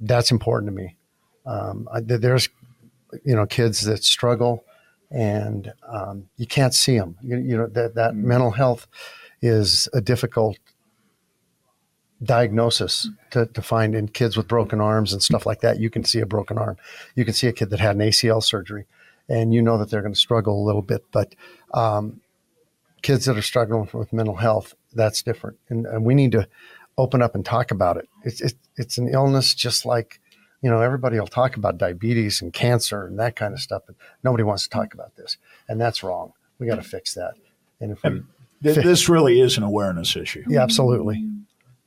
that's 0.00 0.30
important 0.30 0.70
to 0.70 0.82
me. 0.82 0.96
Um, 1.44 1.88
I, 1.92 2.00
there's, 2.00 2.48
you 3.24 3.34
know, 3.34 3.46
kids 3.46 3.82
that 3.82 4.04
struggle 4.04 4.64
and 5.10 5.72
um, 5.86 6.28
you 6.36 6.46
can't 6.46 6.74
see 6.74 6.98
them. 6.98 7.16
You, 7.22 7.36
you 7.38 7.56
know, 7.56 7.66
that, 7.66 7.94
that 7.96 8.14
mental 8.14 8.52
health 8.52 8.86
is 9.42 9.88
a 9.92 10.00
difficult 10.00 10.58
diagnosis 12.22 13.08
to, 13.30 13.46
to 13.46 13.62
find 13.62 13.94
in 13.94 14.08
kids 14.08 14.36
with 14.36 14.48
broken 14.48 14.80
arms 14.80 15.12
and 15.12 15.22
stuff 15.22 15.44
like 15.44 15.60
that. 15.60 15.80
You 15.80 15.90
can 15.90 16.04
see 16.04 16.20
a 16.20 16.26
broken 16.26 16.56
arm. 16.56 16.76
You 17.14 17.24
can 17.24 17.34
see 17.34 17.48
a 17.48 17.52
kid 17.52 17.70
that 17.70 17.80
had 17.80 17.96
an 17.96 18.02
ACL 18.02 18.42
surgery, 18.42 18.86
and 19.28 19.52
you 19.54 19.62
know 19.62 19.78
that 19.78 19.90
they're 19.90 20.02
going 20.02 20.14
to 20.14 20.18
struggle 20.18 20.62
a 20.62 20.64
little 20.66 20.82
bit. 20.82 21.04
But 21.12 21.34
um, 21.74 22.20
kids 23.02 23.24
that 23.26 23.36
are 23.36 23.42
struggling 23.42 23.88
with 23.92 24.12
mental 24.12 24.36
health, 24.36 24.74
that's 24.92 25.22
different, 25.22 25.58
and, 25.68 25.86
and 25.86 26.04
we 26.04 26.14
need 26.14 26.32
to 26.32 26.48
open 26.98 27.22
up 27.22 27.34
and 27.34 27.44
talk 27.44 27.70
about 27.70 27.96
it. 27.96 28.08
It's 28.24 28.40
it, 28.40 28.54
it's 28.76 28.98
an 28.98 29.08
illness 29.08 29.54
just 29.54 29.86
like 29.86 30.20
you 30.60 30.70
know 30.70 30.80
everybody 30.80 31.18
will 31.18 31.26
talk 31.26 31.56
about 31.56 31.78
diabetes 31.78 32.42
and 32.42 32.52
cancer 32.52 33.06
and 33.06 33.18
that 33.18 33.36
kind 33.36 33.54
of 33.54 33.60
stuff, 33.60 33.82
but 33.86 33.96
nobody 34.22 34.42
wants 34.42 34.64
to 34.64 34.70
talk 34.70 34.94
about 34.94 35.16
this, 35.16 35.36
and 35.68 35.80
that's 35.80 36.02
wrong. 36.02 36.32
We 36.58 36.66
got 36.66 36.76
to 36.76 36.82
fix 36.82 37.14
that. 37.14 37.34
And 37.80 37.92
if 37.92 38.02
we 38.04 38.22
Th- 38.62 38.76
This 38.76 39.08
really 39.08 39.40
is 39.40 39.56
an 39.56 39.64
awareness 39.64 40.14
issue. 40.14 40.44
yeah, 40.46 40.62
absolutely. 40.62 41.28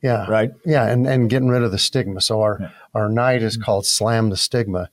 Yeah. 0.02 0.26
Right. 0.28 0.52
Yeah, 0.64 0.86
and, 0.86 1.06
and 1.06 1.30
getting 1.30 1.48
rid 1.48 1.62
of 1.62 1.72
the 1.72 1.78
stigma. 1.78 2.20
So 2.20 2.42
our 2.42 2.70
our 2.94 3.08
night 3.08 3.42
is 3.42 3.56
called 3.56 3.86
Slam 3.86 4.28
the 4.28 4.36
Stigma, 4.36 4.90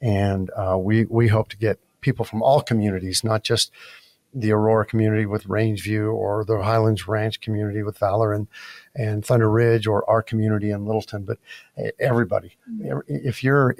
and 0.00 0.50
uh, 0.56 0.78
we 0.78 1.04
we 1.04 1.28
hope 1.28 1.50
to 1.50 1.56
get 1.58 1.78
people 2.06 2.24
from 2.24 2.40
all 2.40 2.62
communities, 2.62 3.24
not 3.24 3.42
just 3.42 3.72
the 4.32 4.52
Aurora 4.52 4.86
community 4.86 5.26
with 5.26 5.48
Rangeview 5.48 6.14
or 6.14 6.44
the 6.44 6.62
Highlands 6.62 7.08
Ranch 7.08 7.40
community 7.40 7.82
with 7.82 7.98
Valor 7.98 8.32
and, 8.32 8.46
and 8.94 9.24
Thunder 9.24 9.50
Ridge 9.50 9.88
or 9.88 10.08
our 10.08 10.22
community 10.22 10.70
in 10.70 10.86
Littleton, 10.86 11.24
but 11.24 11.38
everybody. 11.98 12.56
Mm-hmm. 12.70 13.00
If 13.08 13.42
you're 13.42 13.74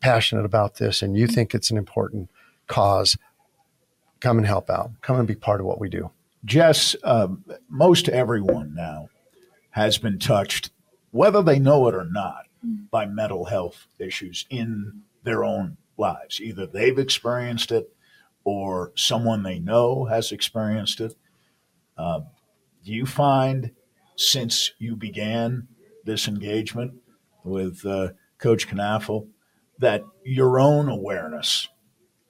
passionate 0.00 0.44
about 0.44 0.76
this 0.76 1.02
and 1.02 1.16
you 1.16 1.26
mm-hmm. 1.26 1.34
think 1.34 1.54
it's 1.54 1.72
an 1.72 1.76
important 1.76 2.30
cause, 2.68 3.18
come 4.20 4.38
and 4.38 4.46
help 4.46 4.70
out. 4.70 4.92
Come 5.02 5.18
and 5.18 5.26
be 5.26 5.34
part 5.34 5.60
of 5.60 5.66
what 5.66 5.80
we 5.80 5.88
do. 5.88 6.12
Jess, 6.44 6.94
um, 7.02 7.44
most 7.68 8.08
everyone 8.08 8.74
now 8.76 9.08
has 9.70 9.98
been 9.98 10.20
touched, 10.20 10.70
whether 11.10 11.42
they 11.42 11.58
know 11.58 11.88
it 11.88 11.96
or 11.96 12.06
not, 12.08 12.46
mm-hmm. 12.64 12.84
by 12.92 13.06
mental 13.06 13.46
health 13.46 13.88
issues 13.98 14.46
in 14.50 15.00
their 15.24 15.42
own 15.42 15.78
lives. 15.96 16.40
Either 16.40 16.66
they've 16.66 16.98
experienced 16.98 17.72
it 17.72 17.92
or 18.44 18.92
someone 18.96 19.42
they 19.42 19.58
know 19.58 20.04
has 20.04 20.32
experienced 20.32 21.00
it. 21.00 21.14
Uh, 21.98 22.20
do 22.84 22.92
you 22.92 23.06
find 23.06 23.72
since 24.16 24.72
you 24.78 24.94
began 24.96 25.66
this 26.04 26.28
engagement 26.28 26.94
with 27.44 27.84
uh, 27.84 28.10
Coach 28.38 28.68
Knaffel 28.68 29.28
that 29.78 30.04
your 30.24 30.60
own 30.60 30.88
awareness 30.88 31.68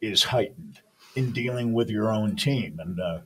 is 0.01 0.25
heightened 0.25 0.81
in 1.15 1.33
dealing 1.33 1.73
with 1.73 1.91
your 1.91 2.11
own 2.11 2.37
team? 2.37 2.79
And 2.81 2.99
uh, 2.99 3.19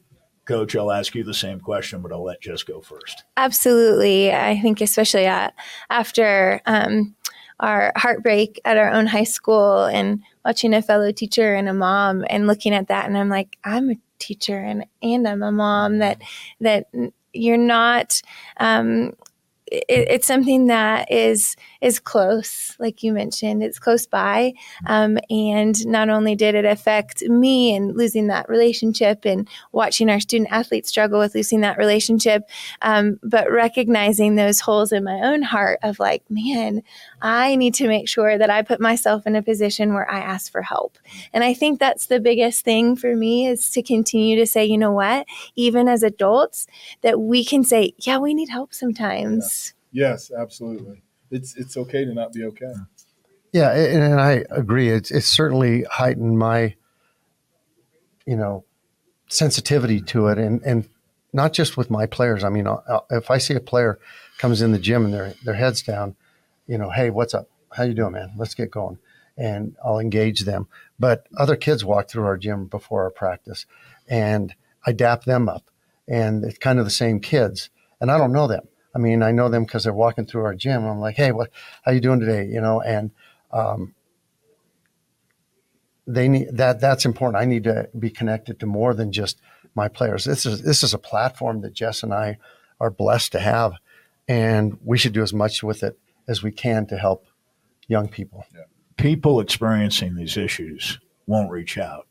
Coach, 0.44 0.74
I'll 0.74 0.90
ask 0.90 1.14
you 1.14 1.22
the 1.22 1.35
same 1.35 1.61
question, 1.61 2.03
but 2.03 2.12
I'll 2.12 2.24
let 2.24 2.40
Jess 2.40 2.64
go 2.64 2.81
first. 2.81 3.22
Absolutely. 3.37 4.33
I 4.33 4.59
think, 4.59 4.81
especially 4.81 5.26
at, 5.26 5.55
after 5.88 6.61
um, 6.66 7.14
our 7.61 7.92
heartbreak 7.94 8.61
at 8.64 8.76
our 8.76 8.90
own 8.90 9.07
high 9.07 9.24
school 9.24 9.85
and 9.85 10.22
watching 10.44 10.74
a 10.74 10.83
fellow 10.83 11.12
teacher 11.12 11.55
and 11.55 11.68
a 11.68 11.74
mom 11.74 12.24
and 12.29 12.46
looking 12.46 12.74
at 12.74 12.88
that, 12.88 13.07
and 13.07 13.16
I'm 13.16 13.29
like, 13.29 13.59
I'm 13.64 13.90
a 13.90 13.96
teacher 14.18 14.59
and, 14.59 14.87
and 15.03 15.26
I'm 15.26 15.42
a 15.42 15.53
mom 15.53 15.98
that, 15.98 16.20
that 16.61 16.87
you're 17.33 17.57
not, 17.57 18.20
um, 18.59 19.12
it, 19.70 19.85
it's 19.88 20.26
something 20.26 20.66
that 20.66 21.11
is 21.11 21.56
is 21.80 21.98
close, 21.98 22.76
like 22.78 23.02
you 23.02 23.12
mentioned. 23.12 23.62
It's 23.62 23.78
close 23.78 24.06
by, 24.06 24.52
um, 24.87 25.18
and 25.30 25.87
not 25.87 26.11
only 26.11 26.35
did 26.35 26.54
it 26.54 26.64
affect 26.64 27.22
me 27.22 27.74
and 27.74 27.96
losing 27.96 28.26
that 28.26 28.48
relationship, 28.48 29.24
and 29.24 29.48
watching 29.72 30.11
our 30.11 30.20
student 30.20 30.50
athletes 30.52 30.88
struggle 30.88 31.18
with 31.18 31.35
losing 31.35 31.61
that 31.62 31.78
relationship, 31.78 32.48
um, 32.83 33.18
but 33.22 33.50
recognizing 33.50 34.35
those 34.35 34.61
holes 34.61 34.92
in 34.92 35.04
my 35.04 35.20
own 35.22 35.42
heart 35.42 35.78
of 35.83 35.98
like, 35.98 36.22
man, 36.30 36.83
I 37.22 37.56
need 37.56 37.74
to 37.74 37.88
make 37.88 38.09
sure 38.09 38.37
that 38.37 38.50
I 38.50 38.62
put 38.62 38.80
myself 38.80 39.26
in 39.26 39.37
a 39.37 39.42
position 39.42 39.94
where 39.94 40.11
I 40.11 40.20
ask 40.20 40.50
for 40.50 40.62
help. 40.62 40.98
And 41.33 41.44
I 41.44 41.54
think 41.54 41.78
that's 41.78 42.06
the 42.06 42.20
biggest 42.20 42.64
thing 42.64 42.96
for 42.96 43.14
me 43.14 43.46
is 43.46 43.70
to 43.72 43.83
continue 43.83 44.37
to 44.37 44.46
say, 44.46 44.64
you 44.64 44.78
know 44.78 44.92
what, 44.92 45.26
even 45.56 45.88
as 45.88 46.02
adults, 46.02 46.66
that 47.02 47.20
we 47.20 47.44
can 47.44 47.64
say, 47.64 47.94
yeah, 47.98 48.18
we 48.18 48.35
need 48.35 48.48
help 48.48 48.72
sometimes. 48.74 49.59
Yes, 49.92 50.31
absolutely. 50.31 51.03
It's 51.31 51.57
it's 51.57 51.76
okay 51.76 52.05
to 52.05 52.14
not 52.14 52.33
be 52.33 52.44
okay. 52.44 52.72
Yeah, 53.53 53.72
and, 53.72 54.03
and 54.03 54.20
I 54.20 54.44
agree. 54.50 54.88
It's 54.90 55.11
it's 55.11 55.26
certainly 55.26 55.85
heightened 55.90 56.38
my, 56.38 56.74
you 58.26 58.37
know, 58.37 58.64
sensitivity 59.29 60.00
to 60.03 60.29
it, 60.29 60.38
and 60.38 60.62
and 60.62 60.88
not 61.33 61.53
just 61.53 61.76
with 61.76 61.90
my 61.90 62.07
players. 62.07 62.44
I 62.44 62.48
mean, 62.48 62.66
I'll- 62.66 63.07
if 63.11 63.31
I 63.31 63.38
see 63.38 63.55
a 63.55 63.61
player 63.61 63.98
comes 64.38 64.62
in 64.62 64.72
the 64.72 64.79
gym 64.79 65.05
and 65.05 65.14
their 65.14 65.35
their 65.44 65.55
heads 65.55 65.83
down, 65.83 66.16
you 66.66 66.79
know, 66.79 66.90
hey, 66.90 67.11
what's 67.11 67.35
up? 67.35 67.48
How 67.72 67.85
you 67.85 67.94
doing, 67.94 68.12
man? 68.12 68.33
Let's 68.37 68.55
get 68.55 68.70
going, 68.70 68.98
and 69.37 69.76
I'll 69.85 69.98
engage 70.00 70.40
them. 70.40 70.68
But 70.98 71.26
other 71.37 71.57
kids 71.57 71.85
walk 71.85 72.09
through 72.09 72.24
our 72.24 72.37
gym 72.37 72.66
before 72.66 73.05
our 73.05 73.11
practice, 73.11 73.66
and 74.09 74.55
I 74.87 74.92
dap 74.92 75.24
them 75.24 75.48
up, 75.48 75.70
and 76.09 76.44
it's 76.44 76.59
kind 76.59 76.79
of 76.79 76.85
the 76.85 76.90
same 76.90 77.20
kids, 77.20 77.70
and 78.00 78.11
I 78.11 78.18
don't 78.18 78.33
know 78.33 78.46
them, 78.48 78.66
I 78.94 78.98
mean, 78.98 79.22
I 79.22 79.31
know 79.31 79.48
them 79.48 79.64
because 79.64 79.85
they're 79.85 79.92
walking 79.92 80.26
through 80.26 80.44
our 80.44 80.55
gym. 80.55 80.85
I'm 80.85 80.98
like, 80.98 81.16
hey, 81.16 81.33
what? 81.33 81.51
How 81.84 81.93
you 81.93 82.01
doing 82.01 82.20
today? 82.20 82.47
You 82.47 82.61
know, 82.61 82.80
and 82.80 83.11
um, 83.53 83.95
they 86.07 86.28
need 86.28 86.49
that. 86.53 86.80
That's 86.80 87.05
important. 87.05 87.41
I 87.41 87.47
need 87.47 87.64
to 87.64 87.88
be 87.99 88.11
connected 88.11 88.61
to 88.61 88.66
more 88.66 88.95
than 88.95 89.12
just 89.12 89.41
my 89.74 89.88
players. 89.88 90.24
This 90.24 90.45
is 90.45 90.62
this 90.62 90.82
is 90.82 90.95
a 90.95 90.99
platform 90.99 91.61
that 91.62 91.72
Jess 91.72 92.03
and 92.03 92.12
I 92.12 92.38
are 92.80 92.91
blessed 92.91 93.32
to 93.32 93.41
have, 93.41 93.74
and 94.28 94.78
we 94.84 94.99
should 94.99 95.12
do 95.12 95.22
as 95.22 95.32
much 95.32 95.62
with 95.62 95.82
it 95.82 95.99
as 96.26 96.43
we 96.43 96.51
can 96.51 96.86
to 96.86 96.99
help 96.99 97.26
young 97.86 98.09
people. 98.09 98.45
People 98.97 99.41
experiencing 99.41 100.14
these 100.14 100.36
issues 100.36 100.99
won't 101.26 101.51
reach 101.51 101.78
out. 101.78 102.07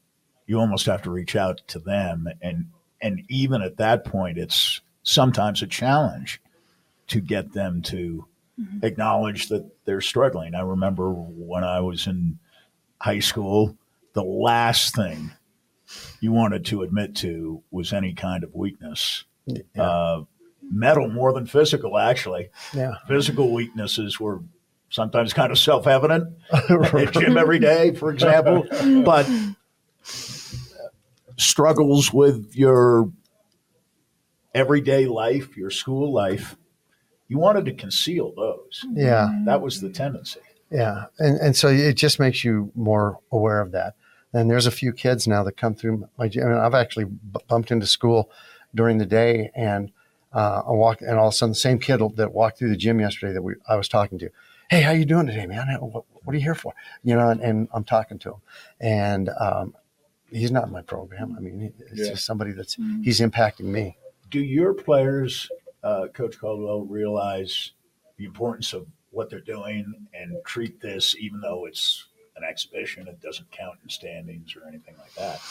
You 0.47 0.59
almost 0.59 0.85
have 0.87 1.01
to 1.03 1.11
reach 1.11 1.35
out 1.35 1.61
to 1.67 1.79
them, 1.79 2.27
and 2.41 2.67
and 3.01 3.23
even 3.29 3.61
at 3.61 3.77
that 3.77 4.05
point, 4.05 4.37
it's 4.37 4.81
sometimes 5.03 5.61
a 5.61 5.67
challenge 5.67 6.41
to 7.09 7.19
get 7.21 7.53
them 7.53 7.81
to 7.83 8.25
acknowledge 8.83 9.49
that 9.49 9.69
they're 9.85 10.01
struggling. 10.01 10.55
I 10.55 10.61
remember 10.61 11.11
when 11.11 11.63
I 11.63 11.79
was 11.81 12.07
in 12.07 12.39
high 12.99 13.19
school, 13.19 13.77
the 14.13 14.23
last 14.23 14.95
thing 14.95 15.31
you 16.19 16.31
wanted 16.31 16.65
to 16.65 16.83
admit 16.83 17.15
to 17.17 17.63
was 17.71 17.93
any 17.93 18.13
kind 18.13 18.43
of 18.43 18.53
weakness. 18.53 19.25
Uh, 19.77 20.23
mental 20.61 21.09
more 21.09 21.33
than 21.33 21.45
physical, 21.45 21.97
actually. 21.97 22.49
Yeah. 22.73 22.95
Physical 23.07 23.51
weaknesses 23.51 24.19
were 24.19 24.41
sometimes 24.89 25.33
kind 25.33 25.51
of 25.51 25.57
self 25.57 25.87
evident 25.87 26.35
at 26.53 27.13
gym 27.13 27.37
every 27.37 27.59
day, 27.59 27.93
for 27.95 28.11
example. 28.11 28.67
But 29.03 29.27
struggles 31.37 32.13
with 32.13 32.55
your 32.55 33.11
everyday 34.53 35.05
life, 35.05 35.55
your 35.55 35.69
school 35.69 36.13
life, 36.13 36.57
you 37.29 37.37
wanted 37.37 37.63
to 37.65 37.73
conceal 37.73 38.33
those. 38.35 38.85
Yeah. 38.93 39.29
That 39.45 39.61
was 39.61 39.79
the 39.79 39.89
tendency. 39.89 40.41
Yeah, 40.71 41.05
and 41.17 41.37
and 41.39 41.55
so 41.55 41.69
it 41.69 41.93
just 41.93 42.19
makes 42.19 42.43
you 42.43 42.71
more 42.75 43.19
aware 43.31 43.59
of 43.61 43.71
that. 43.71 43.95
And 44.33 44.51
there's 44.51 44.67
a 44.67 44.71
few 44.71 44.91
kids 44.93 45.27
now 45.27 45.43
that 45.43 45.57
come 45.57 45.73
through 45.73 46.07
my 46.19 46.27
gym. 46.27 46.45
I 46.45 46.49
mean, 46.49 46.57
I've 46.59 46.75
actually 46.75 47.05
b- 47.05 47.39
bumped 47.47 47.71
into 47.71 47.87
school 47.87 48.29
during 48.75 48.99
the 48.99 49.05
day, 49.07 49.49
and 49.55 49.91
uh, 50.31 50.61
I 50.67 50.71
walk, 50.71 51.01
and 51.01 51.17
all 51.17 51.29
of 51.29 51.33
a 51.33 51.35
sudden, 51.35 51.53
the 51.53 51.55
same 51.55 51.79
kid 51.79 51.99
that 52.17 52.33
walked 52.33 52.59
through 52.59 52.69
the 52.69 52.77
gym 52.77 52.99
yesterday 52.99 53.33
that 53.33 53.41
we 53.41 53.55
I 53.67 53.75
was 53.77 53.87
talking 53.87 54.19
to, 54.19 54.29
hey, 54.69 54.81
how 54.81 54.91
you 54.91 55.05
doing 55.05 55.25
today, 55.25 55.47
man? 55.47 55.65
What, 55.79 56.03
what 56.23 56.33
are 56.35 56.37
you 56.37 56.43
here 56.43 56.53
for? 56.53 56.73
You 57.03 57.15
know, 57.15 57.29
and, 57.29 57.41
and 57.41 57.67
I'm 57.73 57.83
talking 57.83 58.19
to 58.19 58.29
him, 58.33 58.41
and 58.79 59.29
um, 59.39 59.73
he's 60.31 60.51
not 60.51 60.67
in 60.67 60.71
my 60.71 60.83
program. 60.83 61.33
I 61.35 61.39
mean, 61.39 61.73
it's 61.79 61.99
Yeah. 61.99 62.09
just 62.11 62.25
somebody 62.27 62.51
that's 62.51 62.77
he's 63.01 63.19
impacting 63.21 63.65
me. 63.65 63.97
Do 64.29 64.39
your 64.39 64.75
players, 64.75 65.49
uh, 65.83 66.07
Coach 66.13 66.39
Caldwell, 66.39 66.81
realize 66.81 67.71
the 68.17 68.25
importance 68.25 68.73
of 68.73 68.87
what 69.11 69.29
they're 69.29 69.39
doing 69.39 70.07
and 70.13 70.37
treat 70.45 70.79
this, 70.81 71.15
even 71.19 71.41
though 71.41 71.65
it's 71.65 72.05
an 72.35 72.43
exhibition, 72.43 73.07
it 73.07 73.19
doesn't 73.21 73.49
count 73.51 73.77
in 73.83 73.89
standings 73.89 74.55
or 74.55 74.67
anything 74.67 74.95
like 74.97 75.13
that? 75.15 75.41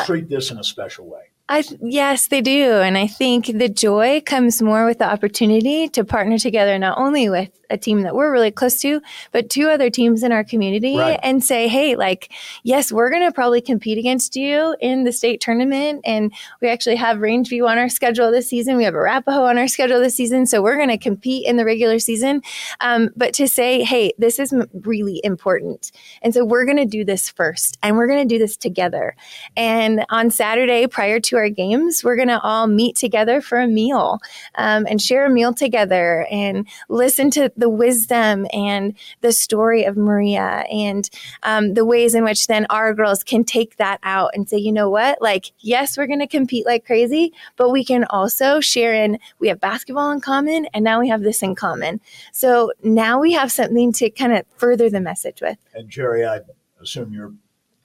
They 0.00 0.04
treat 0.04 0.28
this 0.28 0.50
in 0.50 0.58
a 0.58 0.64
special 0.64 1.06
way. 1.06 1.30
I 1.48 1.62
yes, 1.80 2.26
they 2.26 2.40
do, 2.40 2.72
and 2.72 2.98
I 2.98 3.06
think 3.06 3.46
the 3.46 3.68
joy 3.68 4.20
comes 4.26 4.60
more 4.60 4.84
with 4.84 4.98
the 4.98 5.08
opportunity 5.08 5.88
to 5.90 6.04
partner 6.04 6.38
together, 6.38 6.76
not 6.76 6.98
only 6.98 7.28
with 7.28 7.50
a 7.70 7.76
team 7.78 8.02
that 8.02 8.14
we're 8.14 8.32
really 8.32 8.50
close 8.50 8.80
to, 8.80 9.00
but 9.32 9.50
two 9.50 9.68
other 9.68 9.90
teams 9.90 10.22
in 10.22 10.32
our 10.32 10.44
community, 10.44 10.96
Right. 10.96 11.18
and 11.22 11.42
say, 11.42 11.68
hey, 11.68 11.96
like, 11.96 12.32
yes, 12.62 12.92
we're 12.92 13.10
going 13.10 13.22
to 13.22 13.32
probably 13.32 13.60
compete 13.60 13.98
against 13.98 14.36
you 14.36 14.76
in 14.80 15.04
the 15.04 15.12
state 15.12 15.40
tournament, 15.40 16.00
and 16.04 16.32
we 16.60 16.68
actually 16.68 16.96
have 16.96 17.18
Rangeview 17.18 17.68
on 17.68 17.78
our 17.78 17.88
schedule 17.88 18.30
this 18.30 18.48
season. 18.48 18.76
We 18.76 18.84
have 18.84 18.94
Arapahoe 18.94 19.44
on 19.44 19.58
our 19.58 19.68
schedule 19.68 20.00
this 20.00 20.14
season, 20.14 20.46
so 20.46 20.62
we're 20.62 20.76
going 20.76 20.88
to 20.88 20.98
compete 20.98 21.46
in 21.46 21.56
the 21.56 21.64
regular 21.64 21.98
season. 21.98 22.42
Um, 22.80 23.10
but 23.16 23.34
to 23.34 23.48
say, 23.48 23.82
hey, 23.82 24.12
this 24.18 24.38
is 24.38 24.52
really 24.72 25.20
important, 25.24 25.92
and 26.22 26.32
so 26.34 26.44
we're 26.44 26.64
going 26.64 26.76
to 26.76 26.84
do 26.86 27.04
this 27.04 27.28
first, 27.28 27.78
and 27.82 27.96
we're 27.96 28.06
going 28.06 28.26
to 28.26 28.34
do 28.34 28.38
this 28.38 28.56
together. 28.56 29.14
And 29.56 30.04
on 30.10 30.30
Saturday, 30.30 30.86
prior 30.86 31.20
to 31.20 31.36
our 31.36 31.48
games, 31.48 32.02
we're 32.04 32.16
going 32.16 32.28
to 32.28 32.40
all 32.40 32.66
meet 32.66 32.96
together 32.96 33.40
for 33.40 33.58
a 33.58 33.66
meal 33.66 34.18
um, 34.56 34.86
and 34.88 35.00
share 35.00 35.26
a 35.26 35.30
meal 35.30 35.52
together 35.54 36.26
and 36.30 36.66
listen 36.88 37.30
to 37.32 37.50
the 37.56 37.68
wisdom 37.68 38.46
and 38.52 38.94
the 39.20 39.32
story 39.32 39.84
of 39.84 39.96
Maria 39.96 40.64
and 40.70 41.08
um, 41.42 41.74
the 41.74 41.84
ways 41.84 42.14
in 42.14 42.24
which 42.24 42.46
then 42.46 42.66
our 42.70 42.94
girls 42.94 43.22
can 43.24 43.44
take 43.44 43.76
that 43.76 43.98
out 44.02 44.30
and 44.34 44.48
say, 44.48 44.56
you 44.56 44.72
know 44.72 44.90
what? 44.90 45.20
Like, 45.20 45.52
yes, 45.60 45.96
we're 45.96 46.06
going 46.06 46.20
to 46.20 46.26
compete 46.26 46.66
like 46.66 46.84
crazy, 46.84 47.32
but 47.56 47.70
we 47.70 47.84
can 47.84 48.04
also 48.04 48.60
share 48.60 48.94
in, 48.94 49.18
we 49.38 49.48
have 49.48 49.60
basketball 49.60 50.10
in 50.10 50.20
common 50.20 50.66
and 50.74 50.84
now 50.84 51.00
we 51.00 51.08
have 51.08 51.22
this 51.22 51.42
in 51.42 51.54
common. 51.54 52.00
So 52.32 52.72
now 52.82 53.20
we 53.20 53.32
have 53.32 53.50
something 53.50 53.92
to 53.94 54.10
kind 54.10 54.36
of 54.36 54.44
further 54.56 54.90
the 54.90 55.00
message 55.00 55.40
with. 55.40 55.58
And 55.74 55.88
Jerry, 55.88 56.24
I 56.26 56.40
assume 56.80 57.12
your 57.12 57.32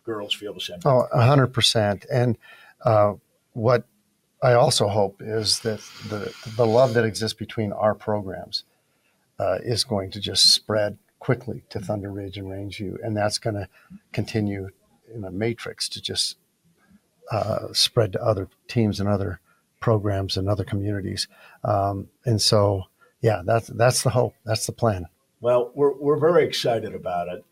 girls 0.03 0.34
feel 0.34 0.53
the 0.53 0.61
same. 0.61 0.80
Oh, 0.86 1.07
a 1.11 1.26
hundred 1.26 1.47
percent. 1.47 2.05
And 2.11 2.38
uh, 2.84 3.13
what 3.53 3.86
I 4.41 4.53
also 4.53 4.88
hope 4.88 5.22
is 5.22 5.59
that 5.59 5.80
the 6.09 6.34
the 6.55 6.65
love 6.65 6.93
that 6.95 7.05
exists 7.05 7.38
between 7.38 7.72
our 7.72 7.93
programs 7.93 8.63
uh, 9.42 9.58
is 9.64 9.84
going 9.84 10.12
to 10.12 10.20
just 10.20 10.54
spread 10.54 10.98
quickly 11.20 11.64
to 11.70 11.80
Thunder 11.80 12.12
Ridge 12.12 12.38
and 12.38 12.48
Rangeview, 12.48 13.04
and 13.04 13.18
that's 13.18 13.39
going 13.39 13.56
to 13.56 13.68
continue 14.12 14.70
in 15.14 15.24
a 15.24 15.32
matrix 15.32 15.89
to 15.89 16.02
just 16.02 16.38
uh, 17.32 17.74
spread 17.74 18.14
to 18.14 18.22
other 18.22 18.48
teams 18.68 19.00
and 19.00 19.10
other 19.10 19.39
programs 19.80 20.38
and 20.38 20.48
other 20.48 20.64
communities. 20.64 21.28
Um, 21.64 22.10
and 22.26 22.42
so, 22.42 22.84
yeah, 23.22 23.42
that's 23.44 23.68
that's 23.68 24.04
the 24.04 24.12
hope. 24.12 24.36
That's 24.46 24.66
the 24.66 24.74
plan. 24.74 25.08
Well, 25.42 25.72
we're, 25.74 25.96
we're 25.96 26.20
very 26.20 26.46
excited 26.46 26.94
about 26.94 27.28
it. 27.28 27.44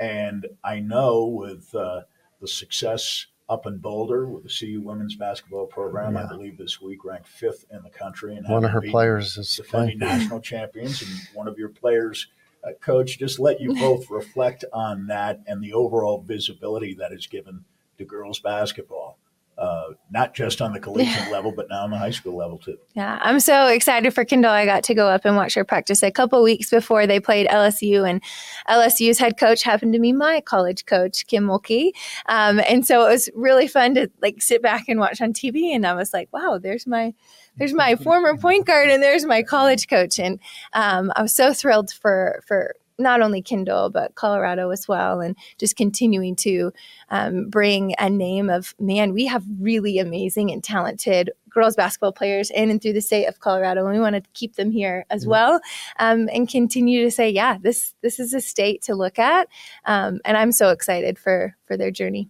And 0.00 0.46
I 0.64 0.80
know 0.80 1.26
with 1.26 1.72
uh, 1.74 2.02
the 2.40 2.48
success 2.48 3.26
up 3.48 3.66
in 3.66 3.78
Boulder 3.78 4.26
with 4.26 4.42
the 4.42 4.48
CU 4.48 4.80
women's 4.80 5.14
basketball 5.14 5.66
program, 5.66 6.16
I 6.16 6.26
believe 6.26 6.58
this 6.58 6.80
week 6.80 7.04
ranked 7.04 7.28
fifth 7.28 7.64
in 7.70 7.82
the 7.82 7.90
country. 7.90 8.34
And 8.36 8.46
One 8.48 8.64
of 8.64 8.72
her 8.72 8.80
players 8.82 9.36
is 9.36 9.54
defending 9.54 9.98
playing. 10.00 10.18
national 10.18 10.40
champions, 10.40 11.00
and 11.02 11.10
one 11.32 11.46
of 11.46 11.56
your 11.56 11.68
players, 11.68 12.26
uh, 12.64 12.72
coach, 12.80 13.18
just 13.18 13.38
let 13.38 13.60
you 13.60 13.72
both 13.74 14.10
reflect 14.10 14.64
on 14.72 15.06
that 15.06 15.40
and 15.46 15.62
the 15.62 15.72
overall 15.72 16.20
visibility 16.22 16.94
that 16.94 17.12
is 17.12 17.26
given 17.28 17.64
to 17.98 18.04
girls 18.04 18.40
basketball, 18.40 19.16
uh, 19.58 19.88
not 20.10 20.34
just 20.34 20.60
on 20.60 20.72
the 20.72 20.80
collegiate 20.80 21.30
level, 21.32 21.52
but 21.52 21.68
now 21.70 21.84
on 21.84 21.90
the 21.90 21.98
high 21.98 22.10
school 22.10 22.36
level 22.36 22.58
too. 22.58 22.76
Yeah, 22.94 23.18
I'm 23.22 23.40
so 23.40 23.68
excited 23.68 24.12
for 24.12 24.24
Kindyll. 24.24 24.50
I 24.50 24.66
got 24.66 24.84
to 24.84 24.94
go 24.94 25.08
up 25.08 25.24
and 25.24 25.36
watch 25.36 25.54
her 25.54 25.64
practice 25.64 26.02
a 26.02 26.10
couple 26.10 26.42
weeks 26.42 26.70
before 26.70 27.06
they 27.06 27.20
played 27.20 27.46
LSU, 27.48 28.08
and 28.08 28.22
LSU's 28.68 29.18
head 29.18 29.38
coach 29.38 29.62
happened 29.62 29.94
to 29.94 29.98
be 29.98 30.12
my 30.12 30.40
college 30.40 30.84
coach, 30.86 31.26
Kim 31.26 31.46
Mulkey. 31.46 31.92
Um, 32.26 32.60
and 32.68 32.86
so 32.86 33.06
it 33.06 33.10
was 33.10 33.30
really 33.34 33.68
fun 33.68 33.94
to 33.94 34.10
like 34.20 34.42
sit 34.42 34.62
back 34.62 34.88
and 34.88 35.00
watch 35.00 35.20
on 35.20 35.32
TV. 35.32 35.74
And 35.74 35.86
I 35.86 35.94
was 35.94 36.12
like, 36.12 36.28
wow, 36.32 36.58
there's 36.62 36.86
my 36.86 37.14
there's 37.56 37.72
my 37.72 37.96
former 37.96 38.36
point 38.36 38.66
guard, 38.66 38.90
and 38.90 39.02
there's 39.02 39.24
my 39.24 39.42
college 39.42 39.88
coach. 39.88 40.18
And 40.18 40.38
um, 40.74 41.12
I 41.16 41.22
was 41.22 41.34
so 41.34 41.54
thrilled 41.54 41.90
for 41.90 42.42
for 42.46 42.74
not 42.98 43.20
only 43.20 43.42
Kindyll 43.42 43.92
but 43.92 44.14
Colorado 44.14 44.70
as 44.70 44.88
well, 44.88 45.20
and 45.20 45.36
just 45.58 45.76
continuing 45.76 46.36
to 46.36 46.72
um, 47.10 47.48
bring 47.48 47.94
a 47.98 48.08
name 48.08 48.50
of 48.50 48.74
man. 48.78 49.12
We 49.12 49.26
have 49.26 49.44
really 49.60 49.98
amazing 49.98 50.50
and 50.50 50.62
talented 50.62 51.30
girls 51.50 51.74
basketball 51.74 52.12
players 52.12 52.50
in 52.50 52.70
and 52.70 52.82
through 52.82 52.92
the 52.92 53.00
state 53.00 53.24
of 53.26 53.40
Colorado, 53.40 53.86
and 53.86 53.94
we 53.94 54.00
want 54.00 54.14
to 54.14 54.22
keep 54.34 54.56
them 54.56 54.70
here 54.70 55.06
as 55.10 55.26
well, 55.26 55.60
um, 55.98 56.28
and 56.32 56.48
continue 56.48 57.02
to 57.04 57.10
say, 57.10 57.30
yeah, 57.30 57.56
this 57.58 57.94
this 58.02 58.20
is 58.20 58.34
a 58.34 58.40
state 58.40 58.82
to 58.82 58.94
look 58.94 59.18
at, 59.18 59.48
um, 59.86 60.20
and 60.24 60.36
I'm 60.36 60.52
so 60.52 60.70
excited 60.70 61.18
for 61.18 61.56
for 61.66 61.76
their 61.76 61.90
journey. 61.90 62.28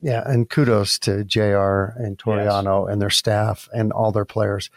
Yeah, 0.00 0.22
and 0.24 0.48
kudos 0.48 0.98
to 1.00 1.24
JR 1.24 1.92
and 1.96 2.16
Toriano 2.16 2.90
and 2.90 3.02
their 3.02 3.10
staff 3.10 3.68
and 3.74 3.92
all 3.92 4.12
their 4.12 4.24
players. 4.24 4.70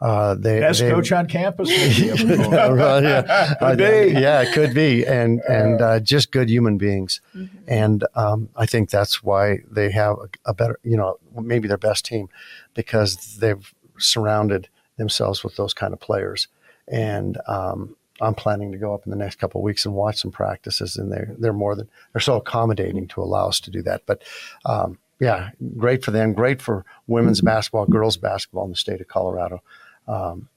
Uh, 0.00 0.34
they 0.34 0.60
Best 0.60 0.80
they- 0.80 0.90
coach 0.90 1.10
on 1.12 1.26
campus. 1.26 1.70
yeah, 1.98 2.68
right, 2.68 3.02
yeah. 3.02 3.54
Could 3.58 3.62
Uh, 3.62 3.76
be. 3.76 4.12
yeah, 4.20 4.42
it 4.42 4.52
could 4.52 4.74
be, 4.74 5.06
and 5.06 5.40
and 5.48 5.80
uh, 5.80 6.00
just 6.00 6.32
good 6.32 6.50
human 6.50 6.76
beings, 6.76 7.22
and 7.66 8.04
um, 8.14 8.50
I 8.56 8.66
think 8.66 8.90
that's 8.90 9.22
why 9.22 9.60
they 9.70 9.90
have 9.92 10.16
a, 10.18 10.50
a 10.50 10.54
better, 10.54 10.78
you 10.82 10.98
know, 10.98 11.18
maybe 11.34 11.66
their 11.66 11.78
best 11.78 12.04
team, 12.04 12.28
because 12.74 13.38
they've 13.38 13.72
surrounded 13.98 14.68
themselves 14.98 15.42
with 15.42 15.56
those 15.56 15.72
kind 15.72 15.94
of 15.94 16.00
players, 16.00 16.48
and 16.88 17.38
um, 17.48 17.96
I'm 18.20 18.34
planning 18.34 18.72
to 18.72 18.78
go 18.78 18.92
up 18.92 19.06
in 19.06 19.10
the 19.10 19.16
next 19.16 19.36
couple 19.36 19.62
of 19.62 19.64
weeks 19.64 19.86
and 19.86 19.94
watch 19.94 20.20
some 20.20 20.30
practices, 20.30 20.96
and 20.98 21.10
they're 21.10 21.34
they're 21.38 21.52
more 21.54 21.74
than 21.74 21.88
they're 22.12 22.20
so 22.20 22.36
accommodating 22.36 23.08
to 23.08 23.22
allow 23.22 23.48
us 23.48 23.60
to 23.60 23.70
do 23.70 23.80
that, 23.82 24.02
but. 24.04 24.22
Um, 24.66 24.98
yeah, 25.18 25.48
great 25.78 26.04
for 26.04 26.10
them. 26.10 26.34
Great 26.34 26.60
for 26.60 26.84
women's 27.06 27.40
basketball, 27.40 27.86
girls 27.86 28.18
basketball 28.18 28.64
in 28.66 28.70
the 28.72 28.76
state 28.76 29.00
of 29.00 29.08
Colorado. 29.08 29.62
Um, 30.08 30.48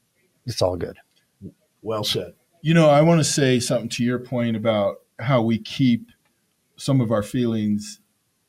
it's 0.46 0.62
all 0.62 0.78
good. 0.78 0.98
Well 1.82 2.04
said. 2.04 2.34
You 2.62 2.74
know, 2.74 2.90
I 2.90 3.02
want 3.02 3.20
to 3.20 3.24
say 3.24 3.60
something 3.60 3.90
to 3.90 4.04
your 4.04 4.20
point 4.20 4.56
about 4.56 4.98
how 5.20 5.42
we 5.42 5.58
keep 5.60 6.10
some 6.76 7.02
of 7.02 7.12
our 7.12 7.24
feelings, 7.24 8.00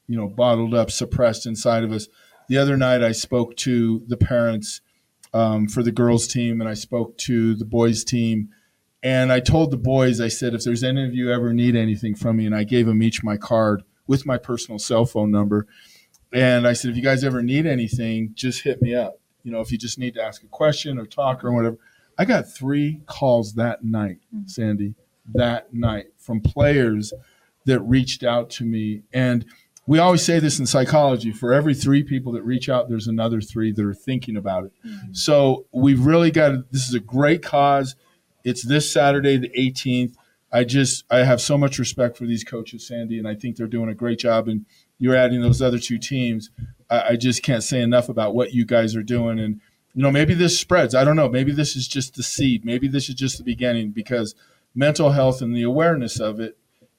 you 0.08 0.16
know, 0.16 0.26
bottled 0.26 0.74
up, 0.74 0.90
suppressed 0.90 1.46
inside 1.46 1.84
of 1.84 1.92
us. 1.92 2.08
The 2.48 2.58
other 2.58 2.76
night, 2.76 3.02
I 3.02 3.12
spoke 3.12 3.56
to 3.58 4.02
the 4.08 4.16
parents 4.16 4.80
um, 5.32 5.68
for 5.68 5.82
the 5.82 5.92
girls 5.92 6.26
team, 6.26 6.60
and 6.60 6.68
I 6.68 6.74
spoke 6.74 7.16
to 7.18 7.54
the 7.54 7.64
boys 7.64 8.02
team. 8.02 8.48
And 9.02 9.32
I 9.32 9.40
told 9.40 9.70
the 9.70 9.76
boys, 9.76 10.20
I 10.20 10.28
said, 10.28 10.54
if 10.54 10.64
there's 10.64 10.82
any 10.82 11.04
of 11.06 11.14
you 11.14 11.32
ever 11.32 11.52
need 11.54 11.76
anything 11.76 12.14
from 12.14 12.36
me, 12.36 12.46
and 12.46 12.54
I 12.54 12.64
gave 12.64 12.86
them 12.86 13.02
each 13.02 13.22
my 13.22 13.36
card 13.36 13.82
with 14.06 14.26
my 14.26 14.36
personal 14.36 14.78
cell 14.78 15.06
phone 15.06 15.30
number. 15.30 15.66
And 16.32 16.66
I 16.66 16.72
said, 16.72 16.90
if 16.90 16.96
you 16.96 17.02
guys 17.02 17.24
ever 17.24 17.42
need 17.42 17.66
anything, 17.66 18.32
just 18.34 18.62
hit 18.62 18.82
me 18.82 18.94
up. 18.94 19.20
You 19.42 19.52
know, 19.52 19.60
if 19.60 19.72
you 19.72 19.78
just 19.78 19.98
need 19.98 20.14
to 20.14 20.22
ask 20.22 20.42
a 20.42 20.48
question 20.48 20.98
or 20.98 21.06
talk 21.06 21.44
or 21.44 21.52
whatever. 21.52 21.78
I 22.18 22.24
got 22.24 22.52
three 22.52 23.00
calls 23.06 23.54
that 23.54 23.82
night, 23.82 24.18
mm-hmm. 24.34 24.46
Sandy, 24.46 24.94
that 25.32 25.72
night 25.72 26.08
from 26.18 26.40
players 26.40 27.14
that 27.64 27.80
reached 27.80 28.22
out 28.22 28.50
to 28.50 28.64
me. 28.64 29.02
And 29.12 29.46
we 29.86 29.98
always 29.98 30.22
say 30.22 30.38
this 30.38 30.58
in 30.58 30.66
psychology 30.66 31.32
for 31.32 31.52
every 31.52 31.74
three 31.74 32.02
people 32.02 32.32
that 32.32 32.42
reach 32.42 32.68
out, 32.68 32.88
there's 32.88 33.06
another 33.06 33.40
three 33.40 33.72
that 33.72 33.84
are 33.84 33.94
thinking 33.94 34.36
about 34.36 34.64
it. 34.64 34.72
Mm-hmm. 34.86 35.12
So 35.14 35.66
we've 35.72 36.04
really 36.04 36.30
got 36.30 36.70
this 36.70 36.88
is 36.88 36.94
a 36.94 37.00
great 37.00 37.42
cause. 37.42 37.96
It's 38.44 38.62
this 38.62 38.90
Saturday, 38.90 39.36
the 39.36 39.50
18th. 39.50 40.14
I 40.52 40.64
just 40.64 41.04
I 41.10 41.18
have 41.18 41.40
so 41.40 41.56
much 41.56 41.78
respect 41.78 42.16
for 42.16 42.26
these 42.26 42.44
coaches, 42.44 42.86
Sandy, 42.86 43.18
and 43.18 43.26
I 43.26 43.34
think 43.34 43.56
they're 43.56 43.66
doing 43.66 43.88
a 43.88 43.94
great 43.94 44.18
job. 44.18 44.48
And 44.48 44.66
you're 45.00 45.16
adding 45.16 45.40
those 45.40 45.60
other 45.60 45.80
two 45.80 45.98
teams. 45.98 46.50
I, 46.88 47.08
I 47.08 47.16
just 47.16 47.42
can't 47.42 47.64
say 47.64 47.80
enough 47.80 48.08
about 48.08 48.34
what 48.34 48.54
you 48.54 48.64
guys 48.64 48.94
are 48.94 49.02
doing. 49.02 49.40
And 49.40 49.60
you 49.94 50.02
know, 50.02 50.12
maybe 50.12 50.34
this 50.34 50.60
spreads. 50.60 50.94
I 50.94 51.02
don't 51.02 51.16
know. 51.16 51.28
Maybe 51.28 51.50
this 51.50 51.74
is 51.74 51.88
just 51.88 52.14
the 52.14 52.22
seed. 52.22 52.64
Maybe 52.64 52.86
this 52.86 53.08
is 53.08 53.16
just 53.16 53.38
the 53.38 53.44
beginning 53.44 53.90
because 53.90 54.36
mental 54.72 55.10
health 55.10 55.42
and 55.42 55.56
the 55.56 55.64
awareness 55.64 56.20
of 56.20 56.38
it 56.38 56.56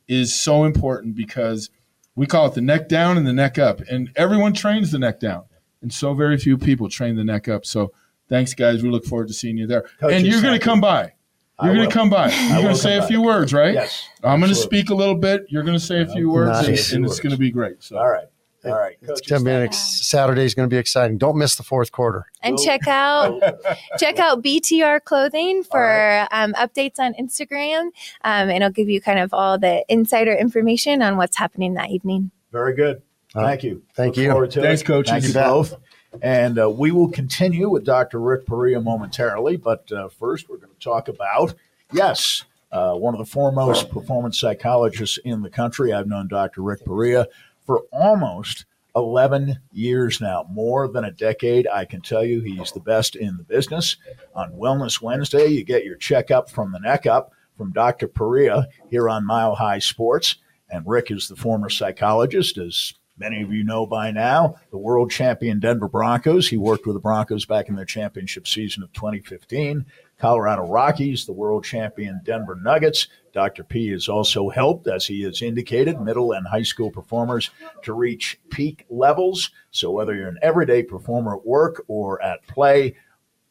is 0.10 0.38
so 0.38 0.66
important 0.66 1.16
because 1.16 1.70
we 2.16 2.26
call 2.26 2.48
it 2.48 2.54
the 2.54 2.62
neck 2.62 2.90
down 2.90 3.18
and 3.18 3.26
the 3.26 3.32
neck 3.32 3.58
up. 3.58 3.80
And 3.90 4.12
everyone 4.18 4.52
trains 4.52 4.92
the 4.92 5.00
neck 5.00 5.22
down. 5.22 5.46
And 5.82 5.94
so 5.94 6.14
very 6.14 6.38
few 6.38 6.58
people 6.58 6.90
train 6.90 7.16
the 7.16 7.24
neck 7.24 7.48
up. 7.48 7.66
So 7.66 7.94
thanks, 8.28 8.54
guys. 8.54 8.84
We 8.84 8.90
look 8.90 9.06
forward 9.06 9.30
to 9.30 9.34
seeing 9.34 9.58
you 9.58 9.68
there. 9.68 9.84
Coaches, 10.00 10.18
and 10.18 10.28
you're 10.28 10.42
going 10.42 10.60
to 10.60 10.64
come 10.64 10.82
by. 10.82 11.14
I 11.62 11.66
You're 11.68 11.76
going 11.76 11.88
to 11.90 11.94
come 11.94 12.10
by. 12.10 12.30
You're 12.32 12.62
going 12.64 12.68
to 12.70 12.76
say 12.76 12.96
come 12.96 13.00
a 13.00 13.02
by. 13.02 13.08
feed 13.08 13.18
words, 13.20 13.54
right? 13.54 13.74
Yes, 13.74 14.08
I'm 14.24 14.40
going 14.40 14.50
to 14.52 14.56
speak 14.56 14.90
a 14.90 14.96
little 14.96 15.16
bit. 15.16 15.46
You're 15.50 15.64
going 15.64 15.78
to 15.78 15.84
say 15.86 16.02
a 16.02 16.08
few 16.08 16.30
words, 16.32 16.58
and- 16.60 16.68
Nice. 16.70 16.92
and, 16.92 17.06
it's 17.06 17.20
going 17.20 17.32
to 17.32 17.38
be 17.38 17.52
great. 17.52 17.84
So. 17.84 17.98
All 17.98 18.10
right. 18.10 18.26
All 18.64 18.72
right. 18.78 18.96
It's 19.02 19.22
gonna 19.22 19.44
be 19.44 19.50
an 19.50 19.64
ex- 19.64 20.06
Saturday's 20.08 20.54
going 20.54 20.70
to 20.70 20.72
be 20.72 20.78
exciting. 20.78 21.18
Don't 21.18 21.36
miss 21.36 21.56
the 21.56 21.64
fourth 21.64 21.92
quarter. 21.92 22.28
And 22.44 22.60
check 22.60 22.88
out 22.88 23.42
check 23.98 24.20
out 24.20 24.44
BTR 24.44 25.04
Clothing 25.04 25.64
for 25.64 26.28
um, 26.32 26.54
updates 26.54 27.00
on 27.00 27.16
Instagram, 27.16 27.86
um, 27.86 27.92
and 28.24 28.52
it'll 28.52 28.70
give 28.70 28.88
you 28.88 29.02
kind 29.02 29.18
of 29.18 29.34
all 29.34 29.58
the 29.58 29.84
insider 29.90 30.36
information 30.36 31.02
on 31.02 31.18
what's 31.18 31.38
happening 31.38 31.74
that 31.74 31.90
evening. 31.90 32.30
Very 32.52 32.76
good. 32.76 33.02
All 33.34 33.42
right. 33.42 33.48
Thank 33.50 33.64
you. 33.64 33.82
Thank 33.96 34.16
Look 34.18 34.24
you. 34.26 34.32
forward 34.32 34.52
to 34.52 34.62
Thanks, 34.62 34.82
it. 34.82 34.86
coaches. 34.86 35.10
Thank 35.12 35.24
you 35.24 35.30
You 35.30 35.34
both. 35.34 35.76
And 36.22 36.60
uh, 36.60 36.70
we 36.70 36.92
will 36.92 37.10
continue 37.10 37.70
with 37.70 37.86
Dr. 37.86 38.20
Rick 38.20 38.46
Perea 38.46 38.82
momentarily. 38.82 39.58
But 39.58 39.92
uh, 39.92 40.10
first, 40.10 40.50
we're 40.50 40.58
going 40.58 40.74
to 40.74 40.84
talk 40.84 41.08
about, 41.08 41.54
yes, 41.94 42.44
uh, 42.72 42.96
one 42.96 43.14
of 43.14 43.20
the 43.20 43.26
foremost 43.26 43.90
performance 43.90 44.40
psychologists 44.40 45.18
in 45.24 45.42
the 45.42 45.50
country. 45.50 45.94
I've 45.94 46.08
known 46.08 46.28
Dr. 46.28 46.62
Rick 46.62 46.86
Perea 46.86 47.28
for 47.66 47.82
almost 47.92 48.66
11 48.96 49.60
years 49.72 50.20
now, 50.20 50.46
more 50.50 50.88
than 50.88 51.06
a 51.06 51.12
decade. 51.12 51.68
I 51.68 51.86
can 51.86 52.02
tell 52.02 52.24
you 52.24 52.42
he's 52.42 52.72
the 52.72 52.80
best 52.80 53.16
in 53.16 53.38
the 53.38 53.44
business. 53.44 53.98
On 54.36 54.52
Wellness 54.54 55.02
Wednesday, 55.02 55.48
you 55.48 55.64
get 55.64 55.86
your 55.86 55.96
checkup 55.96 56.50
from 56.50 56.72
the 56.72 56.80
neck 56.80 57.06
up 57.06 57.32
from 57.58 57.72
Dr. 57.72 58.08
Perea 58.08 58.68
here 58.90 59.10
on 59.10 59.26
Mile 59.26 59.56
High 59.56 59.80
Sports. 59.80 60.36
And 60.70 60.88
Rick 60.88 61.12
is 61.12 61.28
the 61.28 61.36
former 61.36 61.70
psychologist, 61.70 62.58
as 62.58 62.94
many 63.22 63.42
of 63.44 63.54
you 63.54 63.64
know 63.64 63.86
by 63.86 64.10
now, 64.10 64.56
the 64.72 64.80
world 64.80 65.12
champion 65.12 65.60
Denver 65.60 65.88
Broncos. 65.88 66.50
He 66.50 66.58
worked 66.58 66.88
with 66.88 66.96
the 66.96 67.00
Broncos 67.00 67.46
back 67.46 67.70
in 67.70 67.76
their 67.76 67.86
championship 67.86 68.48
season 68.48 68.82
of 68.82 68.92
2015. 68.94 69.86
Colorado 70.18 70.68
Rockies, 70.68 71.28
the 71.28 71.32
world 71.32 71.64
champion 71.64 72.20
Denver 72.24 72.56
Nuggets. 72.56 73.08
Dr. 73.32 73.64
P 73.64 73.92
has 73.92 74.10
also 74.10 74.50
helped, 74.50 74.88
as 74.88 75.06
he 75.06 75.22
has 75.22 75.44
indicated, 75.44 76.02
middle 76.02 76.32
and 76.32 76.48
high 76.48 76.64
school 76.64 76.90
performers 76.90 77.52
to 77.84 77.94
reach 77.94 78.40
peak 78.50 78.88
levels. 78.90 79.52
So 79.70 79.92
whether 79.92 80.16
you're 80.16 80.28
an 80.28 80.40
everyday 80.42 80.82
performer 80.82 81.36
at 81.36 81.46
work 81.46 81.84
or 81.88 82.20
at 82.24 82.48
play, 82.48 82.96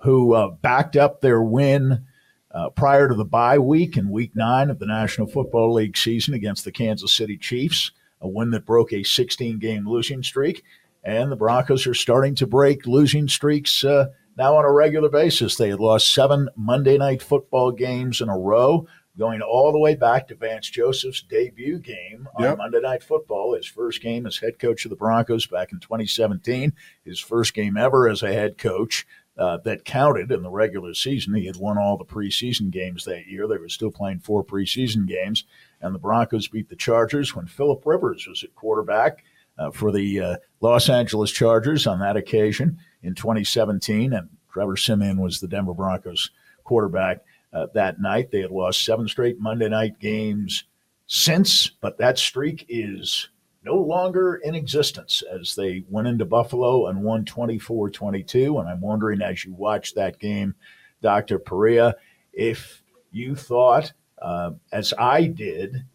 who 0.04 0.34
uh, 0.34 0.50
backed 0.50 0.96
up 0.96 1.22
their 1.22 1.42
win 1.42 2.06
uh, 2.52 2.70
prior 2.70 3.08
to 3.08 3.16
the 3.16 3.26
bye 3.26 3.58
week 3.58 3.98
in 3.98 4.12
week 4.12 4.36
nine 4.36 4.70
of 4.70 4.80
the 4.80 4.86
National 4.86 5.28
Football 5.28 5.74
League 5.74 5.98
season 5.98 6.34
against 6.34 6.66
the 6.66 6.72
Kansas 6.72 7.14
City 7.14 7.38
Chiefs, 7.38 7.92
a 8.22 8.28
win 8.28 8.52
that 8.52 8.66
broke 8.66 8.94
a 8.94 9.04
16 9.04 9.60
game 9.60 9.88
losing 9.88 10.22
streak. 10.22 10.64
And 11.06 11.32
the 11.32 11.38
Broncos 11.38 11.88
are 11.88 11.94
starting 11.94 12.36
to 12.36 12.48
break 12.48 12.86
losing 12.86 13.28
streaks 13.28 13.84
uh, 13.84 14.08
now 14.38 14.56
on 14.56 14.66
a 14.66 14.72
regular 14.72 15.10
basis. 15.10 15.56
They 15.56 15.70
had 15.70 15.80
lost 15.80 16.14
seven 16.14 16.50
Monday 16.56 16.98
night 16.98 17.22
football 17.22 17.72
games 17.72 18.22
in 18.22 18.30
a 18.30 18.38
row, 18.38 18.86
going 19.18 19.42
all 19.42 19.72
the 19.72 19.80
way 19.80 19.96
back 19.96 20.28
to 20.28 20.36
Vance 20.36 20.70
Joseph's 20.70 21.22
debut 21.22 21.80
game 21.80 22.28
on 22.36 22.44
Yep. 22.44 22.58
Monday 22.58 22.80
Night 22.82 23.04
Football, 23.04 23.56
his 23.56 23.68
first 23.68 24.02
game 24.02 24.26
as 24.26 24.38
head 24.38 24.60
coach 24.60 24.86
of 24.86 24.90
the 24.90 24.96
Broncos 24.96 25.46
back 25.46 25.72
in 25.72 25.80
2017, 25.80 26.74
his 27.06 27.20
first 27.20 27.54
game 27.54 27.78
ever 27.78 28.10
as 28.10 28.24
a 28.24 28.34
head 28.34 28.58
coach. 28.58 29.06
Uh, 29.36 29.58
that 29.66 29.84
counted 29.84 30.32
in 30.32 30.44
the 30.44 30.50
regular 30.50 30.94
season. 30.94 31.34
He 31.34 31.48
had 31.48 31.56
won 31.56 31.80
all 31.80 31.98
the 31.98 32.06
preseason 32.06 32.70
games 32.70 33.04
that 33.06 33.26
year. 33.26 33.48
They 33.48 33.58
were 33.58 33.68
still 33.68 33.90
playing 33.90 34.20
four 34.20 34.44
preseason 34.44 35.08
games, 35.08 35.46
and 35.82 35.96
the 35.96 35.98
Broncos 35.98 36.48
beat 36.48 36.70
the 36.70 36.76
Chargers 36.76 37.36
when 37.36 37.48
Philip 37.48 37.82
Rivers 37.84 38.28
was 38.28 38.44
at 38.44 38.54
quarterback 38.54 39.24
uh, 39.58 39.72
for 39.72 39.92
the 39.92 40.20
uh, 40.20 40.36
Los 40.62 40.88
Angeles 40.88 41.32
Chargers 41.32 41.88
on 41.88 42.00
that 42.00 42.16
occasion 42.16 42.78
in 43.02 43.16
2017, 43.16 44.14
and 44.14 44.30
Trevor 44.52 44.78
Siemian 44.78 45.20
was 45.20 45.40
the 45.40 45.48
Denver 45.48 45.74
Broncos 45.74 46.30
quarterback 46.64 47.24
uh, 47.54 47.68
that 47.74 48.00
night. 48.00 48.32
They 48.32 48.42
had 48.42 48.52
lost 48.52 48.86
seven 48.86 49.08
straight 49.08 49.40
Monday 49.40 49.70
night 49.70 50.00
games 50.00 50.64
since, 51.08 51.70
but 51.82 51.98
that 51.98 52.18
streak 52.18 52.66
is 52.70 53.30
no 53.64 53.76
longer 53.76 54.36
in 54.36 54.56
existence 54.56 55.24
as 55.32 55.56
they 55.56 55.84
went 55.90 56.08
into 56.08 56.26
Buffalo 56.26 56.88
and 56.88 57.02
won 57.02 57.26
24 57.26 57.90
22. 57.90 58.60
And 58.60 58.70
I'm 58.70 58.82
wondering, 58.82 59.22
as 59.22 59.46
you 59.46 59.54
watch 59.54 59.94
that 59.94 60.20
game, 60.20 60.56
Dr. 61.02 61.40
Perea, 61.40 61.96
if 62.34 62.84
you 63.12 63.36
thought, 63.36 63.94
uh, 64.22 64.52
as 64.72 64.94
I 64.98 65.28
did, 65.28 65.86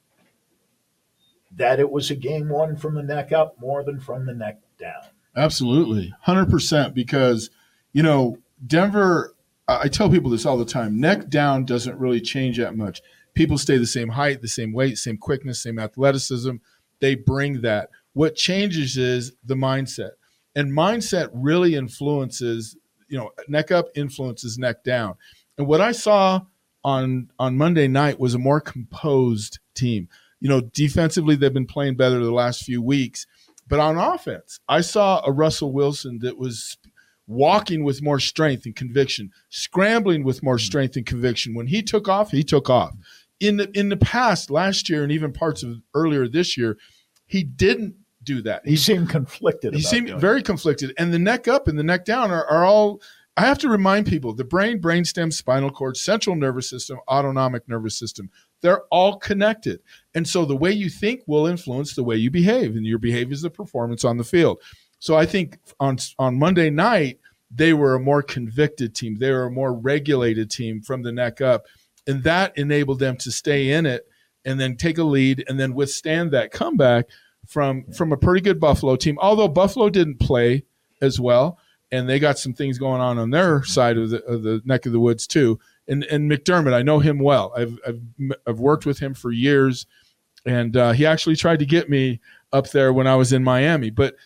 that 1.57 1.81
it 1.81 1.91
was 1.91 2.11
a 2.11 2.15
game 2.15 2.49
won 2.49 2.77
from 2.77 2.95
the 2.95 3.03
neck 3.03 3.33
up 3.33 3.59
more 3.61 3.83
than 3.83 4.01
from 4.01 4.27
the 4.27 4.35
neck 4.35 4.61
down. 4.79 5.03
Absolutely, 5.37 6.15
hundred 6.23 6.51
percent. 6.51 6.95
Because 6.95 7.51
you 7.93 8.03
know 8.03 8.39
Denver. 8.67 9.35
I 9.71 9.89
tell 9.89 10.09
people 10.09 10.31
this 10.31 10.47
all 10.47 10.57
the 10.57 10.65
time. 10.65 10.99
Neck 10.99 11.29
down 11.29 11.67
doesn't 11.67 11.99
really 11.99 12.23
change 12.23 12.57
that 12.57 12.75
much. 12.75 13.03
People 13.35 13.59
stay 13.59 13.77
the 13.77 13.87
same 13.87 14.09
height, 14.09 14.41
the 14.41 14.49
same 14.49 14.73
weight, 14.73 14.97
same 14.97 15.19
quickness, 15.19 15.63
same 15.63 15.79
athleticism. 15.79 16.57
They 17.01 17.15
bring 17.15 17.63
that. 17.63 17.91
What 18.13 18.35
changes 18.35 18.97
is 18.97 19.33
the 19.45 19.55
mindset, 19.55 20.13
and 20.55 20.73
mindset 20.73 21.31
really 21.33 21.75
influences. 21.75 22.77
You 23.09 23.19
know, 23.19 23.31
neck 23.49 23.71
up 23.71 23.87
influences 23.95 24.59
neck 24.59 24.85
down. 24.85 25.15
And 25.57 25.67
what 25.67 25.81
I 25.81 25.93
saw 25.93 26.43
on 26.85 27.31
on 27.39 27.57
Monday 27.57 27.89
night 27.89 28.19
was 28.21 28.35
a 28.35 28.39
more 28.39 28.61
composed 28.61 29.59
team. 29.75 30.09
You 30.41 30.49
know, 30.49 30.61
defensively 30.61 31.37
they've 31.37 31.53
been 31.53 31.67
playing 31.67 31.97
better 31.97 32.19
the 32.23 32.33
last 32.33 32.65
few 32.65 32.81
weeks, 32.81 33.27
but 33.67 33.81
on 33.81 33.99
offense, 33.99 34.61
I 34.69 34.81
saw 34.81 35.23
a 35.25 35.33
Russell 35.33 35.73
Wilson 35.73 36.21
that 36.21 36.39
was 36.39 36.77
walking 37.27 37.85
with 37.85 38.03
more 38.03 38.19
strength 38.19 38.65
and 38.65 38.75
conviction, 38.75 39.31
scrambling 39.51 40.25
with 40.25 40.43
more 40.43 40.57
mm. 40.57 40.61
strength 40.61 40.97
and 40.97 41.05
conviction. 41.05 41.55
When 41.55 41.67
he 41.67 41.83
took 41.83 42.09
off, 42.09 42.31
he 42.31 42.43
took 42.43 42.71
off. 42.71 42.95
In 43.41 43.57
the 43.57 43.71
in 43.79 43.89
the 43.89 43.97
past, 43.97 44.51
last 44.51 44.89
year 44.89 45.03
and 45.03 45.13
even 45.13 45.33
parts 45.33 45.63
of 45.63 45.81
earlier 45.95 46.27
this 46.27 46.57
year, 46.57 46.77
he 47.27 47.45
didn't 47.45 47.95
do 48.25 48.43
that. 48.43 48.67
He 48.67 48.77
seemed 48.77 49.09
conflicted. 49.09 49.75
He 49.75 49.81
seemed 49.81 50.21
very 50.21 50.43
conflicted. 50.43 50.93
And 50.99 51.15
the 51.15 51.19
neck 51.19 51.49
up 51.49 51.69
and 51.69 51.79
the 51.79 51.85
neck 51.85 52.05
down 52.05 52.31
are, 52.31 52.45
are 52.47 52.65
all 52.65 53.01
I 53.39 53.43
have 53.43 53.59
to 53.59 53.69
remind 53.69 54.07
people 54.07 54.35
the 54.35 54.43
brain, 54.43 54.81
brainstem, 54.81 55.33
spinal 55.33 55.71
cord, 55.71 55.97
central 55.97 56.35
nervous 56.35 56.69
system, 56.69 56.99
autonomic 57.09 57.69
nervous 57.69 57.97
system, 57.97 58.31
they're 58.63 58.83
all 58.91 59.17
connected. 59.17 59.81
And 60.15 60.27
so 60.27 60.45
the 60.45 60.57
way 60.57 60.73
you 60.73 60.91
think 60.91 61.23
will 61.29 61.47
influence 61.47 61.95
the 61.95 62.03
way 62.03 62.17
you 62.17 62.33
behave, 62.33 62.75
and 62.75 62.85
your 62.85 62.99
behavior 62.99 63.35
is 63.35 63.43
the 63.43 63.51
performance 63.51 64.05
on 64.05 64.17
the 64.17 64.25
field. 64.25 64.61
So 64.99 65.17
I 65.17 65.25
think 65.25 65.59
on 65.79 65.99
on 66.19 66.39
Monday 66.39 66.69
night, 66.69 67.21
they 67.51 67.73
were 67.73 67.95
a 67.95 68.01
more 68.01 68.23
convicted 68.23 68.95
team. 68.97 69.17
They 69.19 69.31
were 69.31 69.47
a 69.47 69.51
more 69.51 69.73
regulated 69.73 70.51
team 70.51 70.83
from 70.83 71.03
the 71.03 71.13
neck 71.13 71.41
up. 71.41 71.67
And 72.09 72.25
that 72.25 72.59
enabled 72.59 72.99
them 72.99 73.17
to 73.19 73.31
stay 73.31 73.71
in 73.71 73.87
it 73.87 74.09
and 74.45 74.59
then 74.59 74.77
take 74.77 74.99
a 74.99 75.05
lead 75.05 75.45
and 75.47 75.61
then 75.61 75.75
withstand 75.75 76.33
that 76.33 76.51
comeback 76.51 77.07
from 77.47 77.85
from 77.93 78.13
a 78.13 78.17
pretty 78.17 78.41
good 78.41 78.59
Buffalo 78.59 78.97
team. 78.97 79.19
Although 79.21 79.49
Buffalo 79.49 79.91
didn't 79.91 80.19
play 80.19 80.65
as 81.01 81.21
well, 81.21 81.59
and 81.91 82.09
they 82.09 82.19
got 82.19 82.39
some 82.39 82.53
things 82.55 82.79
going 82.79 83.01
on 83.01 83.19
on 83.19 83.31
their 83.31 83.63
side 83.65 83.97
of 83.97 84.11
the, 84.11 84.23
of 84.25 84.43
the 84.43 84.61
neck 84.65 84.87
of 84.87 84.93
the 84.93 85.01
woods 85.01 85.27
too. 85.27 85.59
And 85.87 86.05
and 86.05 86.31
McDermott, 86.31 86.75
I 86.75 86.83
know 86.83 86.99
him 86.99 87.19
well. 87.19 87.53
I've 87.57 87.79
I've, 87.87 88.01
I've 88.47 88.61
worked 88.61 88.87
with 88.87 88.99
him 88.99 89.15
for 89.15 89.31
years, 89.31 89.87
and 90.45 90.77
uh, 90.77 90.93
he 90.93 91.07
actually 91.07 91.37
tried 91.37 91.61
to 91.61 91.67
get 91.67 91.89
me 91.89 92.21
up 92.53 92.71
there 92.71 92.93
when 92.93 93.07
I 93.07 93.17
was 93.17 93.33
in 93.33 93.45
Miami. 93.45 93.91
But 93.91 94.17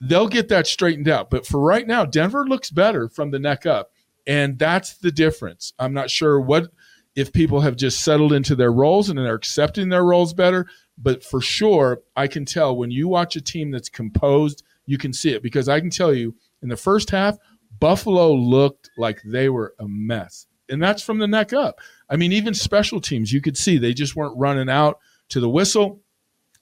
they'll 0.00 0.28
get 0.28 0.48
that 0.48 0.66
straightened 0.66 1.08
out. 1.08 1.30
But 1.30 1.46
for 1.46 1.60
right 1.60 1.86
now, 1.86 2.04
Denver 2.04 2.44
looks 2.46 2.70
better 2.70 3.08
from 3.08 3.30
the 3.30 3.38
neck 3.38 3.66
up, 3.66 3.92
and 4.26 4.58
that's 4.58 4.94
the 4.94 5.10
difference. 5.10 5.72
I'm 5.78 5.92
not 5.92 6.10
sure 6.10 6.40
what 6.40 6.70
if 7.16 7.32
people 7.32 7.60
have 7.60 7.76
just 7.76 8.04
settled 8.04 8.32
into 8.32 8.54
their 8.54 8.72
roles 8.72 9.08
and 9.08 9.18
they're 9.18 9.34
accepting 9.34 9.88
their 9.88 10.04
roles 10.04 10.32
better. 10.32 10.66
But 10.96 11.24
for 11.24 11.40
sure, 11.40 12.02
I 12.14 12.26
can 12.26 12.44
tell 12.44 12.76
when 12.76 12.90
you 12.90 13.08
watch 13.08 13.36
a 13.36 13.40
team 13.40 13.70
that's 13.70 13.88
composed, 13.88 14.62
you 14.86 14.98
can 14.98 15.12
see 15.12 15.32
it 15.32 15.42
because 15.42 15.68
I 15.68 15.80
can 15.80 15.90
tell 15.90 16.14
you 16.14 16.34
in 16.62 16.68
the 16.68 16.76
first 16.76 17.10
half, 17.10 17.36
Buffalo 17.78 18.32
looked 18.32 18.90
like 18.98 19.22
they 19.24 19.48
were 19.48 19.74
a 19.78 19.88
mess. 19.88 20.46
And 20.68 20.82
that's 20.82 21.02
from 21.02 21.18
the 21.18 21.26
neck 21.26 21.52
up. 21.52 21.80
I 22.08 22.16
mean, 22.16 22.32
even 22.32 22.54
special 22.54 23.00
teams, 23.00 23.32
you 23.32 23.40
could 23.40 23.56
see 23.56 23.78
they 23.78 23.94
just 23.94 24.14
weren't 24.14 24.38
running 24.38 24.68
out 24.68 24.98
to 25.30 25.40
the 25.40 25.48
whistle. 25.48 26.00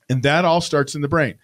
And 0.08 0.22
that 0.22 0.44
all 0.44 0.60
starts 0.60 0.94
in 0.94 1.02
the 1.02 1.08
brain. 1.08 1.34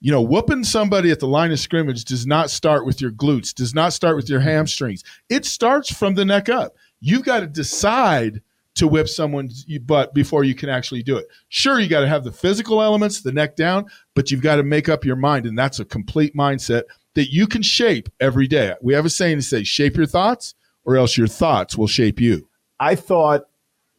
You 0.00 0.10
know, 0.10 0.22
whooping 0.22 0.64
somebody 0.64 1.10
at 1.10 1.20
the 1.20 1.28
line 1.28 1.52
of 1.52 1.60
scrimmage 1.60 2.04
does 2.04 2.26
not 2.26 2.50
start 2.50 2.86
with 2.86 3.00
your 3.00 3.12
glutes, 3.12 3.54
does 3.54 3.74
not 3.74 3.92
start 3.92 4.16
with 4.16 4.30
your 4.30 4.40
hamstrings. 4.40 5.04
It 5.28 5.44
starts 5.44 5.92
from 5.92 6.14
the 6.14 6.24
neck 6.24 6.48
up. 6.48 6.74
You've 7.00 7.24
got 7.24 7.40
to 7.40 7.46
decide 7.46 8.42
to 8.74 8.86
whip 8.86 9.08
someone's 9.08 9.64
butt 9.80 10.14
before 10.14 10.44
you 10.44 10.54
can 10.54 10.68
actually 10.68 11.02
do 11.02 11.16
it. 11.16 11.26
Sure, 11.48 11.80
you 11.80 11.88
got 11.88 12.00
to 12.00 12.08
have 12.08 12.24
the 12.24 12.32
physical 12.32 12.80
elements, 12.82 13.20
the 13.20 13.32
neck 13.32 13.56
down, 13.56 13.86
but 14.14 14.30
you've 14.30 14.42
got 14.42 14.56
to 14.56 14.62
make 14.62 14.88
up 14.88 15.04
your 15.04 15.16
mind. 15.16 15.46
And 15.46 15.58
that's 15.58 15.80
a 15.80 15.84
complete 15.84 16.34
mindset 16.34 16.84
that 17.14 17.32
you 17.32 17.46
can 17.46 17.62
shape 17.62 18.08
every 18.20 18.46
day. 18.46 18.74
We 18.80 18.94
have 18.94 19.04
a 19.04 19.10
saying 19.10 19.38
to 19.38 19.42
say, 19.42 19.64
shape 19.64 19.96
your 19.96 20.06
thoughts, 20.06 20.54
or 20.84 20.96
else 20.96 21.16
your 21.16 21.26
thoughts 21.26 21.76
will 21.76 21.88
shape 21.88 22.20
you. 22.20 22.48
I 22.78 22.94
thought 22.94 23.46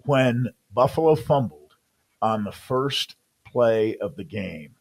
when 0.06 0.48
Buffalo 0.74 1.16
fumbled 1.16 1.76
on 2.22 2.44
the 2.44 2.52
first 2.52 3.16
play 3.46 3.98
of 3.98 4.16
the 4.16 4.24
game, 4.24 4.76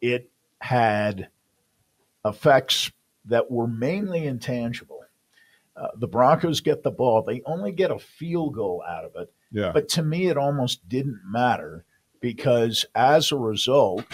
it 0.00 0.30
had 0.60 1.28
effects 2.24 2.90
that 3.26 3.50
were 3.50 3.66
mainly 3.66 4.26
intangible. 4.26 4.95
Uh, 5.76 5.88
the 5.98 6.08
Broncos 6.08 6.60
get 6.60 6.82
the 6.82 6.90
ball. 6.90 7.22
They 7.22 7.42
only 7.44 7.70
get 7.72 7.90
a 7.90 7.98
field 7.98 8.54
goal 8.54 8.82
out 8.88 9.04
of 9.04 9.12
it. 9.16 9.32
Yeah. 9.52 9.72
But 9.72 9.88
to 9.90 10.02
me, 10.02 10.28
it 10.28 10.38
almost 10.38 10.88
didn't 10.88 11.20
matter 11.28 11.84
because 12.20 12.86
as 12.94 13.30
a 13.30 13.36
result, 13.36 14.04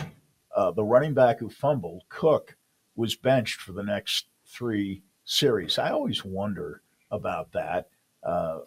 uh, 0.57 0.73
the 0.73 0.83
running 0.85 1.15
back 1.15 1.39
who 1.39 1.49
fumbled, 1.49 2.03
Cook, 2.09 2.57
was 2.97 3.15
benched 3.15 3.61
for 3.61 3.73
the 3.73 3.83
next 3.85 4.27
three 4.47 5.03
series. 5.25 5.79
I 5.79 5.91
always 5.91 6.25
wonder 6.25 6.83
about 7.11 7.53
that. 7.53 7.89
Uh, 8.25 8.59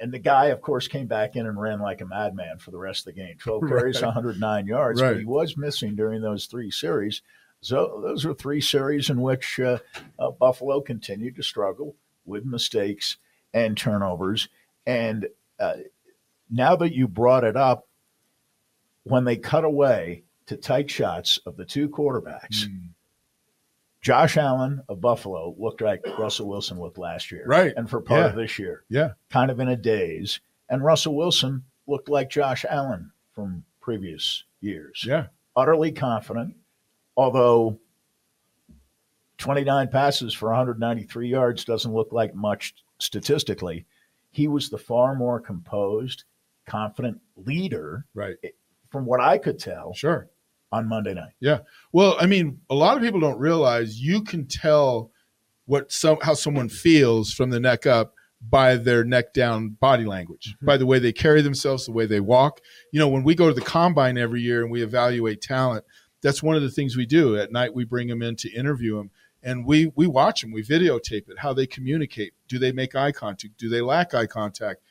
and 0.00 0.12
the 0.12 0.18
guy, 0.18 0.46
of 0.46 0.60
course, 0.60 0.88
came 0.88 1.06
back 1.06 1.36
in 1.36 1.46
and 1.46 1.60
ran 1.60 1.78
like 1.78 2.00
a 2.00 2.06
madman 2.06 2.58
for 2.58 2.72
the 2.72 2.78
rest 2.78 3.06
of 3.06 3.14
the 3.14 3.20
game. 3.20 3.36
12 3.38 3.62
carries, 3.68 4.02
Right. 4.02 4.08
109 4.08 4.66
yards, 4.66 5.00
Right. 5.00 5.10
but 5.12 5.18
he 5.20 5.24
was 5.24 5.56
missing 5.56 5.94
during 5.94 6.20
those 6.20 6.46
three 6.46 6.70
series. 6.72 7.22
So 7.62 8.00
those 8.02 8.26
are 8.26 8.34
three 8.34 8.60
series 8.60 9.08
in 9.08 9.22
which 9.22 9.58
uh, 9.60 9.78
uh, 10.18 10.30
Buffalo 10.32 10.80
continued 10.80 11.36
to 11.36 11.42
struggle 11.42 11.94
with 12.26 12.44
mistakes 12.44 13.16
and 13.54 13.76
turnovers. 13.76 14.48
And 14.84 15.28
uh, 15.60 15.76
now 16.50 16.76
that 16.76 16.92
you 16.92 17.06
brought 17.08 17.44
it 17.44 17.56
up, 17.56 17.86
when 19.04 19.24
they 19.24 19.36
cut 19.36 19.64
away 19.64 20.24
to 20.46 20.56
tight 20.56 20.90
shots 20.90 21.38
of 21.46 21.56
the 21.56 21.64
two 21.64 21.88
quarterbacks, 21.88 22.66
Hmm. 22.66 22.86
Josh 24.00 24.36
Allen 24.36 24.82
of 24.88 25.00
Buffalo 25.00 25.54
looked 25.56 25.80
like 25.80 26.04
Russell 26.18 26.48
Wilson 26.48 26.80
looked 26.80 26.98
last 26.98 27.30
year. 27.30 27.44
Right. 27.46 27.72
And 27.76 27.88
for 27.88 28.00
part 28.00 28.20
Yeah. 28.22 28.26
of 28.30 28.34
this 28.36 28.58
year, 28.58 28.82
Yeah. 28.88 29.12
kind 29.30 29.48
of 29.48 29.60
in 29.60 29.68
a 29.68 29.76
daze. 29.76 30.40
And 30.68 30.82
Russell 30.82 31.14
Wilson 31.14 31.62
looked 31.86 32.08
like 32.08 32.28
Josh 32.28 32.64
Allen 32.68 33.12
from 33.32 33.64
previous 33.80 34.42
years. 34.60 35.04
Yeah. 35.06 35.28
Utterly 35.54 35.92
confident, 35.92 36.56
although 37.16 37.78
29 39.38 39.88
passes 39.88 40.32
for 40.32 40.48
193 40.50 41.28
yards 41.28 41.64
doesn't 41.64 41.92
look 41.92 42.12
like 42.12 42.34
much 42.34 42.74
statistically. 42.98 43.86
He 44.30 44.48
was 44.48 44.70
the 44.70 44.78
far 44.78 45.14
more 45.14 45.40
composed, 45.40 46.24
confident 46.66 47.20
leader, 47.36 48.06
Right. 48.14 48.36
from 48.90 49.04
what 49.04 49.20
I 49.20 49.38
could 49.38 49.58
tell, 49.58 49.92
Sure. 49.94 50.28
on 50.70 50.88
Monday 50.88 51.14
night. 51.14 51.32
Yeah. 51.40 51.60
Well, 51.92 52.16
I 52.20 52.26
mean, 52.26 52.60
a 52.70 52.74
lot 52.74 52.96
of 52.96 53.02
people 53.02 53.20
don't 53.20 53.38
realize 53.38 54.00
you 54.00 54.22
can 54.22 54.46
tell 54.46 55.10
what 55.66 55.92
some 55.92 56.18
how 56.22 56.34
someone 56.34 56.68
feels 56.68 57.32
from 57.32 57.50
the 57.50 57.60
neck 57.60 57.86
up 57.86 58.14
by 58.48 58.76
their 58.76 59.04
neck 59.04 59.32
down 59.32 59.70
body 59.80 60.04
language, 60.04 60.54
mm-hmm. 60.56 60.66
by 60.66 60.76
the 60.76 60.86
way 60.86 60.98
they 60.98 61.12
carry 61.12 61.42
themselves, 61.42 61.86
the 61.86 61.92
way 61.92 62.06
they 62.06 62.20
walk. 62.20 62.60
You 62.92 62.98
know, 62.98 63.08
when 63.08 63.22
we 63.22 63.34
go 63.34 63.48
to 63.48 63.54
the 63.54 63.60
combine 63.60 64.18
every 64.18 64.40
year 64.40 64.62
and 64.62 64.70
we 64.70 64.82
evaluate 64.82 65.40
talent, 65.40 65.84
that's 66.22 66.42
one 66.42 66.56
of 66.56 66.62
the 66.62 66.70
things 66.70 66.96
we 66.96 67.06
do. 67.06 67.36
At 67.36 67.52
night 67.52 67.74
we 67.74 67.84
bring 67.84 68.08
them 68.08 68.22
in 68.22 68.36
to 68.36 68.50
interview 68.52 68.96
them 68.96 69.10
and 69.42 69.66
we 69.66 69.92
we 69.96 70.06
watch 70.06 70.40
them, 70.40 70.52
we 70.52 70.62
videotape 70.62 71.28
it, 71.28 71.38
how 71.38 71.52
they 71.52 71.66
communicate. 71.66 72.32
Do 72.48 72.58
they 72.58 72.72
make 72.72 72.94
eye 72.94 73.12
contact? 73.12 73.56
Do 73.58 73.68
they 73.68 73.80
lack 73.80 74.14
eye 74.14 74.26
contact? 74.26 74.82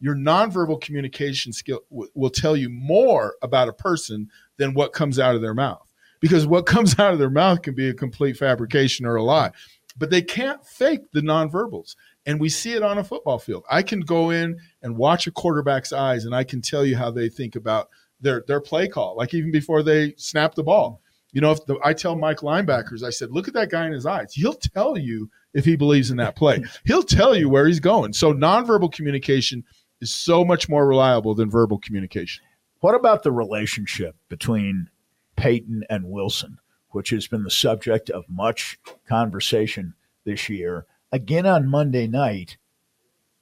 Your 0.00 0.14
nonverbal 0.14 0.80
communication 0.80 1.52
skill 1.52 1.80
w- 1.90 2.10
will 2.14 2.30
tell 2.30 2.56
you 2.56 2.68
more 2.68 3.36
about 3.42 3.68
a 3.68 3.72
person 3.72 4.28
than 4.58 4.74
what 4.74 4.92
comes 4.92 5.18
out 5.18 5.34
of 5.34 5.40
their 5.40 5.54
mouth. 5.54 5.90
Because 6.20 6.46
what 6.46 6.66
comes 6.74 6.98
out 6.98 7.12
of 7.12 7.18
their 7.18 7.30
mouth 7.30 7.62
can 7.62 7.74
be 7.74 7.88
a 7.88 7.94
complete 7.94 8.36
fabrication 8.36 9.06
or 9.06 9.16
a 9.16 9.22
lie. 9.22 9.52
But 9.96 10.10
they 10.10 10.22
can't 10.22 10.64
fake 10.66 11.12
the 11.12 11.20
nonverbals. 11.20 11.94
And 12.26 12.40
we 12.40 12.48
see 12.48 12.72
it 12.72 12.82
on 12.82 12.98
a 12.98 13.04
football 13.04 13.38
field. 13.38 13.64
I 13.70 13.82
can 13.82 14.00
go 14.00 14.30
in 14.30 14.58
and 14.82 14.96
watch 14.96 15.26
a 15.26 15.30
quarterback's 15.30 15.92
eyes 15.92 16.24
and 16.24 16.34
I 16.34 16.42
can 16.42 16.60
tell 16.60 16.84
you 16.84 16.96
how 16.96 17.10
they 17.10 17.28
think 17.28 17.54
about 17.54 17.90
their 18.24 18.42
their 18.48 18.60
play 18.60 18.88
call, 18.88 19.16
like 19.16 19.32
even 19.34 19.52
before 19.52 19.84
they 19.84 20.14
snap 20.16 20.54
the 20.54 20.64
ball. 20.64 21.00
You 21.32 21.40
know, 21.40 21.50
if 21.50 21.64
the, 21.66 21.78
I 21.84 21.92
tell 21.92 22.16
Mike 22.16 22.38
linebackers, 22.38 23.02
I 23.02 23.10
said, 23.10 23.30
look 23.32 23.48
at 23.48 23.54
that 23.54 23.70
guy 23.70 23.86
in 23.86 23.92
his 23.92 24.06
eyes. 24.06 24.32
He'll 24.32 24.54
tell 24.54 24.96
you 24.96 25.28
if 25.52 25.64
he 25.64 25.74
believes 25.76 26.10
in 26.10 26.16
that 26.18 26.36
play. 26.36 26.62
He'll 26.84 27.02
tell 27.02 27.36
you 27.36 27.48
where 27.48 27.66
he's 27.66 27.80
going. 27.80 28.12
So 28.12 28.32
nonverbal 28.32 28.92
communication 28.92 29.64
is 30.00 30.14
so 30.14 30.44
much 30.44 30.68
more 30.68 30.86
reliable 30.86 31.34
than 31.34 31.50
verbal 31.50 31.78
communication. 31.78 32.44
What 32.80 32.94
about 32.94 33.24
the 33.24 33.32
relationship 33.32 34.14
between 34.28 34.88
Payton 35.36 35.84
and 35.90 36.04
Wilson, 36.04 36.58
which 36.90 37.10
has 37.10 37.26
been 37.26 37.42
the 37.42 37.50
subject 37.50 38.10
of 38.10 38.24
much 38.28 38.78
conversation 39.08 39.94
this 40.24 40.48
year? 40.48 40.86
Again 41.10 41.46
on 41.46 41.68
Monday 41.68 42.06
night, 42.06 42.58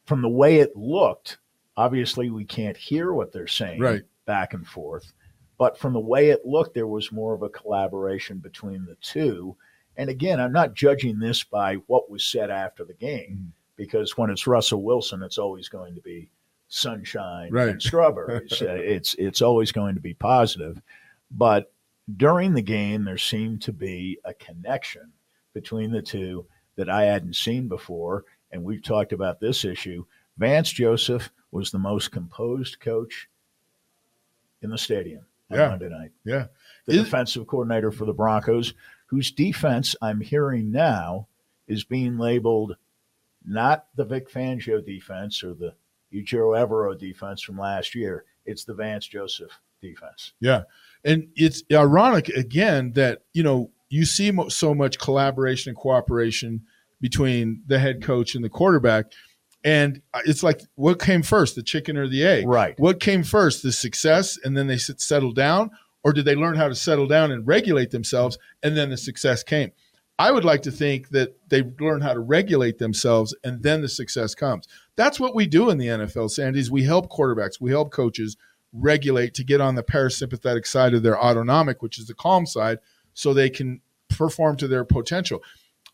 from 0.06 0.22
the 0.22 0.28
way 0.28 0.60
it 0.60 0.76
looked, 0.76 1.38
obviously 1.76 2.30
we 2.30 2.44
can't 2.44 2.76
hear 2.76 3.12
what 3.12 3.32
they're 3.32 3.46
saying 3.46 3.80
Right. 3.80 4.02
Back 4.26 4.54
and 4.54 4.66
forth, 4.66 5.12
but 5.58 5.78
from 5.78 5.92
the 5.92 6.00
way 6.00 6.30
it 6.30 6.44
looked, 6.46 6.74
there 6.74 6.86
was 6.86 7.12
more 7.12 7.34
of 7.34 7.42
a 7.42 7.48
collaboration 7.48 8.38
between 8.38 8.84
the 8.84 8.96
two. 9.00 9.56
And 9.96 10.08
again, 10.08 10.40
I'm 10.40 10.52
not 10.52 10.74
judging 10.74 11.18
this 11.18 11.44
by 11.44 11.76
what 11.86 12.10
was 12.10 12.24
said 12.24 12.50
after 12.50 12.84
the 12.84 12.94
game, 12.94 13.52
because 13.76 14.16
when 14.16 14.30
it's 14.30 14.46
Russell 14.46 14.82
Wilson, 14.82 15.22
it's 15.22 15.38
always 15.38 15.68
going 15.68 15.94
to 15.94 16.00
be 16.00 16.30
sunshine 16.68 17.50
Right. 17.52 17.68
and 17.68 17.82
strawberries. 17.82 18.52
Uh, 18.62 18.66
it's 18.74 19.14
it's 19.18 19.42
always 19.42 19.72
going 19.72 19.94
to 19.94 20.00
be 20.00 20.14
positive, 20.14 20.80
but 21.30 21.72
during 22.16 22.52
the 22.54 22.62
game 22.62 23.04
there 23.04 23.18
seemed 23.18 23.62
to 23.62 23.72
be 23.72 24.18
a 24.24 24.34
connection 24.34 25.12
between 25.54 25.90
the 25.92 26.02
two 26.02 26.46
that 26.76 26.88
I 26.88 27.04
hadn't 27.04 27.36
seen 27.36 27.68
before, 27.68 28.24
and 28.50 28.64
we've 28.64 28.82
talked 28.82 29.12
about 29.12 29.38
this 29.40 29.64
issue. 29.64 30.04
Vance 30.38 30.70
Joseph 30.72 31.30
was 31.50 31.70
the 31.70 31.78
most 31.78 32.10
composed 32.10 32.80
coach 32.80 33.28
in 34.62 34.70
the 34.70 34.78
stadium 34.78 35.24
on 35.50 35.58
Yeah. 35.58 35.68
Monday 35.68 35.88
night. 35.88 36.10
Yeah. 36.24 36.46
The 36.86 36.94
defensive 36.94 37.46
coordinator 37.46 37.90
for 37.92 38.04
the 38.04 38.12
Broncos, 38.12 38.74
whose 39.06 39.30
defense 39.30 39.94
I'm 40.00 40.20
hearing 40.20 40.70
now 40.70 41.28
is 41.68 41.84
being 41.84 42.18
labeled 42.18 42.76
not 43.44 43.86
the 43.96 44.04
Vic 44.04 44.30
Fangio 44.30 44.84
defense 44.84 45.42
or 45.42 45.54
the 45.54 45.74
Ejiro 46.12 46.56
Evero 46.56 46.96
defense 46.98 47.42
from 47.42 47.58
last 47.58 47.94
year. 47.94 48.24
It's 48.46 48.64
the 48.64 48.74
Vance 48.74 49.06
Joseph 49.06 49.50
defense. 49.80 50.32
Yeah. 50.40 50.62
And 51.04 51.28
it's 51.34 51.62
ironic 51.72 52.28
again 52.28 52.92
that, 52.92 53.22
you 53.32 53.42
know, 53.42 53.70
you 53.88 54.04
see 54.04 54.30
mo- 54.30 54.48
so 54.48 54.74
much 54.74 54.98
collaboration 54.98 55.70
and 55.70 55.76
cooperation 55.76 56.62
between 57.00 57.62
the 57.66 57.78
head 57.78 58.00
coach 58.02 58.34
and 58.36 58.44
the 58.44 58.48
quarterback. 58.48 59.12
And 59.64 60.02
it's 60.24 60.42
like, 60.42 60.60
what 60.74 61.00
came 61.00 61.22
first, 61.22 61.54
the 61.54 61.62
chicken 61.62 61.96
or 61.96 62.08
the 62.08 62.24
egg? 62.24 62.48
Right. 62.48 62.78
What 62.78 63.00
came 63.00 63.22
first, 63.22 63.62
the 63.62 63.72
success, 63.72 64.38
and 64.42 64.56
then 64.56 64.66
they 64.66 64.78
settled 64.78 65.36
down, 65.36 65.70
or 66.02 66.12
did 66.12 66.24
they 66.24 66.34
learn 66.34 66.56
how 66.56 66.68
to 66.68 66.74
settle 66.74 67.06
down 67.06 67.30
and 67.30 67.46
regulate 67.46 67.90
themselves, 67.90 68.38
and 68.62 68.76
then 68.76 68.90
the 68.90 68.96
success 68.96 69.44
came? 69.44 69.70
I 70.18 70.30
would 70.30 70.44
like 70.44 70.62
to 70.62 70.70
think 70.70 71.10
that 71.10 71.36
they 71.48 71.62
learn 71.80 72.00
how 72.00 72.12
to 72.12 72.20
regulate 72.20 72.78
themselves, 72.78 73.34
and 73.44 73.62
then 73.62 73.82
the 73.82 73.88
success 73.88 74.34
comes. 74.34 74.66
That's 74.96 75.18
what 75.18 75.34
we 75.34 75.46
do 75.46 75.70
in 75.70 75.78
the 75.78 75.86
NFL, 75.86 76.30
Sandy's. 76.30 76.70
We 76.70 76.82
help 76.82 77.10
quarterbacks, 77.10 77.60
we 77.60 77.70
help 77.70 77.92
coaches 77.92 78.36
regulate 78.72 79.34
to 79.34 79.44
get 79.44 79.60
on 79.60 79.74
the 79.74 79.82
parasympathetic 79.82 80.66
side 80.66 80.94
of 80.94 81.02
their 81.02 81.20
autonomic, 81.20 81.82
which 81.82 81.98
is 81.98 82.06
the 82.06 82.14
calm 82.14 82.46
side, 82.46 82.78
so 83.14 83.32
they 83.32 83.50
can 83.50 83.80
perform 84.08 84.56
to 84.56 84.68
their 84.68 84.84
potential 84.84 85.42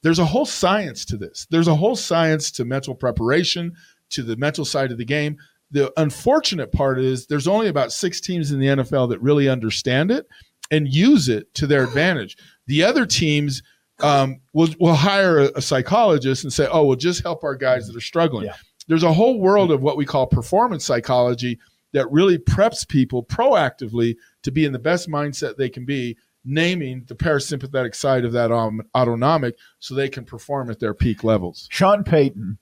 there's 0.03 0.19
a 0.19 0.25
whole 0.25 0.47
science 0.47 1.05
to 1.07 1.17
this. 1.17 1.47
There's 1.51 1.69
a 1.69 1.75
whole 1.75 1.97
science 1.97 2.51
to 2.53 2.65
mental 2.65 2.95
preparation, 2.95 3.73
to 4.11 4.23
the 4.23 4.37
mental 4.37 4.65
side 4.65 4.93
of 4.93 4.99
the 4.99 5.05
game. 5.05 5.37
The 5.71 5.93
unfortunate 6.01 6.73
part 6.73 6.99
is 6.99 7.27
there's 7.27 7.49
only 7.49 7.69
about 7.69 7.93
six 7.93 8.21
teams 8.21 8.53
in 8.53 8.61
the 8.61 8.67
NFL 8.67 9.11
that 9.11 9.21
really 9.21 9.49
understand 9.49 10.11
it 10.11 10.27
and 10.71 10.89
use 10.89 11.29
it 11.29 11.53
to 11.55 11.67
their 11.67 11.85
advantage. 11.85 12.37
The 12.67 12.85
other 12.85 13.07
teams 13.07 13.63
um, 14.01 14.41
will, 14.53 14.69
will 14.79 14.95
hire 14.95 15.39
a, 15.41 15.51
a 15.57 15.63
psychologist 15.63 16.45
and 16.45 16.53
say, 16.53 16.69
oh, 16.71 16.87
we'll 16.87 16.97
just 16.97 17.23
help 17.23 17.45
our 17.45 17.57
guys 17.57 17.87
that 17.87 17.97
are 17.97 18.01
struggling. 18.01 18.47
There's 18.87 19.03
a 19.03 19.13
whole 19.13 19.41
world 19.41 19.71
of 19.71 19.83
what 19.83 19.97
we 19.97 20.07
call 20.07 20.27
performance 20.27 20.85
psychology 20.85 21.59
that 21.93 22.11
really 22.11 22.39
preps 22.39 22.87
people 22.87 23.25
proactively 23.25 24.15
to 24.43 24.51
be 24.51 24.65
in 24.65 24.73
the 24.73 24.79
best 24.79 25.09
mindset 25.09 25.57
they 25.57 25.69
can 25.69 25.85
be 25.85 26.17
naming 26.45 27.05
the 27.09 27.15
parasympathetic 27.15 27.95
side 27.95 28.25
of 28.25 28.33
that 28.33 28.51
um, 28.53 28.81
autonomic 28.95 29.57
so 29.79 29.95
they 29.95 30.09
can 30.09 30.25
perform 30.25 30.71
at 30.71 30.81
their 30.81 30.95
peak 30.95 31.23
levels. 31.25 31.69
Sean 31.71 32.05
Payton 32.05 32.59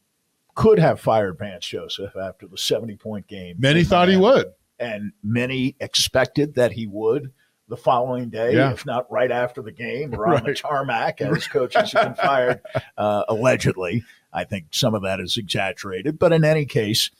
could 0.54 0.78
have 0.78 0.98
fired 1.00 1.38
Vance 1.38 1.66
Joseph 1.66 2.16
after 2.16 2.46
the 2.48 2.56
70 2.58 2.96
point 2.96 3.26
game. 3.26 3.56
Many 3.58 3.84
thought 3.84 4.08
he 4.08 4.16
would. 4.16 4.46
And 4.78 5.12
many 5.22 5.76
expected 5.80 6.54
that 6.54 6.72
he 6.72 6.86
would 6.86 7.32
the 7.68 7.76
following 7.76 8.28
day, 8.30 8.54
Yeah. 8.54 8.72
if 8.72 8.86
not 8.86 9.10
right 9.10 9.30
after 9.30 9.60
the 9.62 9.72
game 9.72 10.14
or 10.14 10.28
on 10.34 10.44
the 10.44 10.54
tarmac, 10.54 11.20
as 11.20 11.46
coaches 11.48 11.92
have 11.92 12.04
been 12.04 12.14
fired, 12.26 12.60
uh, 12.96 13.24
allegedly. 13.28 14.04
I 14.32 14.44
think 14.44 14.66
some 14.70 14.94
of 14.94 15.02
that 15.02 15.18
is 15.20 15.36
exaggerated. 15.36 16.18
But 16.18 16.32
in 16.32 16.44
any 16.44 16.64
case, 16.66 17.10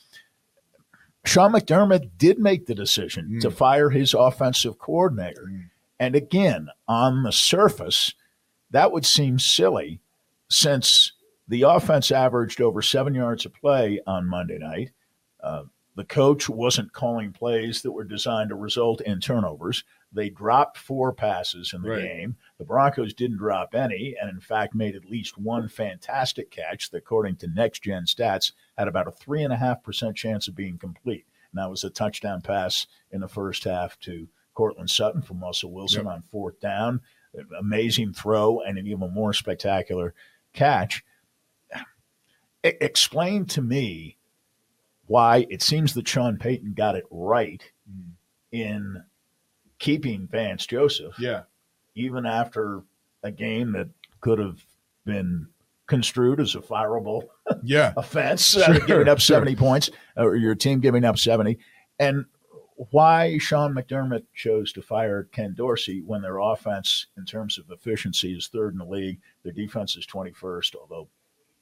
Sean 1.24 1.52
McDermott 1.52 2.10
did 2.18 2.38
make 2.38 2.66
the 2.66 2.74
decision 2.74 3.28
Mm. 3.36 3.40
to 3.40 3.50
fire 3.50 3.90
his 3.90 4.14
offensive 4.14 4.78
coordinator. 4.78 5.50
And 5.98 6.14
again, 6.14 6.68
on 6.86 7.22
the 7.22 7.32
surface, 7.32 8.14
that 8.70 8.92
would 8.92 9.06
seem 9.06 9.38
silly 9.38 10.00
since 10.48 11.12
the 11.48 11.62
offense 11.62 12.10
averaged 12.10 12.60
over 12.60 12.82
seven 12.82 13.14
yards 13.14 13.46
of 13.46 13.54
play 13.54 14.00
on 14.06 14.28
Monday 14.28 14.58
night. 14.58 14.90
Uh, 15.42 15.64
the 15.94 16.04
coach 16.04 16.48
wasn't 16.48 16.92
calling 16.92 17.32
plays 17.32 17.80
that 17.82 17.92
were 17.92 18.04
designed 18.04 18.50
to 18.50 18.54
result 18.56 19.00
in 19.00 19.20
turnovers. 19.20 19.84
They 20.12 20.28
dropped 20.28 20.76
four 20.76 21.12
passes 21.12 21.72
in 21.72 21.82
the 21.82 21.90
Right. 21.90 22.02
game. 22.02 22.36
The 22.58 22.64
Broncos 22.64 23.14
didn't 23.14 23.38
drop 23.38 23.74
any, 23.74 24.14
and 24.20 24.28
in 24.28 24.40
fact 24.40 24.74
made 24.74 24.94
at 24.94 25.06
least 25.08 25.38
one 25.38 25.68
fantastic 25.68 26.50
catch 26.50 26.90
that, 26.90 26.98
according 26.98 27.36
to 27.36 27.46
next 27.48 27.82
gen 27.84 28.04
stats, 28.04 28.52
had 28.76 28.88
about 28.88 29.08
a 29.08 29.12
three 29.12 29.42
and 29.42 29.52
a 29.52 29.56
half 29.56 29.82
percent 29.82 30.16
chance 30.16 30.48
of 30.48 30.54
being 30.54 30.76
complete. 30.78 31.24
And 31.52 31.58
that 31.62 31.70
was 31.70 31.84
a 31.84 31.90
touchdown 31.90 32.42
pass 32.42 32.86
in 33.10 33.20
the 33.20 33.28
first 33.28 33.64
half 33.64 33.98
to 34.00 34.28
Courtland 34.56 34.90
Sutton 34.90 35.22
from 35.22 35.38
Russell 35.40 35.70
Wilson 35.70 36.06
Yep. 36.06 36.12
on 36.14 36.22
fourth 36.22 36.58
down. 36.60 37.00
Amazing 37.60 38.14
throw 38.14 38.60
and 38.62 38.78
an 38.78 38.86
even 38.88 39.12
more 39.14 39.32
spectacular 39.32 40.14
catch. 40.52 41.04
Explain 42.64 43.44
to 43.46 43.62
me 43.62 44.16
why 45.06 45.46
it 45.50 45.62
seems 45.62 45.94
that 45.94 46.08
Sean 46.08 46.36
Payton 46.36 46.72
got 46.74 46.96
it 46.96 47.04
right 47.10 47.62
in 48.50 49.04
keeping 49.78 50.26
Vance 50.26 50.66
Joseph, 50.66 51.14
Yeah. 51.20 51.42
even 51.94 52.26
after 52.26 52.82
a 53.22 53.30
game 53.30 53.72
that 53.72 53.88
could 54.20 54.40
have 54.40 54.64
been 55.04 55.46
construed 55.86 56.40
as 56.40 56.56
a 56.56 56.60
fireable 56.60 57.28
Yeah. 57.62 57.92
offense, 57.96 58.56
uh, 58.56 58.78
giving 58.86 59.06
up 59.08 59.20
sure. 59.20 59.34
70 59.36 59.54
points, 59.54 59.90
or 60.16 60.34
your 60.34 60.56
team 60.56 60.80
giving 60.80 61.04
up 61.04 61.18
70. 61.18 61.58
And 62.00 62.24
why 62.90 63.38
Sean 63.38 63.74
McDermott 63.74 64.24
chose 64.34 64.72
to 64.72 64.82
fire 64.82 65.28
Ken 65.32 65.54
Dorsey 65.54 66.02
when 66.02 66.22
their 66.22 66.38
offense, 66.38 67.06
in 67.16 67.24
terms 67.24 67.58
of 67.58 67.70
efficiency, 67.70 68.32
is 68.32 68.48
third 68.48 68.74
in 68.74 68.78
the 68.78 68.84
league. 68.84 69.20
Their 69.42 69.52
defense 69.52 69.96
is 69.96 70.06
21st, 70.06 70.76
although 70.76 71.08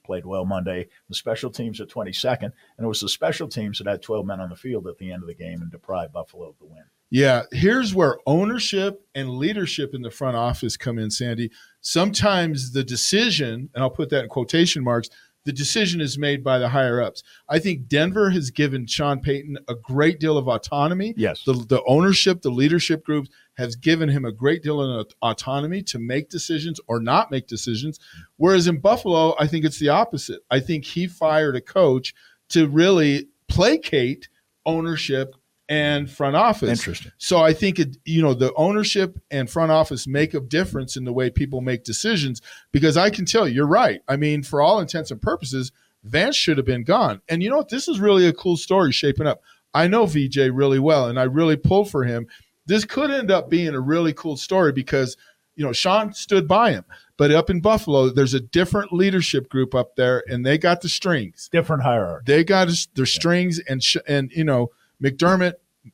played 0.05 0.25
well 0.25 0.45
Monday. 0.45 0.87
The 1.09 1.15
special 1.15 1.49
teams 1.49 1.81
are 1.81 1.85
22nd. 1.85 2.43
And 2.43 2.53
it 2.85 2.87
was 2.87 3.01
the 3.01 3.09
special 3.09 3.47
teams 3.47 3.79
that 3.79 3.87
had 3.87 4.01
12 4.01 4.25
men 4.25 4.39
on 4.39 4.49
the 4.49 4.55
field 4.55 4.87
at 4.87 4.97
the 4.97 5.11
end 5.11 5.23
of 5.23 5.27
the 5.27 5.33
game 5.33 5.61
and 5.61 5.71
deprived 5.71 6.13
Buffalo 6.13 6.49
of 6.49 6.59
the 6.59 6.65
win. 6.65 6.83
Yeah, 7.09 7.43
here's 7.51 7.93
where 7.93 8.17
ownership 8.25 9.05
and 9.13 9.37
leadership 9.37 9.93
in 9.93 10.01
the 10.01 10.11
front 10.11 10.35
office 10.35 10.75
come 10.75 10.99
in, 10.99 11.11
Sandy. 11.11 11.51
Sometimes 11.81 12.71
the 12.71 12.83
decision, 12.83 13.69
and 13.73 13.83
I'll 13.83 13.89
put 13.89 14.09
that 14.09 14.23
in 14.23 14.29
quotation 14.29 14.83
marks, 14.83 15.09
the 15.45 15.53
decision 15.53 16.01
is 16.01 16.17
made 16.17 16.43
by 16.43 16.59
the 16.59 16.69
higher 16.69 17.01
ups. 17.01 17.23
I 17.47 17.59
think 17.59 17.87
Denver 17.87 18.31
has 18.31 18.51
given 18.51 18.87
Sean 18.87 19.19
Payton 19.21 19.57
a 19.67 19.75
great 19.75 20.19
deal 20.19 20.37
of 20.37 20.47
autonomy. 20.47 21.13
Yes. 21.15 21.43
The, 21.43 21.53
the 21.53 21.83
ownership, 21.87 22.41
the 22.41 22.49
leadership 22.49 23.05
groups 23.05 23.29
has 23.57 23.75
given 23.75 24.09
him 24.09 24.25
a 24.25 24.31
great 24.31 24.63
deal 24.63 24.81
of 24.81 25.07
autonomy 25.21 25.81
to 25.83 25.99
make 25.99 26.29
decisions 26.29 26.79
or 26.87 26.99
not 26.99 27.31
make 27.31 27.47
decisions. 27.47 27.99
Whereas 28.37 28.67
in 28.67 28.79
Buffalo, 28.79 29.35
I 29.39 29.47
think 29.47 29.63
it's 29.63 29.79
the 29.79 29.89
opposite. 29.89 30.41
I 30.51 30.59
think 30.59 30.83
he 30.83 31.07
fired 31.07 31.55
a 31.55 31.61
coach 31.61 32.13
to 32.49 32.67
really 32.67 33.27
placate 33.47 34.29
ownership 34.65 35.35
and 35.67 36.09
front 36.09 36.35
office. 36.35 36.69
Interesting. 36.69 37.11
So 37.17 37.39
I 37.39 37.53
think 37.53 37.79
it, 37.79 37.97
you 38.05 38.21
know, 38.21 38.33
the 38.33 38.53
ownership 38.55 39.19
and 39.31 39.49
front 39.49 39.71
office 39.71 40.07
make 40.07 40.33
a 40.33 40.39
difference 40.39 40.95
in 40.95 41.05
the 41.05 41.13
way 41.13 41.29
people 41.29 41.61
make 41.61 41.83
decisions 41.83 42.41
because 42.71 42.97
I 42.97 43.09
can 43.09 43.25
tell 43.25 43.47
you, 43.47 43.55
you're 43.55 43.67
right. 43.67 44.01
I 44.07 44.15
mean, 44.15 44.43
for 44.43 44.61
all 44.61 44.79
intents 44.79 45.11
and 45.11 45.21
purposes, 45.21 45.71
Vance 46.03 46.35
should 46.35 46.57
have 46.57 46.67
been 46.67 46.83
gone. 46.83 47.21
And 47.27 47.41
you 47.41 47.49
know 47.49 47.57
what? 47.57 47.69
This 47.69 47.87
is 47.87 47.99
really 47.99 48.27
a 48.27 48.33
cool 48.33 48.57
story 48.57 48.91
shaping 48.91 49.25
up. 49.25 49.41
I 49.73 49.87
know 49.87 50.05
VJ 50.05 50.37
really 50.53 50.79
well, 50.79 51.07
and 51.07 51.19
I 51.19 51.23
really 51.23 51.57
pulled 51.57 51.89
for 51.89 52.03
him. 52.03 52.27
This 52.67 52.85
could 52.85 53.11
end 53.11 53.31
up 53.31 53.49
being 53.49 53.73
a 53.73 53.79
really 53.79 54.13
cool 54.13 54.37
story 54.37 54.71
because, 54.71 55.17
you 55.55 55.65
know, 55.65 55.73
Sean 55.73 56.13
stood 56.13 56.47
by 56.47 56.71
him. 56.71 56.85
But 57.17 57.31
up 57.31 57.49
in 57.49 57.59
Buffalo, 57.59 58.09
there's 58.09 58.33
a 58.33 58.39
different 58.39 58.93
leadership 58.93 59.49
group 59.49 59.73
up 59.73 59.95
there, 59.95 60.23
and 60.27 60.45
they 60.45 60.57
got 60.57 60.81
the 60.81 60.89
strings. 60.89 61.49
Different 61.51 61.83
hierarchy. 61.83 62.23
They 62.25 62.43
got 62.43 62.69
their 62.93 63.05
strings, 63.05 63.59
and 63.59 63.83
sh- 63.83 63.97
and 64.07 64.31
you 64.31 64.43
know, 64.43 64.71
McDermott, 65.01 65.53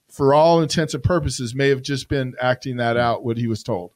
for 0.09 0.33
all 0.33 0.61
intents 0.61 0.93
and 0.93 1.03
purposes, 1.03 1.53
may 1.55 1.69
have 1.69 1.81
just 1.81 2.07
been 2.07 2.33
acting 2.41 2.77
that 2.77 2.97
out 2.97 3.23
what 3.23 3.37
he 3.37 3.47
was 3.47 3.63
told. 3.63 3.91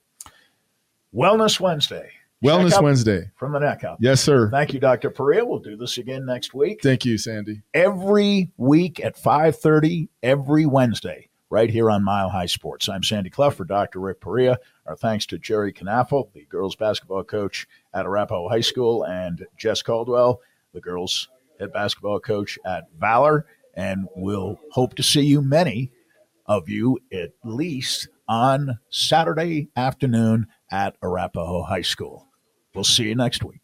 Wellness 1.14 1.60
Wednesday. 1.60 2.10
Wellness 2.44 2.82
Wednesday. 2.82 3.32
From 3.38 3.54
the 3.54 3.60
neck 3.60 3.84
up. 3.84 3.98
Yes, 4.02 4.22
sir. 4.22 4.50
Thank 4.52 4.74
you, 4.74 4.80
Dr. 4.80 5.10
Perea. 5.10 5.46
We'll 5.46 5.60
do 5.60 5.78
this 5.78 5.98
again 5.98 6.26
next 6.26 6.54
week. 6.54 6.82
Thank 6.84 7.06
you, 7.06 7.18
Sandy. 7.18 7.62
Every 7.74 8.52
week 8.58 9.00
at 9.04 9.16
5.30, 9.16 10.10
every 10.22 10.66
Wednesday, 10.66 11.30
right 11.50 11.70
here 11.70 11.90
on 11.90 12.04
Mile 12.04 12.30
High 12.30 12.46
Sports. 12.46 12.90
I'm 12.90 13.04
Sandy 13.04 13.30
Clough 13.30 13.52
for 13.52 13.64
Dr. 13.64 14.00
Rick 14.00 14.20
Perea. 14.20 14.60
Our 14.86 14.96
thanks 14.96 15.26
to 15.28 15.40
Jerry 15.40 15.74
Knaffel, 15.74 16.32
the 16.34 16.46
girls 16.46 16.76
basketball 16.76 17.24
coach 17.24 17.68
at 17.94 18.06
Arapahoe 18.06 18.50
High 18.50 18.62
School, 18.62 19.04
and 19.04 19.48
Jess 19.58 19.82
Caldwell, 19.82 20.42
the 20.74 20.82
girls 20.82 21.30
head 21.60 21.72
basketball 21.72 22.20
coach 22.20 22.60
at 22.66 22.84
Valor. 23.00 23.46
And 23.76 24.08
we'll 24.16 24.60
hope 24.72 24.96
to 24.96 25.04
see 25.04 25.22
you, 25.22 25.42
many 25.42 25.92
of 26.46 26.70
you, 26.70 27.00
at 27.12 27.32
least 27.44 28.08
on 28.28 28.80
Saturday 28.90 29.70
afternoon 29.76 30.48
at 30.72 30.96
Arapahoe 31.04 31.64
High 31.64 31.82
School. 31.82 32.28
We'll 32.74 32.84
see 32.84 33.06
you 33.06 33.16
next 33.16 33.44
week. 33.44 33.62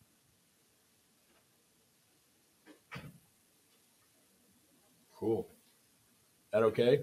Cool. 5.16 5.48
That 6.52 6.64
okay? 6.64 7.02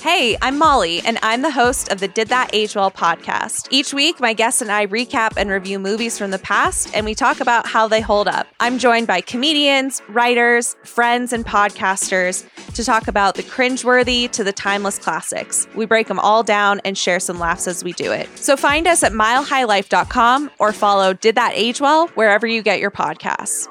Hey, 0.00 0.36
I'm 0.42 0.58
Molly, 0.58 1.00
and 1.00 1.18
I'm 1.22 1.42
the 1.42 1.50
host 1.50 1.90
of 1.90 1.98
the 1.98 2.06
Did 2.06 2.28
That 2.28 2.50
Age 2.52 2.76
Well 2.76 2.90
podcast. 2.90 3.66
Each 3.70 3.92
week, 3.92 4.20
my 4.20 4.32
guests 4.34 4.60
and 4.60 4.70
I 4.70 4.86
recap 4.86 5.32
and 5.36 5.50
review 5.50 5.78
movies 5.78 6.18
from 6.18 6.30
the 6.30 6.38
past, 6.38 6.94
and 6.94 7.04
we 7.04 7.14
talk 7.14 7.40
about 7.40 7.66
how 7.66 7.88
they 7.88 8.00
hold 8.00 8.28
up. 8.28 8.46
I'm 8.60 8.78
joined 8.78 9.06
by 9.06 9.20
comedians, 9.22 10.02
writers, 10.08 10.76
friends, 10.84 11.32
and 11.32 11.44
podcasters 11.44 12.46
to 12.74 12.84
talk 12.84 13.08
about 13.08 13.34
the 13.34 13.42
cringeworthy 13.42 14.30
to 14.32 14.44
the 14.44 14.52
timeless 14.52 14.98
classics. 14.98 15.66
We 15.74 15.86
break 15.86 16.06
them 16.06 16.20
all 16.20 16.42
down 16.42 16.80
and 16.84 16.96
share 16.96 17.18
some 17.18 17.38
laughs 17.38 17.66
as 17.66 17.82
we 17.82 17.94
do 17.94 18.12
it. 18.12 18.28
So 18.36 18.56
find 18.56 18.86
us 18.86 19.02
at 19.02 19.12
milehighlife.com 19.12 20.50
or 20.58 20.72
follow 20.72 21.14
Did 21.14 21.34
That 21.34 21.52
Age 21.54 21.80
Well 21.80 22.08
wherever 22.08 22.46
you 22.46 22.62
get 22.62 22.78
your 22.78 22.90
podcasts. 22.90 23.68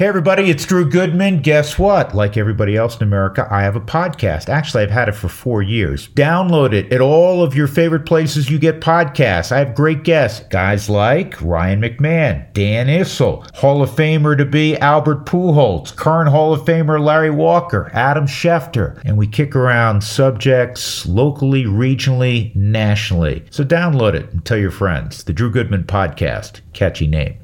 Hey, 0.00 0.06
everybody, 0.06 0.48
it's 0.48 0.64
Drew 0.64 0.88
Goodman. 0.88 1.42
Guess 1.42 1.78
what? 1.78 2.14
Like 2.14 2.38
everybody 2.38 2.74
else 2.74 2.96
in 2.96 3.02
America, 3.02 3.46
I 3.50 3.60
have 3.60 3.76
a 3.76 3.82
podcast. 3.82 4.48
Actually, 4.48 4.84
I've 4.84 4.90
had 4.90 5.10
it 5.10 5.14
for 5.14 5.28
four 5.28 5.60
years. 5.60 6.08
Download 6.08 6.72
it 6.72 6.90
at 6.90 7.02
all 7.02 7.42
of 7.42 7.54
your 7.54 7.66
favorite 7.66 8.06
places 8.06 8.48
you 8.48 8.58
get 8.58 8.80
podcasts. 8.80 9.52
I 9.52 9.58
have 9.58 9.74
great 9.74 10.02
guests, 10.02 10.46
guys 10.48 10.88
like 10.88 11.38
Ryan 11.42 11.82
McMahon, 11.82 12.50
Dan 12.54 12.86
Issel, 12.86 13.44
Hall 13.54 13.82
of 13.82 13.90
Famer 13.90 14.38
to 14.38 14.46
be 14.46 14.74
Albert 14.78 15.26
Pujols, 15.26 15.94
current 15.94 16.30
Hall 16.30 16.54
of 16.54 16.62
Famer 16.62 16.98
Larry 16.98 17.28
Walker, 17.28 17.90
Adam 17.92 18.24
Schefter, 18.24 18.98
and 19.04 19.18
we 19.18 19.26
kick 19.26 19.54
around 19.54 20.02
subjects 20.02 21.04
locally, 21.04 21.64
regionally, 21.64 22.56
nationally. 22.56 23.44
So 23.50 23.64
download 23.64 24.14
it 24.14 24.32
and 24.32 24.42
tell 24.46 24.56
your 24.56 24.70
friends. 24.70 25.24
The 25.24 25.34
Drew 25.34 25.50
Goodman 25.50 25.84
Podcast. 25.84 26.62
Catchy 26.72 27.06
name. 27.06 27.40